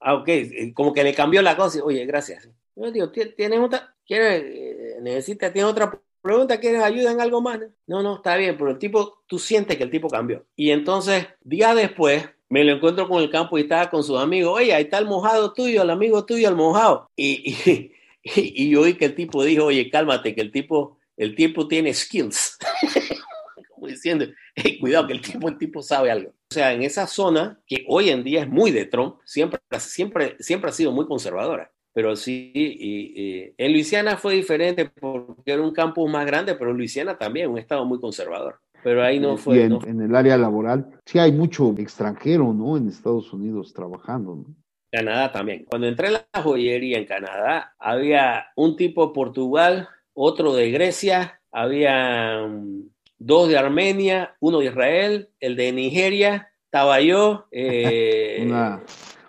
ah, 0.00 0.14
ok, 0.14 0.28
como 0.72 0.94
que 0.94 1.04
le 1.04 1.14
cambió 1.14 1.42
la 1.42 1.56
cosa. 1.56 1.78
Y, 1.78 1.82
Oye, 1.82 2.06
gracias. 2.06 2.48
Yo 2.76 2.90
digo, 2.90 3.10
¿tienes 3.10 3.58
otra? 3.58 3.94
¿Quieres, 4.06 4.42
eh, 4.42 4.96
necesitas, 5.02 5.52
tienes 5.52 5.70
otra 5.70 6.00
pregunta, 6.22 6.60
¿quieres 6.60 6.82
ayuda 6.82 7.12
en 7.12 7.20
algo 7.20 7.42
más? 7.42 7.60
No, 7.86 8.02
no, 8.02 8.16
está 8.16 8.36
bien, 8.36 8.56
pero 8.56 8.70
el 8.70 8.78
tipo, 8.78 9.22
tú 9.26 9.38
sientes 9.38 9.76
que 9.76 9.82
el 9.82 9.90
tipo 9.90 10.08
cambió. 10.08 10.46
Y 10.56 10.70
entonces, 10.70 11.26
días 11.42 11.74
después, 11.76 12.24
me 12.48 12.64
lo 12.64 12.72
encuentro 12.72 13.08
con 13.08 13.22
el 13.22 13.30
campo 13.30 13.58
y 13.58 13.62
estaba 13.62 13.90
con 13.90 14.02
sus 14.02 14.18
amigos, 14.18 14.58
oye, 14.58 14.72
ahí 14.72 14.84
está 14.84 14.98
el 14.98 15.06
mojado 15.06 15.52
tuyo, 15.52 15.82
el 15.82 15.90
amigo 15.90 16.24
tuyo, 16.24 16.48
el 16.48 16.54
mojado. 16.54 17.11
Y, 17.14 17.54
y, 17.62 17.92
y, 18.24 18.70
yo 18.70 18.82
oí 18.82 18.94
que 18.94 19.06
el 19.06 19.14
tipo 19.14 19.44
dijo, 19.44 19.66
oye, 19.66 19.90
cálmate, 19.90 20.34
que 20.34 20.40
el 20.40 20.50
tipo, 20.50 20.98
el 21.16 21.34
tipo 21.34 21.68
tiene 21.68 21.92
skills. 21.92 22.58
Como 23.74 23.87
diciendo, 23.87 24.26
cuidado, 24.80 25.06
que 25.06 25.12
el 25.12 25.20
tipo, 25.20 25.48
el 25.48 25.58
tipo 25.58 25.82
sabe 25.82 26.11
algo. 26.11 26.30
O 26.30 26.54
sea, 26.54 26.72
en 26.72 26.82
esa 26.82 27.06
zona, 27.06 27.61
que 27.66 27.84
hoy 27.87 28.11
en 28.11 28.24
día 28.24 28.42
es 28.42 28.48
muy 28.48 28.70
de 28.70 28.87
Trump, 28.87 29.16
siempre, 29.24 29.61
siempre, 29.78 30.37
siempre 30.40 30.70
ha 30.70 30.72
sido 30.72 30.92
muy 30.92 31.06
conservadora. 31.06 31.70
Pero 31.92 32.16
sí, 32.16 32.52
y, 32.54 33.52
en 33.56 33.72
Luisiana 33.72 34.16
fue 34.16 34.34
diferente 34.34 34.87
porque 34.87 35.52
era 35.52 35.62
un 35.62 35.72
campus 35.72 36.11
más 36.11 36.24
grande, 36.26 36.54
pero 36.54 36.72
Luisiana 36.72 37.18
también, 37.18 37.50
un 37.50 37.58
estado 37.58 37.84
muy 37.84 38.00
conservador 38.00 38.61
pero 38.82 39.02
ahí 39.02 39.18
no 39.18 39.36
fue. 39.36 39.64
en, 39.64 40.00
el 40.00 40.14
área 40.14 40.36
laboral, 40.36 40.90
sí 41.04 41.18
hay 41.18 41.32
mucho 41.32 41.74
extranjero, 41.78 42.52
¿no? 42.52 42.76
En 42.76 42.88
Estados 42.88 43.32
Unidos 43.32 43.72
trabajando, 43.72 44.36
¿no? 44.36 44.54
Canadá 44.90 45.32
también. 45.32 45.66
Cuando 45.68 45.86
entré 45.86 46.08
en 46.08 46.14
la 46.14 46.42
joyería 46.42 46.98
en 46.98 47.04
Canadá, 47.04 47.74
había 47.78 48.46
un 48.56 48.76
tipo 48.76 49.06
de 49.06 49.12
Portugal, 49.12 49.88
otro 50.14 50.54
de 50.54 50.70
Grecia, 50.70 51.40
había 51.52 52.46
mm, 52.46 52.88
dos 53.18 53.48
de 53.48 53.58
Armenia, 53.58 54.36
uno 54.40 54.60
de 54.60 54.66
Israel, 54.66 55.28
el 55.40 55.56
de 55.56 55.72
Nigeria, 55.72 56.50
estaba 56.64 57.00
yo. 57.00 57.46
Eh, 57.50 58.42
una, 58.46 58.82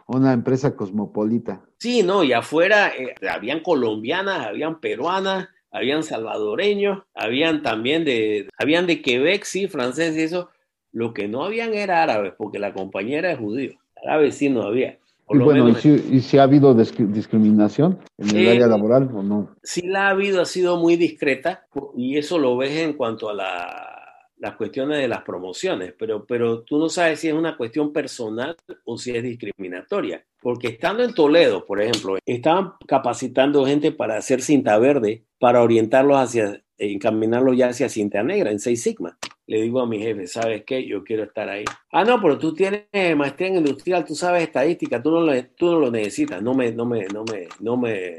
una, 0.08 0.34
empresa 0.34 0.76
cosmopolita. 0.76 1.62
Sí, 1.78 2.04
no, 2.04 2.24
y 2.24 2.34
afuera 2.34 2.90
eh, 2.90 3.16
habían 3.30 3.62
colombianas, 3.62 4.48
habían 4.48 4.80
peruanas, 4.80 5.50
habían 5.72 6.04
salvadoreños, 6.04 7.04
habían 7.14 7.62
también 7.62 8.06
de, 8.06 8.50
habían 8.58 8.88
de 8.88 9.02
Quebec, 9.02 9.44
sí, 9.44 9.68
franceses 9.68 10.18
y 10.18 10.22
eso. 10.24 10.50
Lo 10.92 11.14
que 11.14 11.28
no 11.28 11.44
habían 11.44 11.74
era 11.74 12.02
árabes, 12.02 12.34
porque 12.38 12.58
la 12.58 12.74
compañera 12.74 13.32
es 13.32 13.38
judío. 13.38 13.74
Árabes 14.04 14.36
sí 14.36 14.50
no 14.50 14.64
había. 14.64 14.98
y 15.30 15.38
bueno, 15.38 15.70
¿y 15.70 16.22
si, 16.22 16.38
ha 16.40 16.44
habido 16.44 16.74
discriminación 16.74 18.00
en 18.18 18.36
el 18.36 18.48
área 18.50 18.68
laboral 18.68 19.10
o 19.14 19.22
no? 19.22 19.56
Sí 19.62 19.84
la 19.84 20.08
ha 20.08 20.10
habido, 20.10 20.42
ha 20.42 20.46
sido 20.46 20.78
muy 20.78 20.96
discreta 20.96 21.68
y 21.96 22.18
eso 22.18 22.40
lo 22.40 22.58
ves 22.58 22.72
en 22.78 22.94
cuanto 22.94 23.30
a 23.30 23.34
la 23.36 24.00
las 24.40 24.56
cuestiones 24.56 25.00
de 25.00 25.08
las 25.08 25.22
promociones, 25.22 25.94
pero, 25.98 26.26
pero 26.26 26.62
tú 26.62 26.80
no 26.80 26.90
sabes 26.90 27.20
si 27.20 27.28
es 27.28 27.34
una 27.34 27.58
cuestión 27.58 27.92
personal 27.92 28.56
o 28.86 28.98
si 28.98 29.12
es 29.12 29.22
discriminatoria. 29.22 30.26
Porque 30.42 30.68
estando 30.70 31.04
en 31.04 31.14
Toledo, 31.14 31.66
por 31.66 31.82
ejemplo, 31.82 32.18
estaban 32.26 32.74
capacitando 32.88 33.66
gente 33.66 33.92
para 33.92 34.18
hacer 34.18 34.42
cinta 34.42 34.78
verde, 34.78 35.26
para 35.38 35.62
orientarlos 35.62 36.18
hacia, 36.18 36.64
encaminarlos 36.78 37.58
ya 37.58 37.68
hacia 37.68 37.90
cinta 37.90 38.24
negra 38.24 38.52
en 38.52 38.60
Seis 38.60 38.82
Sigma. 38.82 39.18
Le 39.48 39.62
digo 39.62 39.82
a 39.82 39.88
mi 39.88 40.00
jefe, 40.00 40.28
¿sabes 40.28 40.64
qué? 40.66 40.86
Yo 40.86 41.04
quiero 41.04 41.24
estar 41.24 41.50
ahí. 41.50 41.66
Ah, 41.92 42.04
no, 42.04 42.22
pero 42.22 42.38
tú 42.38 42.54
tienes 42.54 42.86
maestría 43.16 43.48
en 43.48 43.56
industrial, 43.58 44.06
tú 44.06 44.16
sabes 44.16 44.44
estadística, 44.44 45.02
tú 45.02 45.12
no 45.12 45.22
lo, 45.22 45.46
tú 45.56 45.72
no 45.72 45.80
lo 45.80 45.92
necesitas. 45.92 46.42
No 46.42 46.54
me, 46.54 46.72
no, 46.72 46.86
me, 46.86 47.06
no, 47.08 47.24
me, 47.24 47.48
no 47.60 47.76
me 47.76 48.16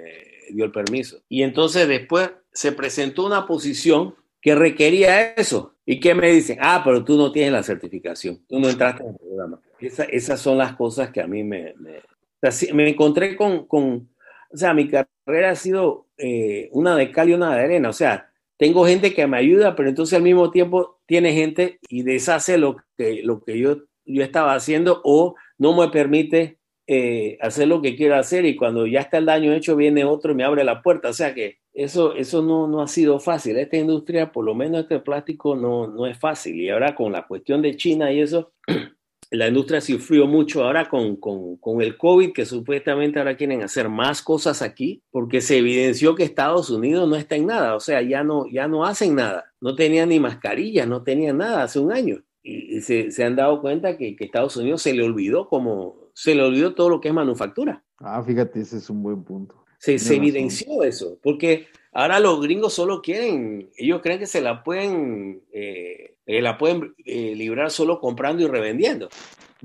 dio 0.52 0.64
el 0.64 0.72
permiso. 0.72 1.22
Y 1.28 1.42
entonces 1.42 1.86
después 1.86 2.32
se 2.52 2.72
presentó 2.72 3.24
una 3.24 3.46
posición 3.46 4.14
que 4.40 4.54
requería 4.54 5.32
eso. 5.34 5.76
¿Y 5.86 6.00
qué 6.00 6.14
me 6.14 6.30
dicen? 6.30 6.58
Ah, 6.60 6.82
pero 6.84 7.04
tú 7.04 7.16
no 7.16 7.30
tienes 7.30 7.52
la 7.52 7.62
certificación, 7.62 8.40
tú 8.48 8.58
no 8.58 8.68
entraste 8.68 9.02
en 9.02 9.10
el 9.10 9.16
programa. 9.16 9.60
esas 9.78 10.40
son 10.40 10.58
las 10.58 10.74
cosas 10.76 11.10
que 11.10 11.20
a 11.20 11.26
mí 11.26 11.42
me... 11.44 11.74
Me, 11.78 12.00
encontré 12.42 13.36
con, 13.36 13.66
con, 13.66 14.08
O 14.50 14.56
sea, 14.56 14.74
mi 14.74 14.88
carrera 14.88 15.50
ha 15.50 15.56
sido 15.56 16.06
eh, 16.18 16.68
una 16.72 16.96
de 16.96 17.10
cal 17.10 17.28
y 17.28 17.34
una 17.34 17.54
de 17.54 17.62
arena. 17.62 17.88
O 17.88 17.92
sea, 17.92 18.30
tengo 18.56 18.84
gente 18.86 19.14
que 19.14 19.26
me 19.26 19.38
ayuda, 19.38 19.74
pero 19.74 19.88
entonces 19.88 20.16
al 20.16 20.22
mismo 20.22 20.50
tiempo 20.50 21.00
tiene 21.06 21.32
gente 21.32 21.78
y 21.88 22.02
deshace 22.02 22.58
lo 22.58 22.76
que, 22.96 23.22
lo 23.22 23.42
que 23.42 23.58
yo, 23.58 23.78
yo 24.04 24.22
estaba 24.22 24.54
haciendo 24.54 25.00
o 25.04 25.34
no 25.58 25.74
me 25.74 25.88
permite 25.88 26.58
eh, 26.86 27.38
hacer 27.40 27.68
lo 27.68 27.80
que 27.80 27.94
quiero 27.94 28.16
hacer 28.16 28.44
y 28.44 28.56
cuando 28.56 28.86
ya 28.86 29.00
está 29.00 29.18
el 29.18 29.26
daño 29.26 29.52
hecho 29.52 29.76
viene 29.76 30.04
otro 30.04 30.32
y 30.32 30.34
me 30.34 30.44
abre 30.44 30.64
la 30.64 30.82
puerta. 30.82 31.08
O 31.08 31.12
sea 31.12 31.34
que 31.34 31.58
eso, 31.72 32.14
eso 32.16 32.42
no, 32.42 32.66
no 32.66 32.82
ha 32.82 32.88
sido 32.88 33.20
fácil. 33.20 33.56
Esta 33.56 33.76
industria, 33.76 34.32
por 34.32 34.44
lo 34.44 34.54
menos 34.54 34.82
este 34.82 34.98
plástico, 34.98 35.54
no, 35.54 35.86
no 35.86 36.06
es 36.06 36.18
fácil. 36.18 36.60
Y 36.60 36.68
ahora 36.68 36.94
con 36.94 37.12
la 37.12 37.26
cuestión 37.26 37.62
de 37.62 37.76
China 37.76 38.12
y 38.12 38.20
eso, 38.20 38.52
la 39.30 39.48
industria 39.48 39.80
sufrió 39.80 40.26
mucho 40.26 40.64
ahora 40.64 40.88
con, 40.88 41.16
con, 41.16 41.56
con, 41.56 41.80
el 41.80 41.96
COVID, 41.96 42.32
que 42.32 42.44
supuestamente 42.44 43.18
ahora 43.18 43.36
quieren 43.36 43.62
hacer 43.62 43.88
más 43.88 44.22
cosas 44.22 44.60
aquí, 44.60 45.02
porque 45.10 45.40
se 45.40 45.58
evidenció 45.58 46.14
que 46.14 46.24
Estados 46.24 46.68
Unidos 46.70 47.08
no 47.08 47.16
está 47.16 47.36
en 47.36 47.46
nada, 47.46 47.76
o 47.76 47.80
sea, 47.80 48.02
ya 48.02 48.24
no, 48.24 48.46
ya 48.50 48.66
no 48.66 48.84
hacen 48.84 49.14
nada, 49.14 49.52
no 49.60 49.76
tenían 49.76 50.08
ni 50.08 50.18
mascarillas, 50.18 50.88
no 50.88 51.02
tenían 51.02 51.38
nada 51.38 51.62
hace 51.62 51.78
un 51.78 51.92
año. 51.92 52.22
Y, 52.42 52.80
se, 52.80 53.10
se, 53.10 53.22
han 53.22 53.36
dado 53.36 53.60
cuenta 53.60 53.96
que, 53.96 54.16
que 54.16 54.24
Estados 54.24 54.56
Unidos 54.56 54.82
se 54.82 54.94
le 54.94 55.02
olvidó 55.04 55.48
como, 55.48 56.10
se 56.14 56.34
le 56.34 56.42
olvidó 56.42 56.74
todo 56.74 56.88
lo 56.88 57.00
que 57.00 57.08
es 57.08 57.14
manufactura. 57.14 57.84
Ah, 57.98 58.22
fíjate, 58.22 58.60
ese 58.60 58.78
es 58.78 58.90
un 58.90 59.02
buen 59.02 59.22
punto. 59.22 59.64
Se, 59.78 59.98
se 59.98 60.16
evidenció 60.16 60.82
eso, 60.82 61.18
porque 61.22 61.68
ahora 61.92 62.20
los 62.20 62.40
gringos 62.42 62.74
solo 62.74 63.00
quieren, 63.00 63.70
ellos 63.76 64.00
creen 64.02 64.18
que 64.18 64.26
se 64.26 64.40
la 64.40 64.62
pueden, 64.62 65.42
eh, 65.52 66.16
eh, 66.30 66.40
la 66.40 66.56
pueden 66.56 66.94
eh, 67.04 67.34
librar 67.34 67.72
solo 67.72 67.98
comprando 67.98 68.44
y 68.44 68.46
revendiendo. 68.46 69.08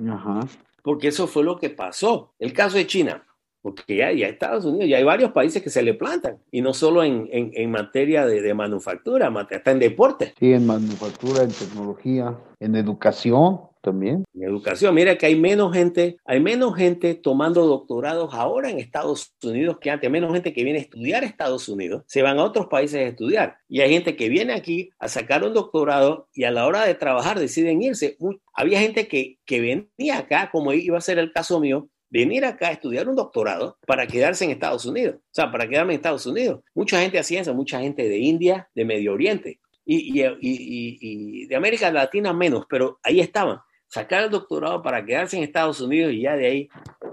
Ajá. 0.10 0.40
Porque 0.82 1.10
eso 1.10 1.28
fue 1.28 1.44
lo 1.44 1.58
que 1.58 1.70
pasó. 1.70 2.34
El 2.40 2.54
caso 2.54 2.78
de 2.78 2.88
China, 2.88 3.24
porque 3.62 3.96
ya, 3.96 4.12
ya 4.12 4.28
Estados 4.28 4.66
Unidos, 4.66 4.90
ya 4.90 4.98
hay 4.98 5.04
varios 5.04 5.32
países 5.32 5.62
que 5.62 5.70
se 5.70 5.84
le 5.84 5.94
plantan, 5.94 6.40
y 6.52 6.62
no 6.62 6.74
solo 6.74 7.04
en, 7.04 7.30
en, 7.32 7.52
en 7.54 7.70
materia 7.70 8.26
de, 8.26 8.42
de, 8.42 8.54
manufactura, 8.56 9.28
hasta 9.28 9.72
en 9.72 9.80
deporte. 9.80 10.34
Sí, 10.40 10.54
en 10.54 10.66
manufactura, 10.66 11.44
en 11.44 11.52
tecnología, 11.52 12.36
en 12.60 12.76
educación 12.76 13.60
también. 13.86 14.26
En 14.34 14.44
educación, 14.44 14.94
mira 14.96 15.18
que 15.18 15.28
hay 15.28 15.36
menos 15.36 15.72
gente, 15.72 16.18
hay 16.26 16.40
menos 16.40 16.76
gente 16.76 17.14
tomando 17.14 17.66
doctorados 17.68 18.34
ahora 18.34 18.70
en 18.72 18.80
Estados 18.80 19.32
Unidos 19.44 19.78
que 19.80 19.92
antes, 19.92 20.10
menos 20.10 20.34
gente 20.34 20.54
que 20.54 20.64
viene 20.64 20.80
a 20.80 20.82
estudiar 20.82 21.24
a 21.24 21.28
Estados 21.28 21.70
Unidos, 21.70 22.04
se 22.08 22.24
van 22.24 22.40
a 22.40 22.44
otros 22.44 22.66
países 22.68 23.00
a 23.00 23.08
estudiar. 23.10 23.58
Y 23.70 23.82
hay 23.82 23.92
gente 23.92 24.16
que 24.16 24.28
viene 24.28 24.54
aquí 24.54 24.90
a 24.98 25.08
sacar 25.08 25.44
un 25.44 25.54
doctorado 25.54 26.28
y 26.34 26.46
a 26.46 26.52
la 26.52 26.66
hora 26.66 26.84
de 26.86 26.96
trabajar 26.96 27.40
deciden 27.40 27.82
irse. 27.82 28.18
Había 28.54 28.80
gente 28.80 29.08
que, 29.08 29.38
que 29.46 29.62
venía 29.62 30.18
acá, 30.18 30.50
como 30.52 30.74
iba 30.74 30.98
a 30.98 31.02
ser 31.02 31.20
el 31.20 31.32
caso 31.32 31.60
mío, 31.60 31.88
venir 32.10 32.44
acá 32.44 32.70
a 32.70 32.72
estudiar 32.72 33.08
un 33.08 33.16
doctorado 33.16 33.78
para 33.86 34.08
quedarse 34.08 34.46
en 34.46 34.52
Estados 34.52 34.86
Unidos, 34.86 35.18
o 35.18 35.34
sea, 35.34 35.52
para 35.52 35.68
quedarme 35.68 35.94
en 35.94 35.98
Estados 35.98 36.26
Unidos. 36.26 36.62
Mucha 36.74 37.00
gente 37.02 37.20
hacía 37.20 37.42
eso, 37.42 37.54
mucha 37.54 37.80
gente 37.82 38.10
de 38.10 38.18
India, 38.18 38.68
de 38.74 38.86
Medio 38.86 39.14
Oriente 39.14 39.60
y, 39.86 40.20
y, 40.20 40.26
y, 40.26 40.98
y 41.00 41.46
de 41.46 41.56
América 41.56 41.92
Latina 41.92 42.34
menos, 42.34 42.66
pero 42.68 43.00
ahí 43.04 43.20
estaban 43.20 43.60
sacar 43.96 44.26
el 44.26 44.30
doctorado 44.30 44.82
para 44.82 45.06
quedarse 45.06 45.38
en 45.38 45.44
Estados 45.44 45.80
Unidos 45.80 46.12
y 46.12 46.22
ya 46.22 46.36
de 46.36 46.46
ahí 46.46 46.70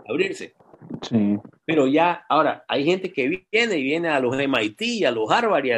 abrirse. 0.08 0.52
Sí. 1.08 1.38
Pero 1.64 1.86
ya, 1.86 2.24
ahora, 2.28 2.64
hay 2.66 2.84
gente 2.84 3.12
que 3.12 3.46
viene 3.52 3.78
y 3.78 3.82
viene 3.84 4.08
a 4.08 4.18
los 4.18 4.36
MIT, 4.36 5.06
a 5.06 5.12
los 5.12 5.30
Harvard, 5.30 5.64
y 5.64 5.70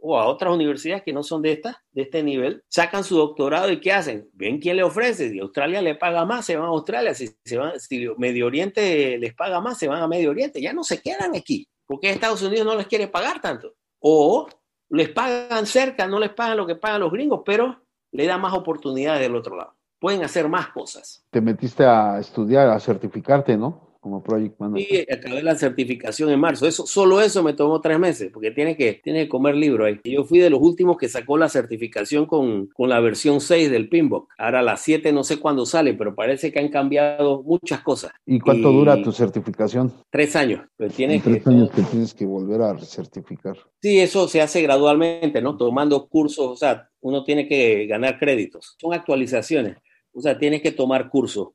o 0.00 0.18
a 0.18 0.26
otras 0.26 0.52
universidades 0.52 1.04
que 1.04 1.12
no 1.12 1.22
son 1.22 1.42
de 1.42 1.52
esta, 1.52 1.82
de 1.92 2.02
este 2.02 2.22
nivel, 2.24 2.62
sacan 2.68 3.04
su 3.04 3.16
doctorado 3.16 3.70
y 3.70 3.80
¿qué 3.80 3.92
hacen? 3.92 4.28
Ven 4.32 4.58
quién 4.58 4.76
le 4.76 4.82
ofrece. 4.82 5.30
Si 5.30 5.38
Australia 5.38 5.80
le 5.80 5.94
paga 5.94 6.24
más, 6.24 6.44
se 6.44 6.56
van 6.56 6.66
a 6.66 6.70
Australia. 6.70 7.14
Si, 7.14 7.30
se 7.44 7.56
van, 7.56 7.78
si 7.78 8.08
Medio 8.18 8.46
Oriente 8.46 9.16
les 9.16 9.34
paga 9.34 9.60
más, 9.60 9.78
se 9.78 9.86
van 9.86 10.02
a 10.02 10.08
Medio 10.08 10.30
Oriente. 10.30 10.60
Ya 10.60 10.72
no 10.72 10.82
se 10.82 11.00
quedan 11.00 11.36
aquí, 11.36 11.68
porque 11.86 12.10
Estados 12.10 12.42
Unidos 12.42 12.66
no 12.66 12.74
les 12.74 12.88
quiere 12.88 13.06
pagar 13.06 13.40
tanto. 13.40 13.74
O 14.00 14.48
les 14.90 15.08
pagan 15.08 15.66
cerca, 15.66 16.08
no 16.08 16.18
les 16.18 16.30
pagan 16.30 16.56
lo 16.56 16.66
que 16.66 16.76
pagan 16.76 17.00
los 17.00 17.12
gringos, 17.12 17.42
pero 17.46 17.80
le 18.12 18.26
dan 18.26 18.40
más 18.40 18.54
oportunidades 18.54 19.20
del 19.20 19.36
otro 19.36 19.56
lado. 19.56 19.77
Pueden 19.98 20.22
hacer 20.22 20.48
más 20.48 20.68
cosas. 20.68 21.24
Te 21.30 21.40
metiste 21.40 21.84
a 21.84 22.18
estudiar, 22.18 22.68
a 22.68 22.78
certificarte, 22.78 23.56
¿no? 23.56 23.88
como 24.00 24.22
project 24.22 24.58
manager. 24.58 24.86
Sí, 24.86 25.12
acabé 25.12 25.42
la 25.42 25.54
certificación 25.54 26.30
en 26.30 26.40
marzo. 26.40 26.66
Eso, 26.66 26.86
solo 26.86 27.20
eso 27.20 27.42
me 27.42 27.52
tomó 27.52 27.80
tres 27.80 27.98
meses, 27.98 28.30
porque 28.32 28.50
tiene 28.50 28.76
que, 28.76 28.94
tiene 28.94 29.24
que 29.24 29.28
comer 29.28 29.54
libro 29.54 29.84
ahí. 29.84 30.00
Yo 30.04 30.24
fui 30.24 30.38
de 30.38 30.50
los 30.50 30.60
últimos 30.60 30.96
que 30.96 31.08
sacó 31.08 31.36
la 31.36 31.48
certificación 31.48 32.26
con, 32.26 32.66
con 32.68 32.88
la 32.88 33.00
versión 33.00 33.40
6 33.40 33.70
del 33.70 33.88
Pinbook. 33.88 34.28
Ahora 34.38 34.62
la 34.62 34.76
7 34.76 35.12
no 35.12 35.24
sé 35.24 35.38
cuándo 35.38 35.66
sale, 35.66 35.94
pero 35.94 36.14
parece 36.14 36.52
que 36.52 36.58
han 36.58 36.68
cambiado 36.68 37.42
muchas 37.42 37.80
cosas. 37.80 38.12
¿Y 38.26 38.40
cuánto 38.40 38.72
dura 38.72 39.00
tu 39.02 39.12
certificación? 39.12 39.92
Tres 40.10 40.36
años. 40.36 40.62
Pero 40.76 40.90
tienes 40.90 41.22
tres 41.22 41.46
años 41.46 41.70
que 41.70 41.82
tienes 41.82 42.14
que 42.14 42.24
volver 42.24 42.62
a 42.62 42.78
certificar. 42.78 43.56
Sí, 43.82 43.98
eso 43.98 44.28
se 44.28 44.40
hace 44.40 44.62
gradualmente, 44.62 45.42
¿no? 45.42 45.56
Tomando 45.56 46.08
cursos, 46.08 46.46
o 46.46 46.56
sea, 46.56 46.88
uno 47.00 47.24
tiene 47.24 47.46
que 47.46 47.86
ganar 47.86 48.18
créditos. 48.18 48.76
Son 48.80 48.92
actualizaciones. 48.92 49.76
O 50.12 50.20
sea, 50.20 50.38
tienes 50.38 50.62
que 50.62 50.72
tomar 50.72 51.08
cursos 51.08 51.48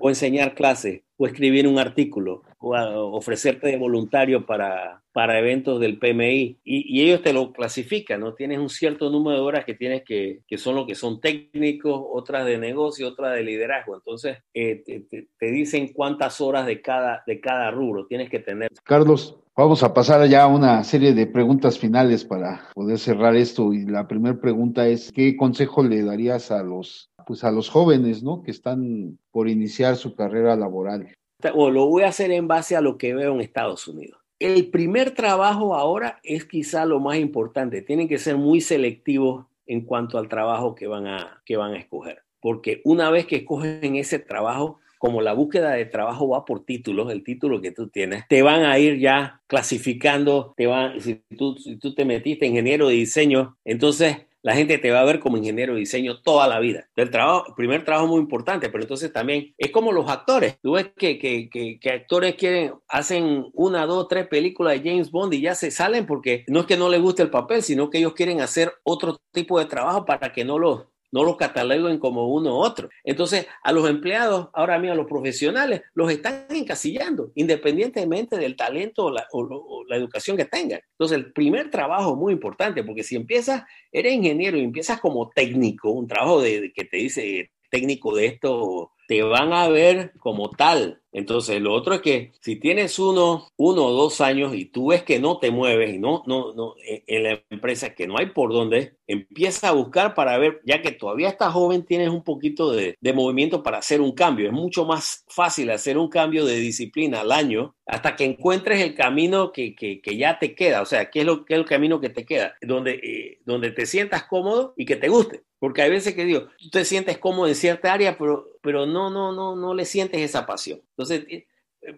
o 0.00 0.08
enseñar 0.08 0.54
clases, 0.54 1.02
o 1.16 1.26
escribir 1.26 1.66
un 1.66 1.78
artículo, 1.78 2.42
o 2.58 3.16
ofrecerte 3.16 3.68
de 3.68 3.76
voluntario 3.76 4.44
para, 4.44 5.02
para 5.12 5.38
eventos 5.38 5.80
del 5.80 5.98
PMI. 5.98 6.58
Y, 6.64 7.02
ellos 7.02 7.22
te 7.22 7.32
lo 7.32 7.52
clasifican, 7.52 8.20
¿no? 8.20 8.34
Tienes 8.34 8.58
un 8.58 8.68
cierto 8.68 9.10
número 9.10 9.36
de 9.36 9.42
horas 9.42 9.64
que 9.64 9.74
tienes 9.74 10.02
que, 10.04 10.40
que 10.46 10.58
son 10.58 10.74
lo 10.74 10.86
que 10.86 10.94
son 10.94 11.20
técnicos, 11.20 12.02
otras 12.12 12.44
de 12.44 12.58
negocio, 12.58 13.08
otras 13.08 13.34
de 13.34 13.44
liderazgo. 13.44 13.94
Entonces, 13.94 14.38
eh, 14.52 14.82
te, 14.84 15.28
te, 15.38 15.46
dicen 15.50 15.92
cuántas 15.92 16.40
horas 16.40 16.66
de 16.66 16.82
cada, 16.82 17.22
de 17.26 17.40
cada 17.40 17.70
rubro 17.70 18.06
tienes 18.06 18.28
que 18.28 18.40
tener. 18.40 18.70
Carlos, 18.84 19.38
Vamos 19.58 19.82
a 19.82 19.94
pasar 19.94 20.28
ya 20.28 20.42
a 20.42 20.48
una 20.48 20.84
serie 20.84 21.14
de 21.14 21.26
preguntas 21.26 21.78
finales 21.78 22.26
para 22.26 22.68
poder 22.74 22.98
cerrar 22.98 23.34
esto. 23.34 23.72
Y 23.72 23.86
la 23.86 24.06
primera 24.06 24.38
pregunta 24.38 24.86
es, 24.86 25.10
¿qué 25.10 25.34
consejo 25.34 25.82
le 25.82 26.02
darías 26.02 26.50
a 26.50 26.62
los 26.62 27.10
pues 27.26 27.42
a 27.42 27.50
los 27.50 27.68
jóvenes, 27.68 28.22
¿no? 28.22 28.42
Que 28.42 28.52
están 28.52 29.18
por 29.32 29.48
iniciar 29.48 29.96
su 29.96 30.14
carrera 30.14 30.54
laboral. 30.54 31.12
O 31.54 31.70
lo 31.70 31.86
voy 31.86 32.04
a 32.04 32.08
hacer 32.08 32.30
en 32.30 32.46
base 32.46 32.76
a 32.76 32.80
lo 32.80 32.96
que 32.96 33.14
veo 33.14 33.34
en 33.34 33.40
Estados 33.40 33.88
Unidos. 33.88 34.20
El 34.38 34.70
primer 34.70 35.10
trabajo 35.10 35.74
ahora 35.74 36.20
es 36.22 36.44
quizá 36.44 36.86
lo 36.86 37.00
más 37.00 37.18
importante. 37.18 37.82
Tienen 37.82 38.06
que 38.06 38.18
ser 38.18 38.36
muy 38.36 38.60
selectivos 38.60 39.46
en 39.66 39.80
cuanto 39.80 40.18
al 40.18 40.28
trabajo 40.28 40.76
que 40.76 40.86
van 40.86 41.08
a, 41.08 41.42
que 41.44 41.56
van 41.56 41.74
a 41.74 41.78
escoger. 41.78 42.22
Porque 42.40 42.80
una 42.84 43.10
vez 43.10 43.26
que 43.26 43.36
escogen 43.36 43.96
ese 43.96 44.20
trabajo, 44.20 44.78
como 44.98 45.20
la 45.20 45.32
búsqueda 45.32 45.72
de 45.72 45.84
trabajo 45.84 46.28
va 46.28 46.44
por 46.44 46.64
títulos, 46.64 47.10
el 47.10 47.24
título 47.24 47.60
que 47.60 47.72
tú 47.72 47.88
tienes, 47.88 48.22
te 48.28 48.42
van 48.42 48.62
a 48.62 48.78
ir 48.78 49.00
ya 49.00 49.40
clasificando, 49.48 50.54
te 50.56 50.68
van, 50.68 51.00
si 51.00 51.22
tú, 51.36 51.56
si 51.56 51.76
tú 51.76 51.92
te 51.92 52.04
metiste 52.04 52.46
ingeniero 52.46 52.86
de 52.86 52.94
diseño, 52.94 53.56
entonces 53.64 54.26
la 54.46 54.54
gente 54.54 54.78
te 54.78 54.92
va 54.92 55.00
a 55.00 55.04
ver 55.04 55.18
como 55.18 55.38
ingeniero 55.38 55.74
de 55.74 55.80
diseño 55.80 56.22
toda 56.22 56.46
la 56.46 56.60
vida. 56.60 56.88
El 56.94 57.10
trabajo, 57.10 57.52
primer 57.56 57.84
trabajo 57.84 58.06
muy 58.06 58.20
importante, 58.20 58.68
pero 58.68 58.84
entonces 58.84 59.12
también 59.12 59.52
es 59.58 59.72
como 59.72 59.90
los 59.90 60.08
actores. 60.08 60.56
Tú 60.62 60.74
ves 60.74 60.92
que, 60.96 61.18
que, 61.18 61.50
que, 61.50 61.90
actores 61.90 62.36
quieren, 62.36 62.74
hacen 62.86 63.50
una, 63.54 63.86
dos, 63.86 64.06
tres 64.06 64.28
películas 64.28 64.74
de 64.74 64.88
James 64.88 65.10
Bond 65.10 65.34
y 65.34 65.40
ya 65.40 65.56
se 65.56 65.72
salen 65.72 66.06
porque 66.06 66.44
no 66.46 66.60
es 66.60 66.66
que 66.66 66.76
no 66.76 66.88
les 66.88 67.02
guste 67.02 67.24
el 67.24 67.30
papel, 67.30 67.60
sino 67.60 67.90
que 67.90 67.98
ellos 67.98 68.12
quieren 68.12 68.40
hacer 68.40 68.72
otro 68.84 69.18
tipo 69.32 69.58
de 69.58 69.64
trabajo 69.64 70.04
para 70.04 70.32
que 70.32 70.44
no 70.44 70.60
los 70.60 70.84
no 71.12 71.24
los 71.24 71.36
cataloguen 71.36 71.98
como 71.98 72.28
uno 72.28 72.56
u 72.56 72.62
otro. 72.62 72.88
Entonces, 73.04 73.46
a 73.62 73.72
los 73.72 73.88
empleados, 73.88 74.48
ahora 74.52 74.78
mismo 74.78 74.92
a 74.92 74.96
los 74.96 75.06
profesionales, 75.06 75.82
los 75.94 76.10
están 76.10 76.46
encasillando, 76.50 77.32
independientemente 77.34 78.36
del 78.36 78.56
talento 78.56 79.06
o 79.06 79.10
la, 79.10 79.96
educación 79.96 80.36
que 80.36 80.44
tengan. 80.44 80.80
Entonces, 80.92 81.18
el 81.18 81.32
primer 81.32 81.70
trabajo 81.70 82.12
es 82.12 82.16
muy 82.16 82.32
importante, 82.32 82.84
porque 82.84 83.02
si 83.02 83.16
empiezas, 83.16 83.62
eres 83.90 84.12
ingeniero 84.12 84.58
y 84.58 84.64
empiezas 84.64 85.00
como 85.00 85.30
técnico, 85.30 85.90
un 85.90 86.06
trabajo 86.06 86.40
de 86.40 86.72
que 86.74 86.84
te 86.84 86.98
dice 86.98 87.50
técnico 87.70 88.14
de 88.14 88.26
esto, 88.26 88.92
te 89.06 89.22
van 89.22 89.52
a 89.52 89.68
ver 89.68 90.12
como 90.18 90.50
tal. 90.50 91.00
Entonces, 91.12 91.62
lo 91.62 91.72
otro 91.72 91.94
es 91.94 92.02
que 92.02 92.32
si 92.40 92.56
tienes 92.56 92.98
uno, 92.98 93.48
uno 93.56 93.86
o 93.86 93.92
dos 93.92 94.20
años 94.20 94.54
y 94.54 94.66
tú 94.66 94.88
ves 94.88 95.02
que 95.02 95.18
no 95.18 95.38
te 95.38 95.50
mueves 95.50 95.94
y 95.94 95.98
no, 95.98 96.22
no, 96.26 96.52
no, 96.52 96.74
en 96.84 97.22
la 97.22 97.42
empresa 97.48 97.94
que 97.94 98.06
no 98.06 98.18
hay 98.18 98.26
por 98.26 98.52
dónde, 98.52 98.96
empieza 99.06 99.68
a 99.70 99.72
buscar 99.72 100.14
para 100.14 100.36
ver, 100.36 100.60
ya 100.66 100.82
que 100.82 100.92
todavía 100.92 101.30
estás 101.30 101.54
joven, 101.54 101.86
tienes 101.86 102.10
un 102.10 102.22
poquito 102.22 102.70
de, 102.70 102.96
de 103.00 103.12
movimiento 103.14 103.62
para 103.62 103.78
hacer 103.78 104.02
un 104.02 104.12
cambio. 104.12 104.46
Es 104.46 104.52
mucho 104.52 104.84
más 104.84 105.24
fácil 105.28 105.70
hacer 105.70 105.96
un 105.96 106.10
cambio 106.10 106.44
de 106.44 106.56
disciplina 106.56 107.22
al 107.22 107.32
año 107.32 107.74
hasta 107.86 108.14
que 108.14 108.24
encuentres 108.24 108.82
el 108.82 108.94
camino 108.94 109.52
que, 109.52 109.74
que, 109.74 110.02
que 110.02 110.18
ya 110.18 110.38
te 110.38 110.54
queda. 110.54 110.82
O 110.82 110.86
sea, 110.86 111.10
¿qué 111.10 111.20
es, 111.20 111.26
lo, 111.26 111.46
qué 111.46 111.54
es 111.54 111.60
el 111.60 111.66
camino 111.66 111.98
que 111.98 112.10
te 112.10 112.26
queda? 112.26 112.56
Donde, 112.60 112.92
eh, 113.02 113.40
donde 113.46 113.70
te 113.70 113.86
sientas 113.86 114.24
cómodo 114.24 114.74
y 114.76 114.84
que 114.84 114.96
te 114.96 115.08
guste. 115.08 115.45
Porque 115.58 115.82
hay 115.82 115.90
veces 115.90 116.14
que 116.14 116.24
digo, 116.24 116.48
tú 116.58 116.70
te 116.70 116.84
sientes 116.84 117.18
cómodo 117.18 117.48
en 117.48 117.54
cierta 117.54 117.92
área, 117.92 118.18
pero, 118.18 118.46
pero 118.60 118.86
no, 118.86 119.10
no, 119.10 119.32
no, 119.32 119.56
no 119.56 119.74
le 119.74 119.84
sientes 119.84 120.20
esa 120.20 120.46
pasión. 120.46 120.80
Entonces, 120.90 121.24
eh, 121.28 121.46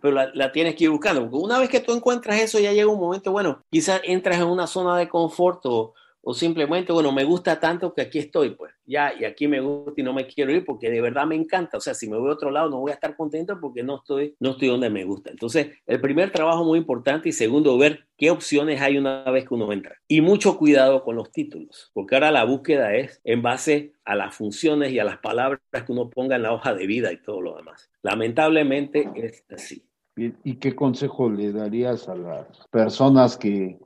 pero 0.00 0.12
la, 0.12 0.52
tienes 0.52 0.74
que 0.74 0.84
ir 0.84 0.90
buscando. 0.90 1.22
Porque 1.22 1.44
una 1.44 1.58
vez 1.58 1.68
que 1.68 1.80
tú 1.80 1.92
encuentras 1.92 2.40
eso, 2.40 2.58
ya 2.60 2.72
llega 2.72 2.88
un 2.88 3.00
momento, 3.00 3.32
bueno, 3.32 3.64
quizás 3.70 4.00
entras 4.04 4.38
en 4.38 4.46
una 4.46 4.66
zona 4.66 4.96
de 4.96 5.08
confort 5.08 5.60
o, 5.64 5.94
o 6.30 6.34
simplemente, 6.34 6.92
bueno, 6.92 7.10
me 7.10 7.24
gusta 7.24 7.58
tanto 7.58 7.94
que 7.94 8.02
aquí 8.02 8.18
estoy, 8.18 8.50
pues 8.50 8.74
ya, 8.84 9.14
y 9.18 9.24
aquí 9.24 9.48
me 9.48 9.62
gusta 9.62 9.94
y 9.96 10.02
no 10.02 10.12
me 10.12 10.26
quiero 10.26 10.52
ir 10.52 10.62
porque 10.62 10.90
de 10.90 11.00
verdad 11.00 11.24
me 11.26 11.34
encanta. 11.34 11.78
O 11.78 11.80
sea, 11.80 11.94
si 11.94 12.06
me 12.06 12.18
voy 12.18 12.28
a 12.28 12.34
otro 12.34 12.50
lado 12.50 12.68
no 12.68 12.80
voy 12.80 12.90
a 12.90 12.94
estar 12.96 13.16
contento 13.16 13.58
porque 13.58 13.82
no 13.82 13.96
estoy, 13.96 14.36
no 14.38 14.50
estoy 14.50 14.68
donde 14.68 14.90
me 14.90 15.04
gusta. 15.04 15.30
Entonces, 15.30 15.68
el 15.86 16.02
primer 16.02 16.30
trabajo 16.30 16.64
muy 16.64 16.80
importante 16.80 17.30
y 17.30 17.32
segundo, 17.32 17.78
ver 17.78 18.08
qué 18.18 18.30
opciones 18.30 18.82
hay 18.82 18.98
una 18.98 19.24
vez 19.30 19.48
que 19.48 19.54
uno 19.54 19.72
entra. 19.72 19.96
Y 20.06 20.20
mucho 20.20 20.58
cuidado 20.58 21.02
con 21.02 21.16
los 21.16 21.32
títulos, 21.32 21.90
porque 21.94 22.16
ahora 22.16 22.30
la 22.30 22.44
búsqueda 22.44 22.94
es 22.94 23.22
en 23.24 23.40
base 23.40 23.94
a 24.04 24.14
las 24.14 24.34
funciones 24.34 24.92
y 24.92 24.98
a 24.98 25.04
las 25.04 25.20
palabras 25.20 25.62
que 25.72 25.92
uno 25.92 26.10
ponga 26.10 26.36
en 26.36 26.42
la 26.42 26.52
hoja 26.52 26.74
de 26.74 26.86
vida 26.86 27.10
y 27.10 27.22
todo 27.22 27.40
lo 27.40 27.56
demás. 27.56 27.90
Lamentablemente 28.02 29.10
es 29.14 29.46
así. 29.48 29.82
¿Y 30.14 30.56
qué 30.56 30.74
consejo 30.74 31.30
le 31.30 31.52
darías 31.52 32.06
a 32.06 32.16
las 32.16 32.66
personas 32.70 33.38
que 33.38 33.78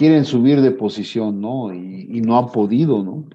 quieren 0.00 0.24
subir 0.24 0.62
de 0.62 0.70
posición, 0.70 1.42
¿no? 1.42 1.74
Y, 1.74 2.22
no 2.22 2.38
han 2.38 2.50
podido, 2.50 3.02
¿no? 3.02 3.28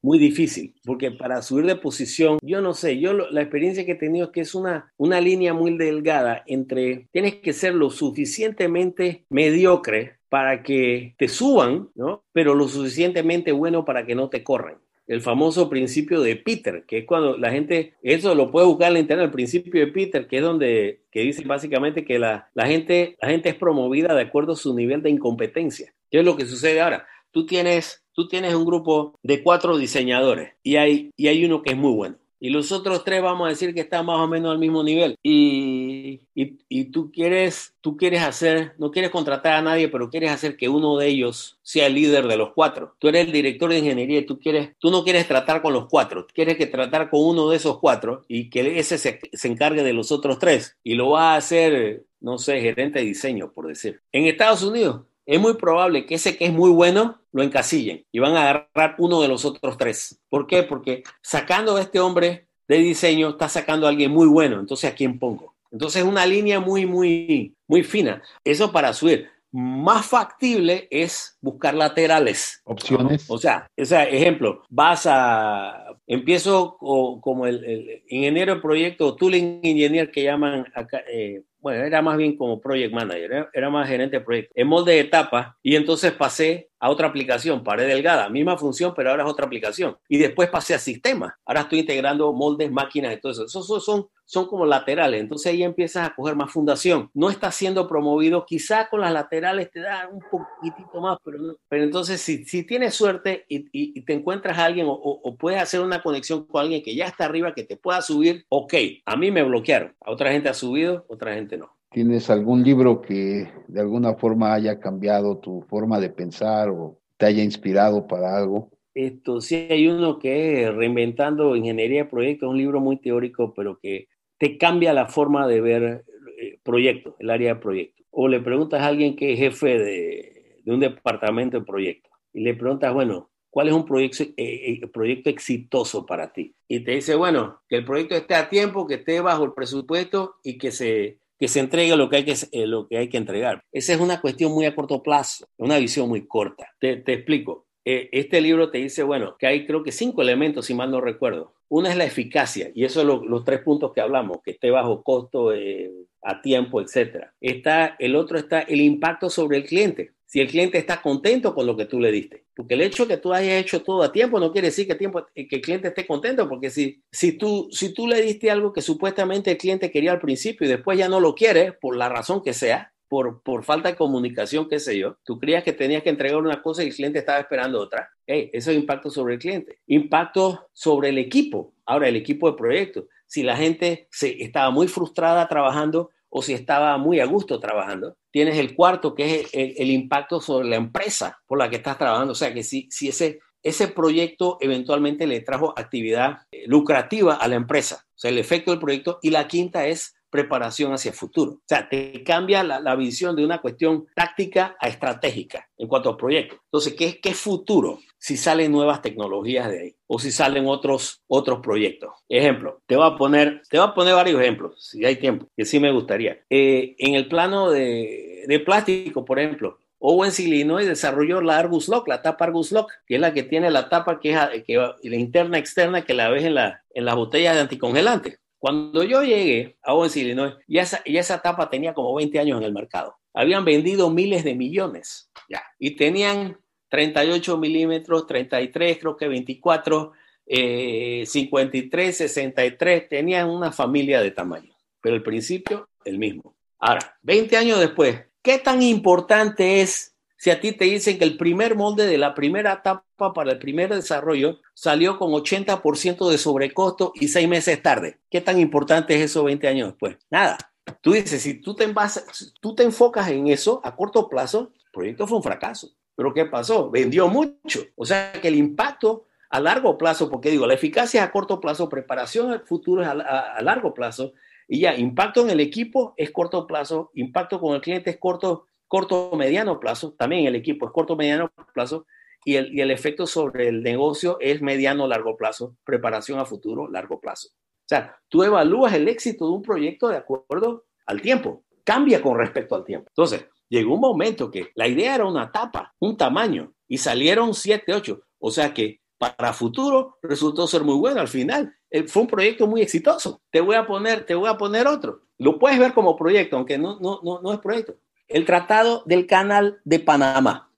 Muy 0.00 0.18
difícil, 0.18 0.74
porque 0.84 1.10
para 1.10 1.42
subir 1.42 1.66
de 1.66 1.76
posición, 1.76 2.38
yo 2.42 2.62
no 2.62 2.72
sé, 2.72 2.98
yo 2.98 3.12
la 3.12 3.42
experiencia 3.42 3.84
que 3.84 3.92
he 3.92 3.96
tenido 3.96 4.26
es 4.26 4.32
que 4.32 4.40
es 4.40 4.54
una, 4.54 4.90
una 4.96 5.20
línea 5.20 5.52
muy 5.52 5.76
delgada 5.76 6.42
entre, 6.46 7.08
tienes 7.12 7.36
que 7.36 7.52
ser 7.52 7.74
lo 7.74 7.90
suficientemente 7.90 9.26
mediocre 9.28 10.18
para 10.30 10.62
que 10.62 11.14
te 11.18 11.28
suban, 11.28 11.90
¿no? 11.94 12.24
Pero 12.32 12.54
lo 12.54 12.68
suficientemente 12.68 13.52
bueno 13.52 13.84
para 13.84 14.06
que 14.06 14.14
no 14.14 14.30
te 14.30 14.42
corran 14.42 14.78
el 15.08 15.22
famoso 15.22 15.68
principio 15.68 16.20
de 16.20 16.36
Peter, 16.36 16.84
que 16.86 16.98
es 16.98 17.06
cuando 17.06 17.36
la 17.36 17.50
gente, 17.50 17.94
eso 18.02 18.34
lo 18.34 18.50
puede 18.50 18.66
buscar 18.66 18.88
en 18.88 18.94
la 18.94 19.00
internet, 19.00 19.24
el 19.24 19.32
principio 19.32 19.80
de 19.80 19.90
Peter, 19.90 20.28
que 20.28 20.36
es 20.36 20.42
donde 20.42 21.02
que 21.10 21.20
dice 21.20 21.42
básicamente 21.44 22.04
que 22.04 22.18
la, 22.18 22.50
la, 22.54 22.66
gente, 22.66 23.16
la 23.20 23.28
gente 23.28 23.48
es 23.48 23.54
promovida 23.54 24.14
de 24.14 24.22
acuerdo 24.22 24.52
a 24.52 24.56
su 24.56 24.74
nivel 24.74 25.02
de 25.02 25.10
incompetencia. 25.10 25.94
¿Qué 26.10 26.18
es 26.18 26.24
lo 26.24 26.36
que 26.36 26.44
sucede 26.44 26.80
ahora? 26.80 27.06
Tú 27.30 27.46
tienes, 27.46 28.04
tú 28.12 28.28
tienes 28.28 28.54
un 28.54 28.66
grupo 28.66 29.18
de 29.22 29.42
cuatro 29.42 29.78
diseñadores 29.78 30.52
y 30.62 30.76
hay, 30.76 31.10
y 31.16 31.28
hay 31.28 31.44
uno 31.44 31.62
que 31.62 31.72
es 31.72 31.76
muy 31.76 31.92
bueno 31.92 32.18
y 32.40 32.50
los 32.50 32.72
otros 32.72 33.04
tres 33.04 33.22
vamos 33.22 33.46
a 33.46 33.50
decir 33.50 33.74
que 33.74 33.80
están 33.80 34.06
más 34.06 34.20
o 34.20 34.28
menos 34.28 34.52
al 34.52 34.58
mismo 34.58 34.82
nivel. 34.82 35.16
Y, 35.22 36.20
y, 36.34 36.84
tú 36.86 37.10
quieres, 37.10 37.74
tú 37.80 37.96
quieres 37.96 38.22
hacer, 38.22 38.74
no 38.78 38.90
quieres 38.90 39.10
contratar 39.10 39.54
a 39.54 39.62
nadie, 39.62 39.88
pero 39.88 40.08
quieres 40.08 40.30
hacer 40.30 40.56
que 40.56 40.68
uno 40.68 40.96
de 40.96 41.08
ellos 41.08 41.58
sea 41.62 41.86
el 41.86 41.94
líder 41.94 42.28
de 42.28 42.36
los 42.36 42.52
cuatro. 42.52 42.94
Tú 42.98 43.08
eres 43.08 43.26
el 43.26 43.32
director 43.32 43.70
de 43.70 43.78
ingeniería 43.78 44.20
y 44.20 44.26
tú 44.26 44.38
quieres, 44.38 44.70
tú 44.78 44.90
no 44.90 45.02
quieres 45.02 45.26
tratar 45.26 45.62
con 45.62 45.72
los 45.72 45.86
cuatro, 45.88 46.26
quieres 46.32 46.56
que 46.56 46.66
tratar 46.66 47.10
con 47.10 47.24
uno 47.24 47.50
de 47.50 47.56
esos 47.56 47.78
cuatro 47.78 48.24
y 48.28 48.50
que 48.50 48.78
ese 48.78 48.98
se, 48.98 49.20
se 49.32 49.48
encargue 49.48 49.82
de 49.82 49.92
los 49.92 50.12
otros 50.12 50.38
tres. 50.38 50.76
Y 50.84 50.94
lo 50.94 51.10
va 51.10 51.34
a 51.34 51.36
hacer, 51.36 52.04
no 52.20 52.38
sé, 52.38 52.60
gerente 52.60 53.00
de 53.00 53.04
diseño, 53.06 53.52
por 53.52 53.66
decir. 53.66 54.00
En 54.12 54.26
Estados 54.26 54.62
Unidos, 54.62 55.02
es 55.28 55.38
muy 55.38 55.54
probable 55.54 56.06
que 56.06 56.14
ese 56.14 56.38
que 56.38 56.46
es 56.46 56.52
muy 56.54 56.70
bueno 56.70 57.20
lo 57.32 57.42
encasillen 57.42 58.02
y 58.10 58.18
van 58.18 58.34
a 58.34 58.48
agarrar 58.48 58.94
uno 58.96 59.20
de 59.20 59.28
los 59.28 59.44
otros 59.44 59.76
tres. 59.76 60.18
¿Por 60.30 60.46
qué? 60.46 60.62
Porque 60.62 61.02
sacando 61.20 61.76
a 61.76 61.82
este 61.82 62.00
hombre 62.00 62.48
de 62.66 62.78
diseño 62.78 63.28
está 63.28 63.46
sacando 63.46 63.86
a 63.86 63.90
alguien 63.90 64.10
muy 64.10 64.26
bueno. 64.26 64.58
Entonces, 64.58 64.90
¿a 64.90 64.94
quién 64.94 65.18
pongo? 65.18 65.54
Entonces, 65.70 66.00
es 66.00 66.08
una 66.08 66.24
línea 66.24 66.60
muy, 66.60 66.86
muy, 66.86 67.54
muy 67.66 67.82
fina. 67.82 68.22
Eso 68.42 68.72
para 68.72 68.94
subir. 68.94 69.28
Más 69.50 70.06
factible 70.06 70.88
es 70.90 71.36
buscar 71.42 71.74
laterales. 71.74 72.62
Opciones. 72.64 73.26
O 73.28 73.36
sea, 73.36 73.66
o 73.76 73.84
sea 73.84 74.04
ejemplo, 74.04 74.62
vas 74.70 75.06
a, 75.06 75.94
empiezo 76.06 76.78
como 76.78 77.46
el, 77.46 78.02
ingeniero 78.08 78.54
de 78.54 78.60
proyecto, 78.62 79.14
tooling 79.14 79.60
engineer 79.62 80.10
que 80.10 80.24
llaman 80.24 80.64
acá, 80.74 81.02
eh, 81.12 81.42
era 81.70 82.02
más 82.02 82.16
bien 82.16 82.36
como 82.36 82.60
project 82.60 82.92
manager, 82.92 83.48
era, 83.52 83.70
más 83.70 83.88
gerente 83.88 84.18
de 84.18 84.24
proyecto, 84.24 84.52
en 84.54 84.66
molde 84.66 84.92
de 84.92 85.00
etapa, 85.00 85.56
y 85.62 85.76
entonces 85.76 86.12
pasé 86.12 86.67
a 86.80 86.90
otra 86.90 87.08
aplicación, 87.08 87.64
pared 87.64 87.86
delgada, 87.86 88.28
misma 88.28 88.56
función, 88.56 88.92
pero 88.94 89.10
ahora 89.10 89.24
es 89.24 89.30
otra 89.30 89.46
aplicación. 89.46 89.96
Y 90.08 90.18
después 90.18 90.48
pasé 90.48 90.74
a 90.74 90.78
sistemas. 90.78 91.34
Ahora 91.44 91.62
estoy 91.62 91.80
integrando 91.80 92.32
moldes, 92.32 92.70
máquinas 92.70 93.14
y 93.14 93.20
todo 93.20 93.32
eso. 93.32 93.44
Esos 93.44 93.84
son, 93.84 94.06
son 94.24 94.46
como 94.46 94.64
laterales. 94.64 95.20
Entonces 95.20 95.52
ahí 95.52 95.62
empiezas 95.62 96.06
a 96.06 96.14
coger 96.14 96.36
más 96.36 96.52
fundación. 96.52 97.10
No 97.14 97.30
está 97.30 97.50
siendo 97.50 97.88
promovido. 97.88 98.46
Quizá 98.46 98.88
con 98.88 99.00
las 99.00 99.12
laterales 99.12 99.70
te 99.70 99.80
da 99.80 100.08
un 100.08 100.20
poquitito 100.30 101.00
más, 101.00 101.18
pero, 101.24 101.56
pero 101.68 101.82
entonces 101.82 102.20
si, 102.20 102.44
si 102.44 102.64
tienes 102.64 102.94
suerte 102.94 103.44
y, 103.48 104.00
te 104.02 104.12
encuentras 104.12 104.58
a 104.58 104.64
alguien 104.64 104.86
o, 104.86 104.92
o, 104.92 105.36
puedes 105.36 105.60
hacer 105.60 105.80
una 105.80 106.02
conexión 106.02 106.46
con 106.46 106.62
alguien 106.62 106.82
que 106.82 106.94
ya 106.94 107.06
está 107.06 107.24
arriba, 107.24 107.54
que 107.54 107.64
te 107.64 107.76
pueda 107.76 108.00
subir, 108.02 108.44
ok. 108.48 108.74
A 109.04 109.16
mí 109.16 109.30
me 109.30 109.42
bloquearon. 109.42 109.94
A 110.00 110.10
otra 110.10 110.30
gente 110.32 110.48
ha 110.48 110.54
subido, 110.54 111.04
otra 111.08 111.34
gente 111.34 111.56
no. 111.56 111.77
¿Tienes 111.90 112.28
algún 112.28 112.62
libro 112.62 113.00
que 113.00 113.48
de 113.66 113.80
alguna 113.80 114.14
forma 114.14 114.52
haya 114.52 114.78
cambiado 114.78 115.38
tu 115.38 115.62
forma 115.62 115.98
de 115.98 116.10
pensar 116.10 116.68
o 116.68 117.00
te 117.16 117.26
haya 117.26 117.42
inspirado 117.42 118.06
para 118.06 118.36
algo? 118.36 118.70
Esto 118.94 119.40
sí 119.40 119.68
hay 119.70 119.86
uno 119.88 120.18
que 120.18 120.64
es 120.64 120.74
Reinventando 120.74 121.56
Ingeniería 121.56 122.04
de 122.04 122.10
Proyectos, 122.10 122.50
un 122.50 122.58
libro 122.58 122.80
muy 122.80 122.98
teórico, 122.98 123.54
pero 123.54 123.78
que 123.78 124.08
te 124.38 124.58
cambia 124.58 124.92
la 124.92 125.06
forma 125.06 125.46
de 125.46 125.60
ver 125.60 126.04
eh, 126.40 126.58
proyectos, 126.62 127.14
el 127.20 127.30
área 127.30 127.54
de 127.54 127.60
proyectos. 127.60 128.06
O 128.10 128.28
le 128.28 128.40
preguntas 128.40 128.82
a 128.82 128.86
alguien 128.86 129.16
que 129.16 129.32
es 129.32 129.38
jefe 129.38 129.78
de, 129.78 130.62
un 130.66 130.80
departamento 130.80 131.58
de 131.58 131.64
proyectos 131.64 132.12
y 132.34 132.40
le 132.40 132.54
preguntas, 132.54 132.92
bueno, 132.92 133.30
¿cuál 133.48 133.68
es 133.68 133.74
un 133.74 133.86
proyecto, 133.86 134.24
eh, 134.24 134.34
eh, 134.36 134.86
proyecto 134.88 135.30
exitoso 135.30 136.04
para 136.04 136.32
ti? 136.32 136.54
Y 136.68 136.80
te 136.80 136.92
dice, 136.92 137.14
bueno, 137.14 137.62
que 137.66 137.76
el 137.76 137.84
proyecto 137.86 138.14
esté 138.14 138.34
a 138.34 138.50
tiempo, 138.50 138.86
que 138.86 138.96
esté 138.96 139.22
bajo 139.22 139.44
el 139.44 139.54
presupuesto 139.54 140.36
y 140.44 140.58
que 140.58 140.70
se 140.70 141.18
que 141.38 141.48
se 141.48 141.60
entregue 141.60 141.96
lo 141.96 142.08
que 142.08 142.16
hay 142.16 142.24
que, 142.24 142.36
eh, 142.52 142.66
lo 142.66 142.88
que, 142.88 142.98
hay 142.98 143.08
que 143.08 143.16
entregar. 143.16 143.62
Esa 143.72 143.94
es 143.94 144.00
una 144.00 144.20
cuestión 144.20 144.52
muy 144.52 144.66
a 144.66 144.74
corto 144.74 145.02
plazo, 145.02 145.46
una 145.56 145.78
visión 145.78 146.08
muy 146.08 146.26
corta. 146.26 146.74
Te, 146.80 146.96
te 146.96 147.12
explico. 147.12 147.66
Eh, 147.84 148.08
este 148.12 148.40
libro 148.40 148.70
te 148.70 148.78
dice, 148.78 149.02
bueno, 149.02 149.36
que 149.38 149.46
hay 149.46 149.66
creo 149.66 149.82
que 149.82 149.92
cinco 149.92 150.20
elementos, 150.20 150.66
si 150.66 150.74
mal 150.74 150.90
no 150.90 151.00
recuerdo. 151.00 151.54
Una 151.68 151.90
es 151.90 151.96
la 151.96 152.04
eficacia, 152.04 152.70
y 152.74 152.84
eso 152.84 153.00
es 153.00 153.06
los 153.06 153.44
tres 153.44 153.60
puntos 153.60 153.92
que 153.92 154.00
hablamos, 154.00 154.38
que 154.42 154.52
esté 154.52 154.70
bajo 154.70 155.02
costo, 155.02 155.52
eh, 155.52 155.90
a 156.22 156.40
tiempo, 156.40 156.80
etcétera. 156.80 157.34
Está, 157.40 157.96
el 157.98 158.16
otro 158.16 158.38
está 158.38 158.60
el 158.60 158.80
impacto 158.80 159.30
sobre 159.30 159.58
el 159.58 159.64
cliente 159.64 160.12
si 160.28 160.40
el 160.40 160.48
cliente 160.48 160.76
está 160.76 161.00
contento 161.00 161.54
con 161.54 161.66
lo 161.66 161.74
que 161.74 161.86
tú 161.86 161.98
le 161.98 162.12
diste. 162.12 162.44
Porque 162.54 162.74
el 162.74 162.82
hecho 162.82 163.06
de 163.06 163.14
que 163.14 163.20
tú 163.20 163.32
hayas 163.32 163.62
hecho 163.62 163.82
todo 163.82 164.02
a 164.02 164.12
tiempo 164.12 164.38
no 164.38 164.52
quiere 164.52 164.68
decir 164.68 164.86
que, 164.86 164.94
tiempo, 164.94 165.24
que 165.34 165.48
el 165.50 165.62
cliente 165.62 165.88
esté 165.88 166.06
contento, 166.06 166.46
porque 166.50 166.68
si, 166.68 167.02
si, 167.10 167.32
tú, 167.32 167.68
si 167.72 167.94
tú 167.94 168.06
le 168.06 168.20
diste 168.20 168.50
algo 168.50 168.74
que 168.74 168.82
supuestamente 168.82 169.52
el 169.52 169.56
cliente 169.56 169.90
quería 169.90 170.12
al 170.12 170.20
principio 170.20 170.66
y 170.66 170.70
después 170.70 170.98
ya 170.98 171.08
no 171.08 171.18
lo 171.18 171.34
quiere, 171.34 171.72
por 171.72 171.96
la 171.96 172.10
razón 172.10 172.42
que 172.42 172.52
sea, 172.52 172.92
por, 173.08 173.42
por 173.42 173.64
falta 173.64 173.88
de 173.88 173.96
comunicación, 173.96 174.68
qué 174.68 174.78
sé 174.78 174.98
yo, 174.98 175.16
tú 175.24 175.38
creías 175.38 175.64
que 175.64 175.72
tenías 175.72 176.02
que 176.02 176.10
entregar 176.10 176.42
una 176.42 176.60
cosa 176.60 176.84
y 176.84 176.88
el 176.88 176.94
cliente 176.94 177.20
estaba 177.20 177.40
esperando 177.40 177.80
otra. 177.80 178.10
Hey, 178.26 178.50
eso 178.52 178.70
es 178.70 178.76
impacto 178.76 179.08
sobre 179.08 179.34
el 179.34 179.40
cliente. 179.40 179.78
Impacto 179.86 180.68
sobre 180.74 181.08
el 181.08 181.16
equipo. 181.16 181.72
Ahora, 181.86 182.06
el 182.06 182.16
equipo 182.16 182.50
de 182.50 182.58
proyecto. 182.58 183.06
Si 183.26 183.42
la 183.42 183.56
gente 183.56 184.08
se, 184.10 184.42
estaba 184.42 184.70
muy 184.70 184.88
frustrada 184.88 185.48
trabajando, 185.48 186.10
o 186.30 186.42
si 186.42 186.52
estaba 186.52 186.96
muy 186.98 187.20
a 187.20 187.26
gusto 187.26 187.58
trabajando. 187.58 188.16
Tienes 188.30 188.58
el 188.58 188.74
cuarto, 188.74 189.14
que 189.14 189.40
es 189.40 189.50
el, 189.52 189.90
impacto 189.90 190.40
sobre 190.40 190.68
la 190.68 190.76
empresa 190.76 191.38
por 191.46 191.58
la 191.58 191.70
que 191.70 191.76
estás 191.76 191.98
trabajando. 191.98 192.32
O 192.32 192.36
sea, 192.36 192.52
que 192.52 192.62
si, 192.62 192.88
si 192.90 193.08
ese, 193.08 193.40
ese 193.62 193.88
proyecto 193.88 194.58
eventualmente 194.60 195.26
le 195.26 195.40
trajo 195.40 195.72
actividad 195.76 196.38
eh, 196.50 196.64
lucrativa 196.66 197.34
a 197.34 197.48
la 197.48 197.56
empresa. 197.56 198.04
O 198.08 198.18
sea, 198.18 198.30
el 198.30 198.38
efecto 198.38 198.70
del 198.70 198.80
proyecto. 198.80 199.18
Y 199.22 199.30
la 199.30 199.48
quinta 199.48 199.86
es 199.86 200.14
preparación 200.30 200.92
hacia 200.92 201.10
el 201.10 201.16
futuro. 201.16 201.52
O 201.52 201.62
sea, 201.66 201.88
te 201.88 202.22
cambia 202.24 202.62
la, 202.62 202.94
visión 202.96 203.36
de 203.36 203.44
una 203.44 203.60
cuestión 203.60 204.06
táctica 204.14 204.76
a 204.80 204.88
estratégica 204.88 205.68
en 205.76 205.88
cuanto 205.88 206.10
al 206.10 206.16
proyecto. 206.16 206.56
Entonces, 206.64 206.94
¿qué, 206.94 207.20
¿qué 207.20 207.34
futuro? 207.34 208.00
Si 208.18 208.36
salen 208.36 208.72
nuevas 208.72 209.00
tecnologías 209.00 209.70
de 209.70 209.80
ahí 209.80 209.94
o 210.08 210.18
si 210.18 210.32
salen 210.32 210.66
otros, 210.66 211.22
otros 211.28 211.60
proyectos. 211.60 212.10
Ejemplo, 212.28 212.80
te 212.86 212.96
voy 212.96 213.06
a 213.06 213.16
poner, 213.16 213.62
te 213.70 213.78
voy 213.78 213.88
a 213.88 213.94
poner 213.94 214.14
varios 214.14 214.40
ejemplos, 214.40 214.82
si 214.82 215.04
hay 215.04 215.16
tiempo, 215.16 215.46
que 215.56 215.64
sí 215.64 215.78
me 215.78 215.92
gustaría. 215.92 216.40
Eh, 216.50 216.96
en 216.98 217.14
el 217.14 217.28
plano 217.28 217.70
de, 217.70 218.62
plástico, 218.64 219.24
por 219.24 219.38
ejemplo, 219.38 219.78
Owen 220.00 220.32
Illinois 220.38 220.86
desarrolló 220.86 221.40
la 221.40 221.58
Argus 221.58 221.88
Lock, 221.88 222.08
la 222.08 222.22
tapa 222.22 222.46
Argus 222.46 222.72
Lock, 222.72 222.92
que 223.06 223.16
es 223.16 223.20
la 223.20 223.32
que 223.34 223.42
tiene 223.42 223.70
la 223.70 223.88
tapa 223.88 224.18
que 224.18 224.32
es 224.32 224.64
que, 224.64 224.76
la 224.76 225.16
interna 225.16 225.58
externa 225.58 226.04
que 226.04 226.14
la 226.14 226.30
ves 226.30 226.44
en, 226.44 226.54
la, 226.54 226.82
en 226.94 227.04
las 227.04 227.14
botellas 227.16 227.54
de 227.54 227.60
anticongelante. 227.60 228.38
Cuando 228.58 229.04
yo 229.04 229.22
llegué 229.22 229.76
a 229.82 229.94
Owens, 229.94 230.16
Illinois, 230.16 230.54
ya 230.66 230.82
esa, 230.82 231.00
esa 231.04 231.40
tapa 231.40 231.70
tenía 231.70 231.94
como 231.94 232.14
20 232.14 232.38
años 232.38 232.58
en 232.58 232.64
el 232.64 232.72
mercado. 232.72 233.16
Habían 233.32 233.64
vendido 233.64 234.10
miles 234.10 234.42
de 234.42 234.54
millones, 234.54 235.30
ya, 235.48 235.62
y 235.78 235.96
tenían 235.96 236.58
38 236.88 237.56
milímetros, 237.56 238.26
33, 238.26 238.98
creo 238.98 239.16
que 239.16 239.28
24, 239.28 240.12
eh, 240.46 241.24
53, 241.26 242.16
63, 242.16 243.08
tenían 243.08 243.48
una 243.48 243.70
familia 243.70 244.20
de 244.20 244.30
tamaño, 244.30 244.74
pero 245.00 245.14
el 245.14 245.22
principio 245.22 245.88
el 246.04 246.18
mismo. 246.18 246.56
Ahora, 246.78 247.16
20 247.22 247.56
años 247.56 247.78
después, 247.78 248.24
¿qué 248.42 248.58
tan 248.58 248.82
importante 248.82 249.82
es 249.82 250.16
si 250.38 250.50
a 250.50 250.60
ti 250.60 250.72
te 250.72 250.84
dicen 250.84 251.18
que 251.18 251.24
el 251.24 251.36
primer 251.36 251.74
molde 251.74 252.06
de 252.06 252.16
la 252.16 252.34
primera 252.34 252.74
etapa 252.74 253.34
para 253.34 253.52
el 253.52 253.58
primer 253.58 253.92
desarrollo 253.92 254.60
salió 254.72 255.18
con 255.18 255.32
80% 255.32 256.30
de 256.30 256.38
sobrecosto 256.38 257.12
y 257.16 257.28
seis 257.28 257.48
meses 257.48 257.82
tarde? 257.82 258.20
¿Qué 258.30 258.40
tan 258.40 258.60
importante 258.60 259.16
es 259.16 259.22
eso 259.22 259.44
20 259.44 259.66
años 259.66 259.88
después? 259.88 260.16
Nada. 260.30 260.56
Tú 261.02 261.12
dices, 261.12 261.42
si 261.42 261.60
tú 261.60 261.74
te, 261.74 261.84
envasas, 261.84 262.54
tú 262.60 262.74
te 262.74 262.84
enfocas 262.84 263.28
en 263.28 263.48
eso 263.48 263.80
a 263.84 263.94
corto 263.94 264.28
plazo, 264.28 264.72
el 264.86 264.90
proyecto 264.92 265.26
fue 265.26 265.38
un 265.38 265.42
fracaso. 265.42 265.90
Pero 266.14 266.32
¿qué 266.32 266.46
pasó? 266.46 266.88
Vendió 266.88 267.28
mucho. 267.28 267.84
O 267.96 268.06
sea 268.06 268.32
que 268.32 268.48
el 268.48 268.54
impacto 268.54 269.26
a 269.50 269.60
largo 269.60 269.98
plazo, 269.98 270.30
porque 270.30 270.50
digo, 270.50 270.66
la 270.66 270.74
eficacia 270.74 271.24
a 271.24 271.32
corto 271.32 271.60
plazo, 271.60 271.88
preparación 271.88 272.52
al 272.52 272.60
futuro 272.64 273.02
es 273.02 273.08
a, 273.08 273.12
a 273.12 273.62
largo 273.62 273.92
plazo, 273.92 274.32
y 274.68 274.80
ya, 274.80 274.94
impacto 274.94 275.40
en 275.40 275.50
el 275.50 275.60
equipo 275.60 276.14
es 276.16 276.30
corto 276.30 276.66
plazo, 276.66 277.10
impacto 277.14 277.58
con 277.58 277.74
el 277.74 277.80
cliente 277.80 278.10
es 278.10 278.18
corto 278.18 278.67
corto 278.88 279.30
o 279.30 279.36
mediano 279.36 279.78
plazo, 279.78 280.14
también 280.18 280.46
el 280.46 280.56
equipo 280.56 280.86
es 280.86 280.92
corto 280.92 281.12
o 281.12 281.16
mediano 281.16 281.52
plazo, 281.72 282.06
y 282.44 282.56
el, 282.56 282.74
y 282.74 282.80
el 282.80 282.90
efecto 282.90 283.26
sobre 283.26 283.68
el 283.68 283.82
negocio 283.82 284.38
es 284.40 284.62
mediano 284.62 285.04
o 285.04 285.08
largo 285.08 285.36
plazo, 285.36 285.76
preparación 285.84 286.38
a 286.38 286.46
futuro, 286.46 286.90
largo 286.90 287.20
plazo. 287.20 287.48
O 287.50 287.88
sea, 287.88 288.16
tú 288.28 288.42
evalúas 288.42 288.94
el 288.94 289.08
éxito 289.08 289.46
de 289.46 289.52
un 289.52 289.62
proyecto 289.62 290.08
de 290.08 290.16
acuerdo 290.16 290.86
al 291.06 291.20
tiempo, 291.20 291.64
cambia 291.84 292.22
con 292.22 292.38
respecto 292.38 292.74
al 292.74 292.84
tiempo. 292.84 293.08
Entonces, 293.10 293.46
llegó 293.68 293.94
un 293.94 294.00
momento 294.00 294.50
que 294.50 294.70
la 294.74 294.88
idea 294.88 295.14
era 295.14 295.26
una 295.26 295.52
tapa, 295.52 295.94
un 295.98 296.16
tamaño, 296.16 296.72
y 296.86 296.98
salieron 296.98 297.54
siete, 297.54 297.92
ocho. 297.94 298.22
O 298.38 298.50
sea 298.50 298.72
que 298.72 299.00
para 299.18 299.52
futuro 299.52 300.18
resultó 300.22 300.66
ser 300.66 300.84
muy 300.84 300.96
bueno. 300.96 301.20
Al 301.20 301.28
final 301.28 301.74
eh, 301.90 302.06
fue 302.06 302.22
un 302.22 302.28
proyecto 302.28 302.66
muy 302.66 302.80
exitoso. 302.80 303.42
Te 303.50 303.60
voy 303.60 303.76
a 303.76 303.86
poner, 303.86 304.24
te 304.24 304.34
voy 304.34 304.48
a 304.48 304.56
poner 304.56 304.86
otro. 304.86 305.22
Lo 305.38 305.58
puedes 305.58 305.78
ver 305.78 305.92
como 305.92 306.16
proyecto, 306.16 306.56
aunque 306.56 306.78
no, 306.78 306.98
no, 307.00 307.20
no, 307.22 307.40
no 307.42 307.52
es 307.52 307.58
proyecto 307.58 307.96
el 308.28 308.44
Tratado 308.44 309.02
del 309.06 309.26
Canal 309.26 309.80
de 309.84 310.00
Panamá. 310.00 310.68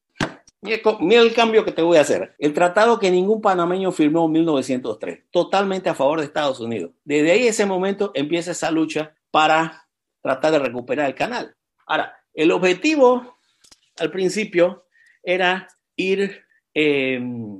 Mira 0.62 1.22
el 1.22 1.34
cambio 1.34 1.64
que 1.64 1.72
te 1.72 1.80
voy 1.80 1.96
a 1.96 2.02
hacer. 2.02 2.34
El 2.38 2.52
tratado 2.52 2.98
que 2.98 3.10
ningún 3.10 3.40
panameño 3.40 3.92
firmó 3.92 4.26
en 4.26 4.32
1903, 4.32 5.20
totalmente 5.30 5.88
a 5.88 5.94
favor 5.94 6.20
de 6.20 6.26
Estados 6.26 6.60
Unidos. 6.60 6.90
Desde 7.02 7.32
ahí, 7.32 7.46
ese 7.46 7.64
momento, 7.64 8.10
empieza 8.14 8.50
esa 8.50 8.70
lucha 8.70 9.14
para 9.30 9.88
tratar 10.20 10.52
de 10.52 10.58
recuperar 10.58 11.06
el 11.06 11.14
canal. 11.14 11.56
Ahora, 11.86 12.14
el 12.34 12.52
objetivo 12.52 13.38
al 13.98 14.10
principio 14.10 14.84
era 15.22 15.66
ir, 15.96 16.44
em, 16.74 17.58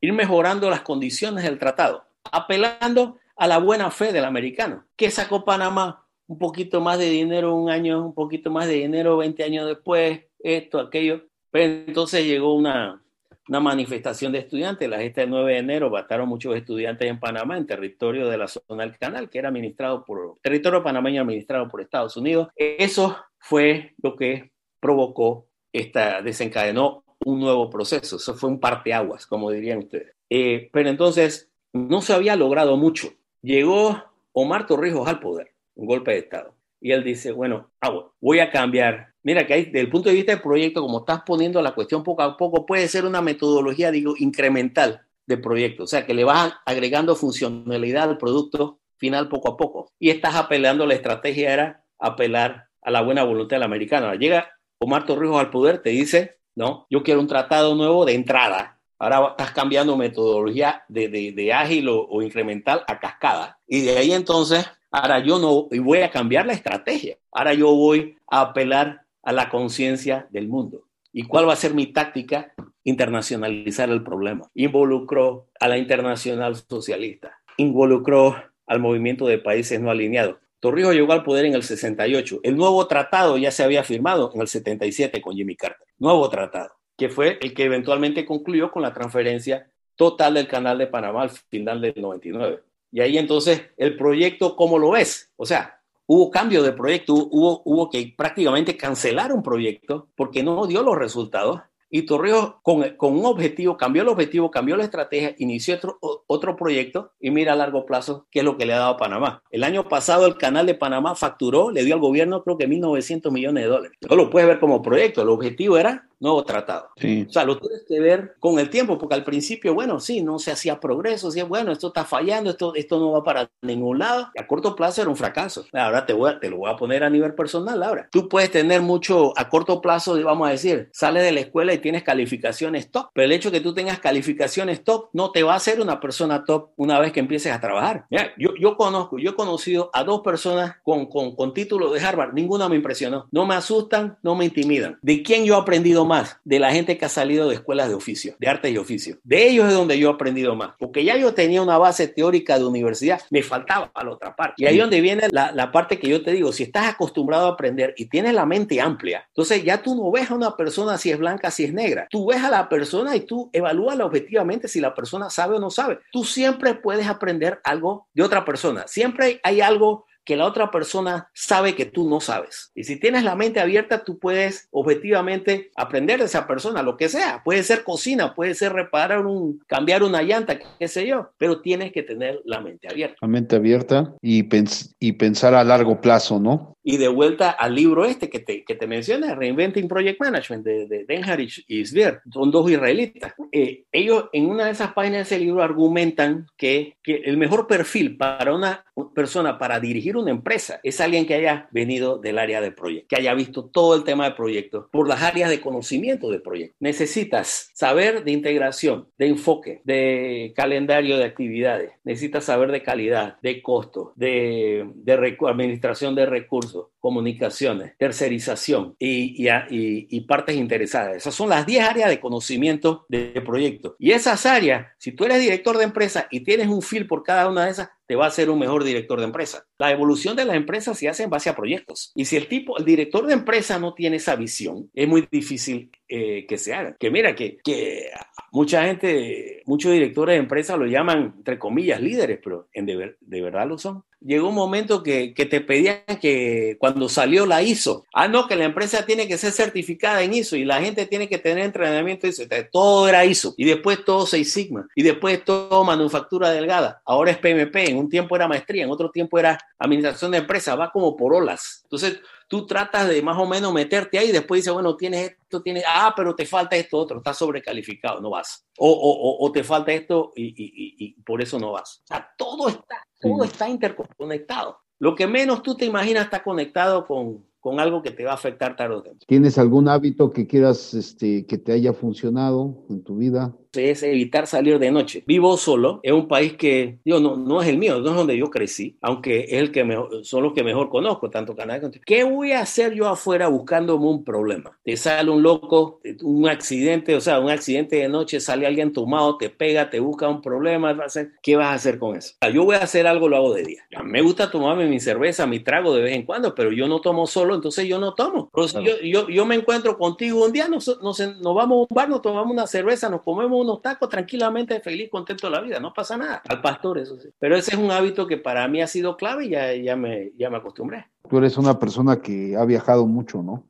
ir 0.00 0.12
mejorando 0.12 0.68
las 0.70 0.80
condiciones 0.80 1.44
del 1.44 1.58
tratado, 1.58 2.04
apelando 2.32 3.18
a 3.36 3.46
la 3.46 3.58
buena 3.58 3.92
fe 3.92 4.12
del 4.12 4.24
americano. 4.24 4.86
¿Qué 4.96 5.10
sacó 5.10 5.44
Panamá? 5.44 6.04
Un 6.30 6.38
poquito 6.38 6.80
más 6.80 6.96
de 6.96 7.10
dinero 7.10 7.56
un 7.56 7.68
año, 7.68 8.06
un 8.06 8.14
poquito 8.14 8.52
más 8.52 8.68
de 8.68 8.74
dinero 8.74 9.16
20 9.16 9.42
años 9.42 9.66
después, 9.66 10.20
esto, 10.38 10.78
aquello. 10.78 11.24
Pero 11.50 11.82
entonces 11.88 12.24
llegó 12.24 12.54
una, 12.54 13.02
una 13.48 13.58
manifestación 13.58 14.30
de 14.30 14.38
estudiantes, 14.38 14.88
la 14.88 15.00
gesta 15.00 15.22
del 15.22 15.30
9 15.30 15.54
de 15.54 15.58
enero, 15.58 15.90
mataron 15.90 16.28
muchos 16.28 16.54
estudiantes 16.54 17.10
en 17.10 17.18
Panamá, 17.18 17.58
en 17.58 17.66
territorio 17.66 18.28
de 18.28 18.38
la 18.38 18.46
zona 18.46 18.84
del 18.84 18.96
canal, 18.96 19.28
que 19.28 19.40
era 19.40 19.48
administrado 19.48 20.04
por, 20.04 20.36
territorio 20.40 20.84
panameño 20.84 21.20
administrado 21.20 21.66
por 21.66 21.80
Estados 21.80 22.16
Unidos. 22.16 22.46
Eso 22.54 23.16
fue 23.40 23.94
lo 24.00 24.14
que 24.14 24.52
provocó 24.78 25.48
esta, 25.72 26.22
desencadenó 26.22 27.02
un 27.24 27.40
nuevo 27.40 27.68
proceso. 27.68 28.18
Eso 28.18 28.36
fue 28.36 28.50
un 28.50 28.60
parteaguas, 28.60 29.26
como 29.26 29.50
dirían 29.50 29.78
ustedes. 29.78 30.14
Eh, 30.30 30.70
pero 30.72 30.90
entonces 30.90 31.50
no 31.72 32.00
se 32.02 32.12
había 32.12 32.36
logrado 32.36 32.76
mucho. 32.76 33.08
Llegó 33.42 34.00
Omar 34.32 34.68
Torrijos 34.68 35.08
al 35.08 35.18
poder 35.18 35.50
un 35.80 35.86
golpe 35.86 36.12
de 36.12 36.18
Estado. 36.18 36.54
Y 36.80 36.92
él 36.92 37.02
dice, 37.02 37.32
bueno, 37.32 37.70
ah, 37.80 37.90
voy 38.20 38.38
a 38.40 38.50
cambiar. 38.50 39.14
Mira 39.22 39.46
que 39.46 39.64
desde 39.64 39.80
el 39.80 39.90
punto 39.90 40.08
de 40.08 40.14
vista 40.14 40.32
del 40.32 40.40
proyecto, 40.40 40.80
como 40.80 41.00
estás 41.00 41.22
poniendo 41.26 41.60
la 41.60 41.74
cuestión 41.74 42.02
poco 42.02 42.22
a 42.22 42.36
poco, 42.36 42.64
puede 42.64 42.88
ser 42.88 43.04
una 43.04 43.20
metodología, 43.20 43.90
digo, 43.90 44.14
incremental 44.18 45.06
de 45.26 45.36
proyecto. 45.36 45.84
O 45.84 45.86
sea, 45.86 46.06
que 46.06 46.14
le 46.14 46.24
vas 46.24 46.54
agregando 46.64 47.14
funcionalidad 47.16 48.10
al 48.10 48.18
producto 48.18 48.80
final 48.96 49.28
poco 49.28 49.48
a 49.48 49.56
poco. 49.56 49.92
Y 49.98 50.10
estás 50.10 50.36
apelando, 50.36 50.86
la 50.86 50.94
estrategia 50.94 51.52
era 51.52 51.84
apelar 51.98 52.68
a 52.82 52.90
la 52.90 53.02
buena 53.02 53.24
voluntad 53.24 53.56
del 53.56 53.62
americano. 53.62 54.14
Llega 54.14 54.50
Omar 54.78 55.04
Torrijos 55.06 55.38
al 55.38 55.50
poder, 55.50 55.82
te 55.82 55.90
dice, 55.90 56.38
¿no? 56.54 56.86
Yo 56.90 57.02
quiero 57.02 57.20
un 57.20 57.26
tratado 57.26 57.74
nuevo 57.74 58.04
de 58.04 58.14
entrada. 58.14 58.78
Ahora 58.98 59.28
estás 59.30 59.52
cambiando 59.52 59.96
metodología 59.96 60.84
de, 60.88 61.08
de, 61.08 61.52
ágil 61.54 61.88
o, 61.88 62.20
incremental 62.20 62.84
a 62.86 63.00
cascada. 63.00 63.58
Y 63.66 63.80
de 63.80 63.96
ahí 63.96 64.12
entonces, 64.12 64.66
ahora 64.90 65.18
yo 65.20 65.38
no 65.38 65.68
voy 65.82 65.98
a 65.98 66.10
cambiar 66.10 66.46
la 66.46 66.52
estrategia. 66.52 67.16
Ahora 67.32 67.54
yo 67.54 67.74
voy 67.74 68.16
a 68.30 68.40
apelar 68.40 69.02
a 69.22 69.32
la 69.32 69.48
conciencia 69.48 70.26
del 70.30 70.48
mundo. 70.48 70.84
¿Y 71.12 71.24
cuál 71.24 71.48
va 71.48 71.52
a 71.52 71.56
ser 71.56 71.74
mi 71.74 71.86
táctica? 71.86 72.52
Internacionalizar 72.84 73.90
el 73.90 74.02
problema. 74.02 74.48
Involucró 74.54 75.48
a 75.58 75.68
la 75.68 75.76
internacional 75.76 76.56
socialista, 76.56 77.32
involucró 77.56 78.36
al 78.66 78.80
movimiento 78.80 79.26
de 79.26 79.38
países 79.38 79.80
no 79.80 79.90
alineados. 79.90 80.36
Torrijos 80.60 80.94
llegó 80.94 81.12
al 81.12 81.24
poder 81.24 81.46
en 81.46 81.54
el 81.54 81.62
68. 81.62 82.40
El 82.42 82.56
nuevo 82.56 82.86
tratado 82.86 83.38
ya 83.38 83.50
se 83.50 83.64
había 83.64 83.82
firmado 83.82 84.30
en 84.34 84.40
el 84.40 84.48
77 84.48 85.20
con 85.20 85.34
Jimmy 85.34 85.56
Carter. 85.56 85.86
Nuevo 85.98 86.28
tratado, 86.28 86.70
que 86.96 87.08
fue 87.08 87.38
el 87.40 87.54
que 87.54 87.64
eventualmente 87.64 88.24
concluyó 88.24 88.70
con 88.70 88.82
la 88.82 88.92
transferencia 88.92 89.70
total 89.96 90.34
del 90.34 90.48
canal 90.48 90.78
de 90.78 90.86
Panamá 90.86 91.22
al 91.22 91.30
final 91.30 91.80
del 91.80 91.94
99. 91.96 92.62
Y 92.92 93.00
ahí 93.00 93.18
entonces 93.18 93.62
el 93.76 93.96
proyecto, 93.96 94.56
¿cómo 94.56 94.78
lo 94.78 94.90
ves? 94.90 95.30
O 95.36 95.46
sea, 95.46 95.80
hubo 96.06 96.30
cambio 96.30 96.62
de 96.62 96.72
proyecto, 96.72 97.14
hubo, 97.14 97.62
hubo 97.64 97.88
que 97.88 98.12
prácticamente 98.16 98.76
cancelar 98.76 99.32
un 99.32 99.42
proyecto 99.42 100.08
porque 100.16 100.42
no 100.42 100.66
dio 100.66 100.82
los 100.82 100.98
resultados. 100.98 101.60
Y 101.92 102.02
Torrijos, 102.02 102.54
con, 102.62 102.88
con, 102.96 103.18
un 103.18 103.24
objetivo, 103.24 103.76
cambió 103.76 104.02
el 104.02 104.08
objetivo, 104.08 104.48
cambió 104.48 104.76
la 104.76 104.84
estrategia, 104.84 105.34
inició 105.38 105.74
otro, 105.74 105.98
otro 106.28 106.54
proyecto 106.54 107.12
y 107.18 107.32
mira 107.32 107.52
a 107.52 107.56
largo 107.56 107.84
plazo 107.84 108.26
qué 108.30 108.40
es 108.40 108.44
lo 108.44 108.56
que 108.56 108.64
le 108.64 108.74
ha 108.74 108.78
dado 108.78 108.92
a 108.92 108.96
Panamá. 108.96 109.42
El 109.50 109.64
año 109.64 109.88
pasado 109.88 110.26
el 110.26 110.36
canal 110.36 110.66
de 110.66 110.74
Panamá 110.74 111.16
facturó, 111.16 111.72
le 111.72 111.84
dio 111.84 111.94
al 111.94 112.00
gobierno 112.00 112.44
creo 112.44 112.58
que 112.58 112.68
1.900 112.68 113.32
millones 113.32 113.64
de 113.64 113.70
dólares. 113.70 113.98
No 114.08 114.14
lo 114.14 114.30
puedes 114.30 114.48
ver 114.48 114.60
como 114.60 114.82
proyecto, 114.82 115.22
el 115.22 115.30
objetivo 115.30 115.78
era 115.78 116.09
nuevo 116.20 116.44
tratado. 116.44 116.90
O 116.96 117.32
sea, 117.32 117.44
lo 117.44 117.58
tienes 117.58 117.84
que 117.88 117.98
ver 117.98 118.36
con 118.38 118.58
el 118.58 118.70
tiempo, 118.70 118.98
porque 118.98 119.14
al 119.14 119.24
principio, 119.24 119.74
bueno, 119.74 119.98
sí, 119.98 120.22
no 120.22 120.38
se 120.38 120.52
hacía 120.52 120.78
progreso, 120.78 121.30
sí, 121.30 121.42
bueno, 121.42 121.72
esto 121.72 121.88
está 121.88 122.04
fallando, 122.04 122.50
esto, 122.50 122.74
esto 122.74 123.00
no 123.00 123.12
va 123.12 123.24
para 123.24 123.50
ningún 123.62 123.98
lado. 123.98 124.28
a 124.38 124.46
corto 124.46 124.76
plazo 124.76 125.00
era 125.00 125.10
un 125.10 125.16
fracaso. 125.16 125.64
Ahora 125.72 126.06
te, 126.06 126.12
voy 126.12 126.38
te 126.40 126.50
lo 126.50 126.58
voy 126.58 126.70
a 126.70 126.76
poner 126.76 127.02
a 127.02 127.10
nivel 127.10 127.34
personal, 127.34 127.82
ahora. 127.82 128.08
Tú 128.12 128.28
puedes 128.28 128.50
tener 128.50 128.82
mucho 128.82 129.32
a 129.36 129.48
corto 129.48 129.80
plazo, 129.80 130.22
vamos 130.22 130.48
a 130.48 130.52
decir, 130.52 130.90
sales 130.92 131.22
de 131.22 131.32
la 131.32 131.40
escuela 131.40 131.72
y 131.72 131.78
tienes 131.78 132.02
calificaciones 132.02 132.90
top, 132.90 133.08
pero 133.14 133.24
el 133.24 133.32
hecho 133.32 133.50
de 133.50 133.58
que 133.58 133.64
tú 133.64 133.74
tengas 133.74 133.98
calificaciones 133.98 134.84
top 134.84 135.08
no 135.12 135.30
te 135.30 135.42
va 135.42 135.54
a 135.54 135.56
hacer 135.56 135.80
una 135.80 136.00
persona 136.00 136.44
top 136.44 136.70
una 136.76 136.98
vez 136.98 137.12
que 137.12 137.20
empieces 137.20 137.52
a 137.52 137.60
trabajar. 137.60 138.06
Mira, 138.10 138.32
yo, 138.36 138.50
yo 138.60 138.76
conozco, 138.76 139.18
yo 139.18 139.30
he 139.30 139.34
conocido 139.34 139.90
a 139.92 140.04
dos 140.04 140.20
personas 140.20 140.76
con, 140.82 141.06
con, 141.06 141.34
con 141.34 141.54
título 141.54 141.90
de 141.92 142.00
Harvard, 142.00 142.34
ninguna 142.34 142.68
me 142.68 142.76
impresionó. 142.76 143.28
No 143.30 143.46
me 143.46 143.54
asustan, 143.54 144.18
no 144.22 144.34
me 144.34 144.44
intimidan. 144.44 144.98
¿De 145.02 145.22
quién 145.22 145.44
yo 145.44 145.54
he 145.54 145.60
aprendido 145.60 146.04
más 146.10 146.38
de 146.44 146.58
la 146.58 146.72
gente 146.72 146.98
que 146.98 147.04
ha 147.04 147.08
salido 147.08 147.48
de 147.48 147.54
escuelas 147.54 147.88
de 147.88 147.94
oficio, 147.94 148.34
de 148.40 148.48
arte 148.48 148.68
y 148.68 148.76
oficio. 148.76 149.18
De 149.22 149.48
ellos 149.48 149.68
es 149.68 149.74
donde 149.74 149.96
yo 149.96 150.10
he 150.10 150.12
aprendido 150.12 150.56
más, 150.56 150.74
porque 150.76 151.04
ya 151.04 151.16
yo 151.16 151.34
tenía 151.34 151.62
una 151.62 151.78
base 151.78 152.08
teórica 152.08 152.58
de 152.58 152.64
universidad, 152.64 153.20
me 153.30 153.44
faltaba 153.44 153.92
a 153.94 154.04
la 154.04 154.10
otra 154.10 154.34
parte. 154.34 154.56
Y 154.58 154.66
ahí 154.66 154.74
es 154.74 154.80
donde 154.80 155.00
viene 155.00 155.28
la, 155.30 155.52
la 155.52 155.70
parte 155.70 156.00
que 156.00 156.08
yo 156.08 156.22
te 156.22 156.32
digo, 156.32 156.50
si 156.52 156.64
estás 156.64 156.88
acostumbrado 156.88 157.46
a 157.46 157.52
aprender 157.52 157.94
y 157.96 158.06
tienes 158.06 158.34
la 158.34 158.44
mente 158.44 158.80
amplia, 158.80 159.24
entonces 159.28 159.62
ya 159.62 159.80
tú 159.82 159.94
no 159.94 160.10
ves 160.10 160.30
a 160.30 160.34
una 160.34 160.56
persona 160.56 160.98
si 160.98 161.12
es 161.12 161.18
blanca, 161.18 161.52
si 161.52 161.64
es 161.64 161.72
negra. 161.72 162.08
Tú 162.10 162.26
ves 162.26 162.42
a 162.42 162.50
la 162.50 162.68
persona 162.68 163.14
y 163.14 163.20
tú 163.20 163.48
evalúala 163.52 164.04
objetivamente 164.04 164.66
si 164.66 164.80
la 164.80 164.92
persona 164.92 165.30
sabe 165.30 165.56
o 165.56 165.60
no 165.60 165.70
sabe. 165.70 166.00
Tú 166.10 166.24
siempre 166.24 166.74
puedes 166.74 167.06
aprender 167.06 167.60
algo 167.62 168.08
de 168.12 168.24
otra 168.24 168.44
persona. 168.44 168.84
Siempre 168.88 169.40
hay 169.44 169.60
algo 169.60 170.06
que 170.30 170.36
la 170.36 170.46
otra 170.46 170.70
persona 170.70 171.28
sabe 171.34 171.74
que 171.74 171.86
tú 171.86 172.08
no 172.08 172.20
sabes. 172.20 172.70
Y 172.76 172.84
si 172.84 173.00
tienes 173.00 173.24
la 173.24 173.34
mente 173.34 173.58
abierta, 173.58 174.04
tú 174.04 174.20
puedes 174.20 174.68
objetivamente 174.70 175.72
aprender 175.74 176.20
de 176.20 176.26
esa 176.26 176.46
persona, 176.46 176.84
lo 176.84 176.96
que 176.96 177.08
sea. 177.08 177.42
Puede 177.44 177.64
ser 177.64 177.82
cocina, 177.82 178.32
puede 178.36 178.54
ser 178.54 178.72
reparar 178.72 179.26
un, 179.26 179.58
cambiar 179.66 180.04
una 180.04 180.22
llanta, 180.22 180.60
qué 180.78 180.86
sé 180.86 181.04
yo, 181.04 181.32
pero 181.36 181.62
tienes 181.62 181.90
que 181.90 182.04
tener 182.04 182.40
la 182.44 182.60
mente 182.60 182.86
abierta. 182.88 183.16
La 183.20 183.26
mente 183.26 183.56
abierta 183.56 184.14
y, 184.22 184.44
pens 184.44 184.94
y 185.00 185.14
pensar 185.14 185.52
a 185.52 185.64
largo 185.64 186.00
plazo, 186.00 186.38
¿no? 186.38 186.76
Y 186.82 186.96
de 186.96 187.08
vuelta 187.08 187.50
al 187.50 187.74
libro 187.74 188.04
este 188.04 188.30
que 188.30 188.40
te, 188.40 188.64
que 188.64 188.74
te 188.74 188.86
menciona, 188.86 189.34
Reinventing 189.34 189.88
Project 189.88 190.20
Management, 190.20 190.64
de, 190.64 190.86
de 190.86 191.04
Denharich 191.04 191.64
y 191.68 191.84
Sver, 191.84 192.20
son 192.32 192.50
dos 192.50 192.70
israelitas. 192.70 193.34
Eh, 193.52 193.84
ellos 193.92 194.26
en 194.32 194.46
una 194.46 194.66
de 194.66 194.72
esas 194.72 194.92
páginas 194.92 195.28
de 195.28 195.36
ese 195.36 195.44
libro 195.44 195.62
argumentan 195.62 196.46
que, 196.56 196.96
que 197.02 197.16
el 197.24 197.36
mejor 197.36 197.66
perfil 197.66 198.16
para 198.16 198.54
una 198.54 198.84
persona 199.14 199.58
para 199.58 199.80
dirigir 199.80 200.16
una 200.16 200.30
empresa 200.30 200.80
es 200.82 201.00
alguien 201.00 201.26
que 201.26 201.34
haya 201.34 201.68
venido 201.70 202.18
del 202.18 202.38
área 202.38 202.60
de 202.60 202.70
proyecto, 202.70 203.08
que 203.08 203.16
haya 203.16 203.34
visto 203.34 203.64
todo 203.64 203.94
el 203.94 204.04
tema 204.04 204.24
de 204.28 204.34
proyectos 204.34 204.86
por 204.90 205.08
las 205.08 205.22
áreas 205.22 205.50
de 205.50 205.60
conocimiento 205.60 206.30
de 206.30 206.40
proyecto. 206.40 206.76
Necesitas 206.80 207.70
saber 207.74 208.24
de 208.24 208.32
integración, 208.32 209.08
de 209.18 209.26
enfoque, 209.28 209.80
de 209.84 210.52
calendario 210.54 211.16
de 211.16 211.24
actividades, 211.24 211.92
necesitas 212.04 212.44
saber 212.44 212.70
de 212.72 212.82
calidad, 212.82 213.38
de 213.40 213.62
costo, 213.62 214.12
de, 214.16 214.86
de 214.94 215.36
administración 215.48 216.14
de 216.14 216.26
recursos, 216.26 216.69
comunicaciones, 216.98 217.96
tercerización 217.98 218.94
y, 218.98 219.46
y, 219.46 219.48
y, 219.70 220.20
partes 220.22 220.56
interesadas. 220.56 221.16
Esas 221.16 221.34
son 221.34 221.48
las 221.48 221.66
10 221.66 221.82
áreas 221.82 222.10
de 222.10 222.20
conocimiento 222.20 223.06
de 223.08 223.40
proyecto. 223.44 223.96
Y 223.98 224.12
esas 224.12 224.46
áreas, 224.46 224.88
si 224.98 225.12
tú 225.12 225.24
eres 225.24 225.40
director 225.40 225.78
de 225.78 225.84
empresa 225.84 226.28
y 226.30 226.40
tienes 226.40 226.68
un 226.68 226.82
fil 226.82 227.06
por 227.06 227.22
cada 227.22 227.48
una 227.48 227.64
de 227.64 227.70
esas, 227.70 227.88
te 228.10 228.16
va 228.16 228.26
a 228.26 228.30
ser 228.32 228.50
un 228.50 228.58
mejor 228.58 228.82
director 228.82 229.20
de 229.20 229.26
empresa. 229.26 229.64
La 229.78 229.92
evolución 229.92 230.34
de 230.34 230.44
las 230.44 230.56
empresas 230.56 230.98
se 230.98 231.08
hace 231.08 231.22
en 231.22 231.30
base 231.30 231.48
a 231.48 231.54
proyectos. 231.54 232.10
Y 232.16 232.24
si 232.24 232.36
el 232.36 232.48
tipo, 232.48 232.76
el 232.76 232.84
director 232.84 233.24
de 233.24 233.34
empresa 233.34 233.78
no 233.78 233.94
tiene 233.94 234.16
esa 234.16 234.34
visión, 234.34 234.90
es 234.94 235.06
muy 235.06 235.28
difícil 235.30 235.92
eh, 236.08 236.44
que 236.48 236.58
se 236.58 236.74
haga. 236.74 236.96
Que 236.98 237.08
mira, 237.08 237.36
que, 237.36 237.58
que 237.62 238.10
mucha 238.50 238.82
gente, 238.84 239.59
muchos 239.70 239.92
directores 239.92 240.34
de 240.34 240.40
empresa 240.40 240.76
lo 240.76 240.86
llaman, 240.86 241.34
entre 241.38 241.58
comillas, 241.58 242.00
líderes, 242.00 242.40
pero 242.42 242.66
en 242.72 242.86
de, 242.86 243.16
de 243.20 243.40
verdad 243.40 243.68
lo 243.68 243.78
son 243.78 244.02
llegó 244.20 244.48
un 244.48 244.54
momento 244.54 245.02
que, 245.02 245.34
que, 245.34 245.46
te 245.46 245.60
pedían 245.60 246.00
que 246.20 246.76
cuando 246.78 247.08
salió 247.08 247.46
la 247.46 247.62
ISO, 247.62 248.04
ah, 248.12 248.28
no, 248.28 248.46
que 248.46 248.56
la 248.56 248.64
empresa 248.64 249.06
tiene 249.06 249.26
que 249.26 249.38
ser 249.38 249.52
certificada 249.52 250.22
en 250.22 250.34
ISO 250.34 250.56
y 250.56 250.64
la 250.64 250.80
gente 250.80 251.06
tiene 251.06 251.28
que 251.28 251.38
tener 251.38 251.64
entrenamiento 251.64 252.26
ISO. 252.26 252.44
Todo 252.70 253.08
era 253.08 253.24
ISO 253.24 253.54
y 253.56 253.64
después 253.64 254.04
todo 254.04 254.26
Seis 254.26 254.52
Sigma 254.52 254.86
y 254.94 255.02
después 255.02 255.42
todo 255.44 255.84
manufactura 255.84 256.50
delgada. 256.50 257.00
Ahora 257.04 257.30
es 257.30 257.38
PMP, 257.38 257.76
en 257.88 257.96
un 257.96 258.08
tiempo 258.08 258.36
era 258.36 258.48
maestría, 258.48 258.84
en 258.84 258.90
otro 258.90 259.10
tiempo 259.10 259.38
era 259.38 259.58
administración 259.78 260.30
de 260.32 260.38
empresa, 260.38 260.76
va 260.76 260.90
como 260.90 261.16
por 261.16 261.34
olas. 261.34 261.80
Entonces, 261.84 262.20
tú 262.50 262.66
tratas 262.66 263.08
de 263.08 263.22
más 263.22 263.38
o 263.38 263.46
menos 263.46 263.72
meterte 263.72 264.18
ahí 264.18 264.30
y 264.30 264.32
después 264.32 264.58
dices, 264.58 264.72
bueno, 264.72 264.96
tienes 264.96 265.30
esto, 265.30 265.62
tienes, 265.62 265.84
ah, 265.86 266.12
pero 266.16 266.34
te 266.34 266.44
falta 266.44 266.74
esto 266.74 266.98
otro, 266.98 267.18
estás 267.18 267.38
sobrecalificado, 267.38 268.20
no 268.20 268.30
vas. 268.30 268.66
O, 268.76 268.90
o, 268.90 269.46
o 269.46 269.52
te 269.52 269.62
falta 269.62 269.92
esto 269.92 270.32
y, 270.34 270.46
y, 270.46 270.94
y, 270.98 271.12
por 271.22 271.40
eso 271.40 271.60
no 271.60 271.70
vas. 271.70 272.00
O 272.02 272.06
sea, 272.08 272.28
todo 272.36 272.68
está, 272.68 273.06
todo 273.20 273.44
está 273.44 273.68
interconectado. 273.68 274.78
Lo 274.98 275.14
que 275.14 275.28
menos 275.28 275.62
tú 275.62 275.76
te 275.76 275.84
imaginas 275.84 276.24
está 276.24 276.42
conectado 276.42 277.06
con, 277.06 277.44
con 277.60 277.78
algo 277.78 278.02
que 278.02 278.10
te 278.10 278.24
va 278.24 278.32
a 278.32 278.34
afectar 278.34 278.74
tarde 278.74 278.96
o 278.96 279.02
temprano. 279.02 279.26
¿Tienes 279.28 279.56
algún 279.56 279.88
hábito 279.88 280.32
que 280.32 280.48
quieras 280.48 280.92
este, 280.92 281.46
que 281.46 281.56
te 281.56 281.70
haya 281.70 281.92
funcionado 281.92 282.84
en 282.90 283.04
tu 283.04 283.18
vida? 283.18 283.54
Es 283.74 284.02
evitar 284.02 284.46
salir 284.46 284.78
de 284.78 284.90
noche. 284.90 285.24
Vivo 285.26 285.56
solo, 285.56 286.00
es 286.02 286.12
un 286.12 286.28
país 286.28 286.54
que, 286.54 286.98
digo, 287.04 287.20
no, 287.20 287.36
no 287.36 287.62
es 287.62 287.68
el 287.68 287.78
mío, 287.78 288.00
no 288.00 288.10
es 288.10 288.16
donde 288.16 288.36
yo 288.36 288.50
crecí, 288.50 288.96
aunque 289.00 289.40
es 289.40 289.52
el 289.54 289.72
que 289.72 289.84
mejor, 289.84 290.24
son 290.24 290.42
los 290.42 290.52
que 290.52 290.64
mejor 290.64 290.88
conozco, 290.90 291.30
tanto 291.30 291.54
Canadá 291.54 291.80
como... 291.80 291.92
¿Qué 292.04 292.24
voy 292.24 292.52
a 292.52 292.60
hacer 292.60 292.94
yo 292.94 293.08
afuera 293.08 293.48
buscándome 293.48 294.06
un 294.06 294.24
problema? 294.24 294.78
Te 294.84 294.96
sale 294.96 295.30
un 295.30 295.42
loco, 295.42 296.00
un 296.22 296.48
accidente, 296.48 297.14
o 297.14 297.20
sea, 297.20 297.40
un 297.40 297.50
accidente 297.50 297.96
de 297.96 298.08
noche, 298.08 298.40
sale 298.40 298.66
alguien 298.66 298.92
tomado, 298.92 299.36
te 299.36 299.50
pega, 299.50 299.90
te 299.90 300.00
busca 300.00 300.28
un 300.28 300.40
problema, 300.40 300.96
¿qué 301.42 301.56
vas 301.56 301.66
a 301.68 301.74
hacer 301.74 301.98
con 301.98 302.16
eso? 302.16 302.34
Yo 302.52 302.64
voy 302.64 302.76
a 302.76 302.82
hacer 302.82 303.06
algo, 303.06 303.28
lo 303.28 303.36
hago 303.36 303.54
de 303.54 303.62
día. 303.62 303.84
Me 304.04 304.22
gusta 304.22 304.50
tomarme 304.50 304.86
mi 304.86 305.00
cerveza, 305.00 305.46
mi 305.46 305.60
trago 305.60 305.94
de 305.94 306.02
vez 306.02 306.14
en 306.14 306.24
cuando, 306.24 306.54
pero 306.54 306.72
yo 306.72 306.88
no 306.88 307.00
tomo 307.00 307.26
solo, 307.26 307.54
entonces 307.54 307.86
yo 307.86 307.98
no 307.98 308.14
tomo. 308.14 308.50
yo, 308.54 309.00
yo, 309.02 309.28
yo, 309.28 309.46
me 309.46 309.54
encuentro 309.54 309.96
contigo 309.96 310.44
un 310.44 310.52
día, 310.52 310.68
nos, 310.68 310.86
nos, 311.02 311.18
nos 311.18 311.54
vamos 311.54 311.76
a 311.76 311.80
un 311.80 311.86
bar, 311.90 312.08
nos 312.08 312.22
tomamos 312.22 312.50
una 312.50 312.66
cerveza, 312.66 313.08
nos 313.08 313.22
comemos 313.22 313.59
unos 313.62 313.82
tacos 313.82 314.08
tranquilamente, 314.08 314.80
feliz, 314.80 315.10
contento 315.10 315.46
de 315.46 315.52
la 315.52 315.60
vida, 315.60 315.80
no 315.80 315.92
pasa 315.92 316.16
nada. 316.16 316.42
Al 316.48 316.60
pastor, 316.60 316.98
eso 316.98 317.18
sí. 317.18 317.28
Pero 317.38 317.56
ese 317.56 317.72
es 317.72 317.78
un 317.78 317.90
hábito 317.90 318.26
que 318.26 318.36
para 318.36 318.66
mí 318.68 318.82
ha 318.82 318.86
sido 318.86 319.16
clave 319.16 319.46
y 319.46 319.50
ya, 319.50 319.74
ya, 319.74 319.96
me, 319.96 320.32
ya 320.36 320.50
me 320.50 320.58
acostumbré. 320.58 321.06
Tú 321.28 321.38
eres 321.38 321.56
una 321.56 321.78
persona 321.78 322.20
que 322.20 322.56
ha 322.56 322.64
viajado 322.64 323.06
mucho, 323.06 323.42
¿no? 323.42 323.64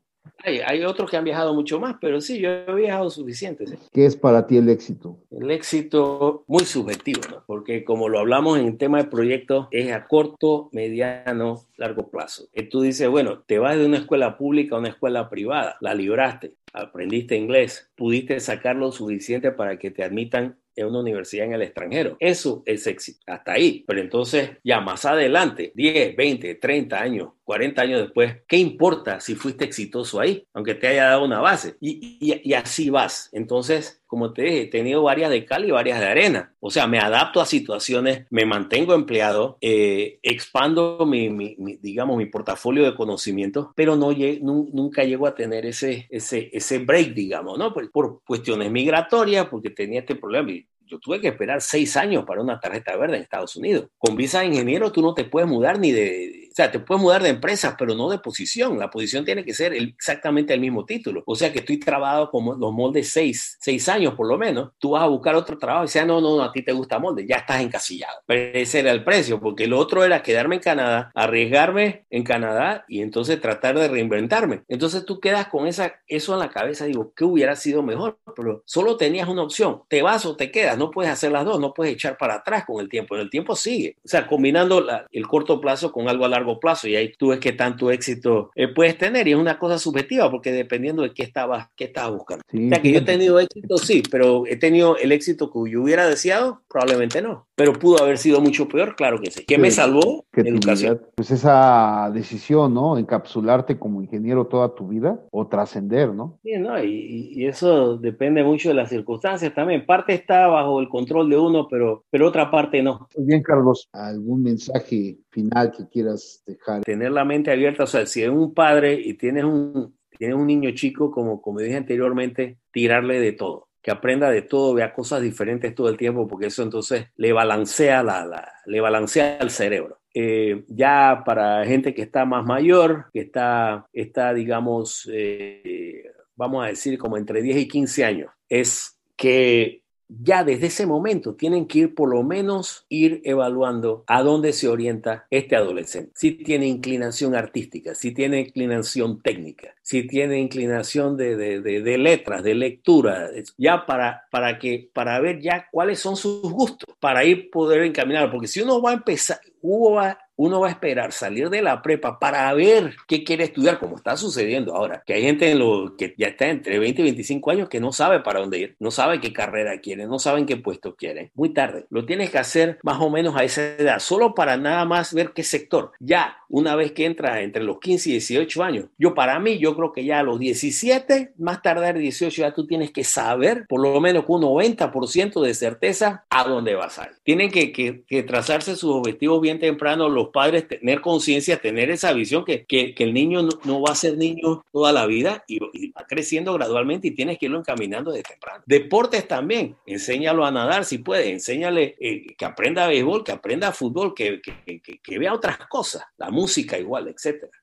Hay, 0.44 0.60
hay, 0.60 0.84
otros 0.84 1.10
que 1.10 1.16
han 1.16 1.24
viajado 1.24 1.54
mucho 1.54 1.78
más, 1.80 1.96
pero 2.00 2.20
sí, 2.20 2.40
yo 2.40 2.50
he 2.50 2.74
viajado 2.74 3.10
suficiente. 3.10 3.66
¿sí? 3.66 3.76
¿Qué 3.92 4.06
es 4.06 4.16
para 4.16 4.46
ti 4.46 4.56
el 4.56 4.68
éxito? 4.68 5.18
El 5.30 5.50
éxito 5.50 6.44
muy 6.46 6.64
subjetivo, 6.64 7.20
¿no? 7.30 7.42
porque 7.46 7.84
como 7.84 8.08
lo 8.08 8.18
hablamos 8.18 8.58
en 8.58 8.66
el 8.66 8.78
tema 8.78 8.98
de 8.98 9.04
proyectos, 9.04 9.68
es 9.70 9.92
a 9.92 10.06
corto, 10.06 10.68
mediano, 10.72 11.66
largo 11.76 12.10
plazo. 12.10 12.48
Y 12.54 12.64
tú 12.64 12.82
dices, 12.82 13.08
bueno, 13.08 13.40
te 13.46 13.58
vas 13.58 13.76
de 13.76 13.86
una 13.86 13.98
escuela 13.98 14.36
pública 14.36 14.76
a 14.76 14.78
una 14.78 14.88
escuela 14.88 15.28
privada, 15.28 15.76
la 15.80 15.94
libraste. 15.94 16.54
aprendiste 16.72 17.36
inglés, 17.36 17.90
pudiste 17.96 18.40
sacar 18.40 18.76
lo 18.76 18.92
suficiente 18.92 19.50
para 19.50 19.78
que 19.78 19.90
te 19.90 20.04
admitan 20.04 20.56
en 20.80 20.88
una 20.88 21.00
universidad 21.00 21.46
en 21.46 21.54
el 21.54 21.62
extranjero. 21.62 22.16
Eso 22.18 22.62
es 22.66 22.86
éxito, 22.86 23.20
hasta 23.26 23.52
ahí. 23.52 23.84
Pero 23.86 24.00
entonces, 24.00 24.50
ya 24.64 24.80
más 24.80 25.04
adelante, 25.04 25.72
10, 25.74 26.16
20, 26.16 26.54
30 26.56 27.00
años, 27.00 27.28
40 27.50 27.82
años 27.82 28.00
después, 28.02 28.36
¿qué 28.46 28.58
importa 28.58 29.18
si 29.18 29.34
fuiste 29.34 29.64
exitoso 29.64 30.20
ahí? 30.20 30.46
Aunque 30.54 30.76
te 30.76 30.86
haya 30.86 31.06
dado 31.06 31.24
una 31.24 31.40
base. 31.40 31.74
Y, 31.80 32.18
y, 32.20 32.54
así 32.54 32.90
vas. 32.90 33.28
Entonces, 33.32 34.00
como 34.06 34.32
te 34.32 34.42
dije, 34.42 34.62
he 34.62 34.66
tenido 34.66 35.02
varias 35.02 35.30
de 35.30 35.44
cal 35.44 35.64
y 35.64 35.72
varias 35.72 35.98
de 35.98 36.06
arena. 36.06 36.54
O 36.60 36.70
sea, 36.70 36.86
me 36.86 37.00
adapto 37.00 37.40
a 37.40 37.46
situaciones, 37.46 38.26
me 38.30 38.46
mantengo 38.46 38.94
empleado, 38.94 39.58
eh, 39.60 40.20
expando 40.22 41.04
mi, 41.06 41.28
mi, 41.28 41.56
digamos, 41.80 42.16
mi 42.18 42.26
portafolio 42.26 42.84
de 42.84 42.94
conocimientos, 42.94 43.68
pero 43.74 43.96
no 43.96 44.12
nunca 44.12 45.02
llego 45.02 45.26
a 45.26 45.34
tener 45.34 45.66
ese, 45.66 46.06
ese, 46.10 46.50
ese 46.52 46.78
break, 46.78 47.14
digamos, 47.14 47.58
¿no? 47.58 47.72
Por, 47.74 47.90
por 47.90 48.22
cuestiones 48.24 48.70
migratorias, 48.70 49.48
porque 49.48 49.70
tenía 49.70 50.00
este 50.00 50.14
problema 50.14 50.50
yo 50.90 50.98
tuve 50.98 51.20
que 51.20 51.28
esperar 51.28 51.60
seis 51.60 51.96
años 51.96 52.24
para 52.24 52.42
una 52.42 52.58
tarjeta 52.58 52.96
verde 52.96 53.16
en 53.16 53.22
Estados 53.22 53.56
Unidos. 53.56 53.88
Con 53.98 54.16
visa 54.16 54.40
de 54.40 54.46
ingeniero 54.46 54.90
tú 54.90 55.02
no 55.02 55.14
te 55.14 55.24
puedes 55.24 55.48
mudar 55.48 55.78
ni 55.78 55.92
de, 55.92 56.48
o 56.50 56.54
sea, 56.54 56.70
te 56.70 56.80
puedes 56.80 57.00
mudar 57.00 57.22
de 57.22 57.28
empresa, 57.28 57.76
pero 57.78 57.94
no 57.94 58.10
de 58.10 58.18
posición. 58.18 58.78
La 58.78 58.90
posición 58.90 59.24
tiene 59.24 59.44
que 59.44 59.54
ser 59.54 59.72
exactamente 59.72 60.52
el 60.52 60.60
mismo 60.60 60.84
título. 60.84 61.22
O 61.26 61.36
sea 61.36 61.52
que 61.52 61.60
estoy 61.60 61.78
trabajado 61.78 62.30
como 62.30 62.54
los 62.54 62.72
moldes 62.72 63.10
seis, 63.10 63.56
seis 63.60 63.88
años 63.88 64.14
por 64.14 64.26
lo 64.26 64.36
menos. 64.36 64.70
Tú 64.78 64.90
vas 64.90 65.04
a 65.04 65.06
buscar 65.06 65.36
otro 65.36 65.58
trabajo 65.58 65.86
y 65.92 65.98
ah, 65.98 66.04
no, 66.04 66.20
no, 66.20 66.36
no, 66.36 66.42
a 66.42 66.52
ti 66.52 66.62
te 66.62 66.72
gusta 66.72 66.98
molde, 66.98 67.26
ya 67.26 67.36
estás 67.36 67.60
encasillado. 67.60 68.18
Pero 68.26 68.58
ese 68.58 68.80
era 68.80 68.90
el 68.90 69.04
precio, 69.04 69.40
porque 69.40 69.64
el 69.64 69.72
otro 69.72 70.04
era 70.04 70.22
quedarme 70.22 70.56
en 70.56 70.62
Canadá, 70.62 71.12
arriesgarme 71.14 72.04
en 72.10 72.24
Canadá 72.24 72.84
y 72.88 73.00
entonces 73.00 73.40
tratar 73.40 73.78
de 73.78 73.88
reinventarme. 73.88 74.62
Entonces 74.68 75.04
tú 75.04 75.20
quedas 75.20 75.46
con 75.46 75.68
esa, 75.68 75.94
eso 76.08 76.32
en 76.32 76.40
la 76.40 76.50
cabeza, 76.50 76.84
digo, 76.84 77.12
¿qué 77.14 77.24
hubiera 77.24 77.54
sido 77.54 77.82
mejor? 77.82 78.18
Pero 78.34 78.62
solo 78.66 78.96
tenías 78.96 79.28
una 79.28 79.42
opción, 79.42 79.82
te 79.88 80.02
vas 80.02 80.26
o 80.26 80.34
te 80.34 80.50
quedas, 80.50 80.76
no 80.80 80.90
puedes 80.90 81.12
hacer 81.12 81.30
las 81.30 81.44
dos, 81.44 81.60
no 81.60 81.74
puedes 81.74 81.92
echar 81.94 82.16
para 82.16 82.36
atrás 82.36 82.64
con 82.66 82.80
el 82.80 82.88
tiempo, 82.88 83.14
el 83.16 83.30
tiempo 83.30 83.54
sigue. 83.54 83.96
O 84.02 84.08
sea, 84.08 84.26
combinando 84.26 84.84
el 85.12 85.28
corto 85.28 85.60
plazo 85.60 85.92
con 85.92 86.08
algo 86.08 86.24
a 86.24 86.28
largo 86.28 86.58
plazo 86.58 86.88
y 86.88 86.96
ahí 86.96 87.12
tú 87.16 87.28
ves 87.28 87.38
qué 87.38 87.52
tanto 87.52 87.90
éxito 87.90 88.50
eh, 88.54 88.68
puedes 88.68 88.96
tener 88.96 89.28
y 89.28 89.32
es 89.32 89.36
una 89.36 89.58
cosa 89.58 89.78
subjetiva 89.78 90.30
porque 90.30 90.50
dependiendo 90.50 91.02
de 91.02 91.12
qué 91.12 91.22
estabas, 91.22 91.68
qué 91.76 91.84
estabas 91.84 92.16
buscando. 92.16 92.42
o 92.52 92.68
sea, 92.68 92.80
que 92.80 92.92
yo 92.92 92.98
he 92.98 93.02
tenido 93.02 93.38
éxito, 93.38 93.76
sí, 93.76 94.02
pero 94.10 94.46
he 94.46 94.56
tenido 94.56 94.96
el 94.96 95.12
éxito 95.12 95.52
que 95.52 95.70
yo 95.70 95.82
hubiera 95.82 96.08
deseado, 96.08 96.62
probablemente 96.68 97.20
no, 97.20 97.46
pero 97.60 97.74
pudo 97.74 98.02
haber 98.02 98.16
sido 98.16 98.40
mucho 98.40 98.66
peor, 98.66 98.96
claro 98.96 99.20
que 99.20 99.30
sí. 99.30 99.44
¿Qué 99.44 99.58
me 99.58 99.70
salvó? 99.70 100.24
Educación. 100.32 101.02
Pues 101.14 101.30
esa 101.30 102.10
decisión, 102.10 102.72
¿no? 102.72 102.96
Encapsularte 102.96 103.78
como 103.78 104.00
ingeniero 104.00 104.46
toda 104.46 104.74
tu 104.74 104.88
vida 104.88 105.20
o 105.30 105.46
trascender, 105.46 106.14
¿no? 106.14 106.38
Sí, 106.42 106.56
¿no? 106.56 106.82
Y, 106.82 107.34
y, 107.34 107.46
eso 107.46 107.98
depende 107.98 108.42
mucho 108.42 108.70
de 108.70 108.76
las 108.76 108.88
circunstancias 108.88 109.52
también. 109.52 109.84
Parte 109.84 110.14
está 110.14 110.46
bajo 110.46 110.80
el 110.80 110.88
control 110.88 111.28
de 111.28 111.36
uno, 111.36 111.68
pero, 111.68 112.06
pero 112.08 112.28
otra 112.28 112.50
parte 112.50 112.82
no. 112.82 113.06
Muy 113.14 113.26
bien, 113.26 113.42
Carlos. 113.42 113.90
¿Algún 113.92 114.42
mensaje 114.42 115.18
final 115.28 115.70
que 115.70 115.86
quieras 115.86 116.42
dejar? 116.46 116.80
Tener 116.80 117.12
la 117.12 117.26
mente 117.26 117.50
abierta, 117.50 117.84
o 117.84 117.86
sea, 117.86 118.06
si 118.06 118.22
eres 118.22 118.34
un 118.34 118.54
padre 118.54 118.94
y 118.94 119.12
tienes 119.18 119.44
un, 119.44 119.94
tienes 120.16 120.34
un 120.34 120.46
niño 120.46 120.70
chico, 120.70 121.10
como, 121.10 121.42
como 121.42 121.60
dije 121.60 121.76
anteriormente, 121.76 122.56
tirarle 122.72 123.20
de 123.20 123.32
todo 123.32 123.69
que 123.82 123.90
aprenda 123.90 124.30
de 124.30 124.42
todo, 124.42 124.74
vea 124.74 124.92
cosas 124.92 125.22
diferentes 125.22 125.74
todo 125.74 125.88
el 125.88 125.96
tiempo, 125.96 126.28
porque 126.28 126.46
eso 126.46 126.62
entonces 126.62 127.06
le 127.16 127.32
balancea, 127.32 128.02
la, 128.02 128.52
le 128.66 128.80
balancea 128.80 129.38
el 129.38 129.50
cerebro. 129.50 130.00
Eh, 130.12 130.64
ya 130.68 131.22
para 131.24 131.64
gente 131.64 131.94
que 131.94 132.02
está 132.02 132.24
más 132.24 132.44
mayor, 132.44 133.06
que 133.12 133.20
está, 133.20 133.86
está 133.92 134.34
digamos, 134.34 135.08
eh, 135.12 136.04
vamos 136.34 136.64
a 136.64 136.68
decir 136.68 136.98
como 136.98 137.16
entre 137.16 137.42
10 137.42 137.56
y 137.58 137.68
15 137.68 138.04
años, 138.04 138.30
es 138.48 138.98
que 139.16 139.82
ya 140.22 140.44
desde 140.44 140.66
ese 140.66 140.86
momento 140.86 141.34
tienen 141.34 141.66
que 141.66 141.80
ir 141.80 141.94
por 141.94 142.08
lo 142.08 142.22
menos 142.22 142.84
ir 142.88 143.20
evaluando 143.24 144.04
a 144.06 144.22
dónde 144.22 144.52
se 144.52 144.68
orienta 144.68 145.26
este 145.30 145.56
adolescente. 145.56 146.12
Si 146.14 146.32
tiene 146.32 146.66
inclinación 146.66 147.34
artística, 147.34 147.94
si 147.94 148.12
tiene 148.12 148.40
inclinación 148.40 149.20
técnica, 149.22 149.74
si 149.82 150.06
tiene 150.06 150.38
inclinación 150.38 151.16
de, 151.16 151.96
letras, 151.98 152.42
de 152.42 152.54
lectura, 152.54 153.28
ya 153.56 153.86
para, 153.86 154.24
para, 154.30 154.58
que, 154.58 154.90
para 154.92 155.20
ver 155.20 155.40
ya 155.40 155.66
cuáles 155.70 155.98
son 156.00 156.16
sus 156.16 156.42
gustos, 156.42 156.94
para 156.98 157.24
ir 157.24 157.50
poder 157.50 157.82
encaminar, 157.82 158.30
porque 158.30 158.48
si 158.48 158.60
uno 158.60 158.80
va 158.82 158.90
a 158.90 158.94
empezar, 158.94 159.40
uno 159.62 159.96
va, 159.96 160.18
uno 160.40 160.58
va 160.58 160.68
a 160.68 160.70
esperar 160.70 161.12
salir 161.12 161.50
de 161.50 161.60
la 161.60 161.82
prepa 161.82 162.18
para 162.18 162.50
ver 162.54 162.96
qué 163.06 163.24
quiere 163.24 163.44
estudiar, 163.44 163.78
como 163.78 163.96
está 163.96 164.16
sucediendo 164.16 164.74
ahora, 164.74 165.02
que 165.06 165.12
hay 165.12 165.22
gente 165.22 165.50
en 165.50 165.58
lo, 165.58 165.94
que 165.98 166.14
ya 166.16 166.28
está 166.28 166.48
entre 166.48 166.78
20 166.78 167.02
y 167.02 167.04
25 167.04 167.50
años 167.50 167.68
que 167.68 167.78
no 167.78 167.92
sabe 167.92 168.20
para 168.20 168.40
dónde 168.40 168.58
ir, 168.58 168.76
no 168.78 168.90
sabe 168.90 169.20
qué 169.20 169.34
carrera 169.34 169.78
quiere, 169.80 170.06
no 170.06 170.18
saben 170.18 170.46
qué 170.46 170.56
puesto 170.56 170.96
quiere. 170.96 171.30
Muy 171.34 171.50
tarde. 171.50 171.84
Lo 171.90 172.06
tienes 172.06 172.30
que 172.30 172.38
hacer 172.38 172.78
más 172.82 173.02
o 173.02 173.10
menos 173.10 173.36
a 173.36 173.44
esa 173.44 173.76
edad, 173.76 173.98
solo 173.98 174.34
para 174.34 174.56
nada 174.56 174.86
más 174.86 175.12
ver 175.12 175.32
qué 175.34 175.42
sector. 175.42 175.92
Ya, 176.00 176.38
una 176.48 176.74
vez 176.74 176.92
que 176.92 177.04
entra 177.04 177.42
entre 177.42 177.62
los 177.62 177.78
15 177.78 178.08
y 178.08 178.12
18 178.12 178.62
años, 178.62 178.86
yo 178.96 179.14
para 179.14 179.38
mí, 179.40 179.58
yo 179.58 179.76
creo 179.76 179.92
que 179.92 180.06
ya 180.06 180.20
a 180.20 180.22
los 180.22 180.38
17, 180.38 181.34
más 181.36 181.60
tardar 181.60 181.98
18, 181.98 182.40
ya 182.40 182.54
tú 182.54 182.66
tienes 182.66 182.92
que 182.92 183.04
saber 183.04 183.66
por 183.68 183.82
lo 183.82 184.00
menos 184.00 184.24
con 184.24 184.42
un 184.42 184.50
90% 184.50 185.42
de 185.42 185.52
certeza 185.52 186.24
a 186.30 186.44
dónde 186.44 186.74
vas 186.76 186.98
a 186.98 187.08
ir. 187.08 187.12
Tienen 187.24 187.50
que, 187.50 187.72
que, 187.72 188.04
que 188.06 188.22
trazarse 188.22 188.74
sus 188.74 188.94
objetivos 188.94 189.42
bien 189.42 189.58
temprano 189.58 190.08
los 190.08 190.29
padres 190.30 190.68
tener 190.68 191.00
conciencia, 191.00 191.58
tener 191.58 191.90
esa 191.90 192.12
visión 192.12 192.44
que, 192.44 192.64
que, 192.64 192.94
el 192.96 193.14
niño 193.14 193.42
no, 193.64 193.80
va 193.80 193.92
a 193.92 193.94
ser 193.94 194.16
niño 194.16 194.64
toda 194.72 194.92
la 194.92 195.06
vida 195.06 195.44
y, 195.46 195.58
va 195.92 196.06
creciendo 196.06 196.54
gradualmente 196.54 197.08
y 197.08 197.10
tienes 197.12 197.38
que 197.38 197.46
irlo 197.46 197.58
encaminando 197.58 198.12
de 198.12 198.22
temprano. 198.22 198.62
Deportes 198.66 199.26
también, 199.26 199.76
enséñalo 199.86 200.44
a 200.44 200.50
nadar 200.50 200.84
si 200.84 200.98
puede, 200.98 201.30
enséñale 201.30 201.96
eh, 202.00 202.34
que 202.36 202.44
aprenda 202.44 202.86
béisbol, 202.86 203.24
que 203.24 203.32
aprenda 203.32 203.72
fútbol, 203.72 204.14
que, 204.14 204.40
que, 204.40 205.18
vea 205.18 205.34
otras 205.34 205.58
cosas, 205.68 206.04
la 206.16 206.30
música 206.30 206.78
igual, 206.78 207.08
etcétera. 207.08 207.52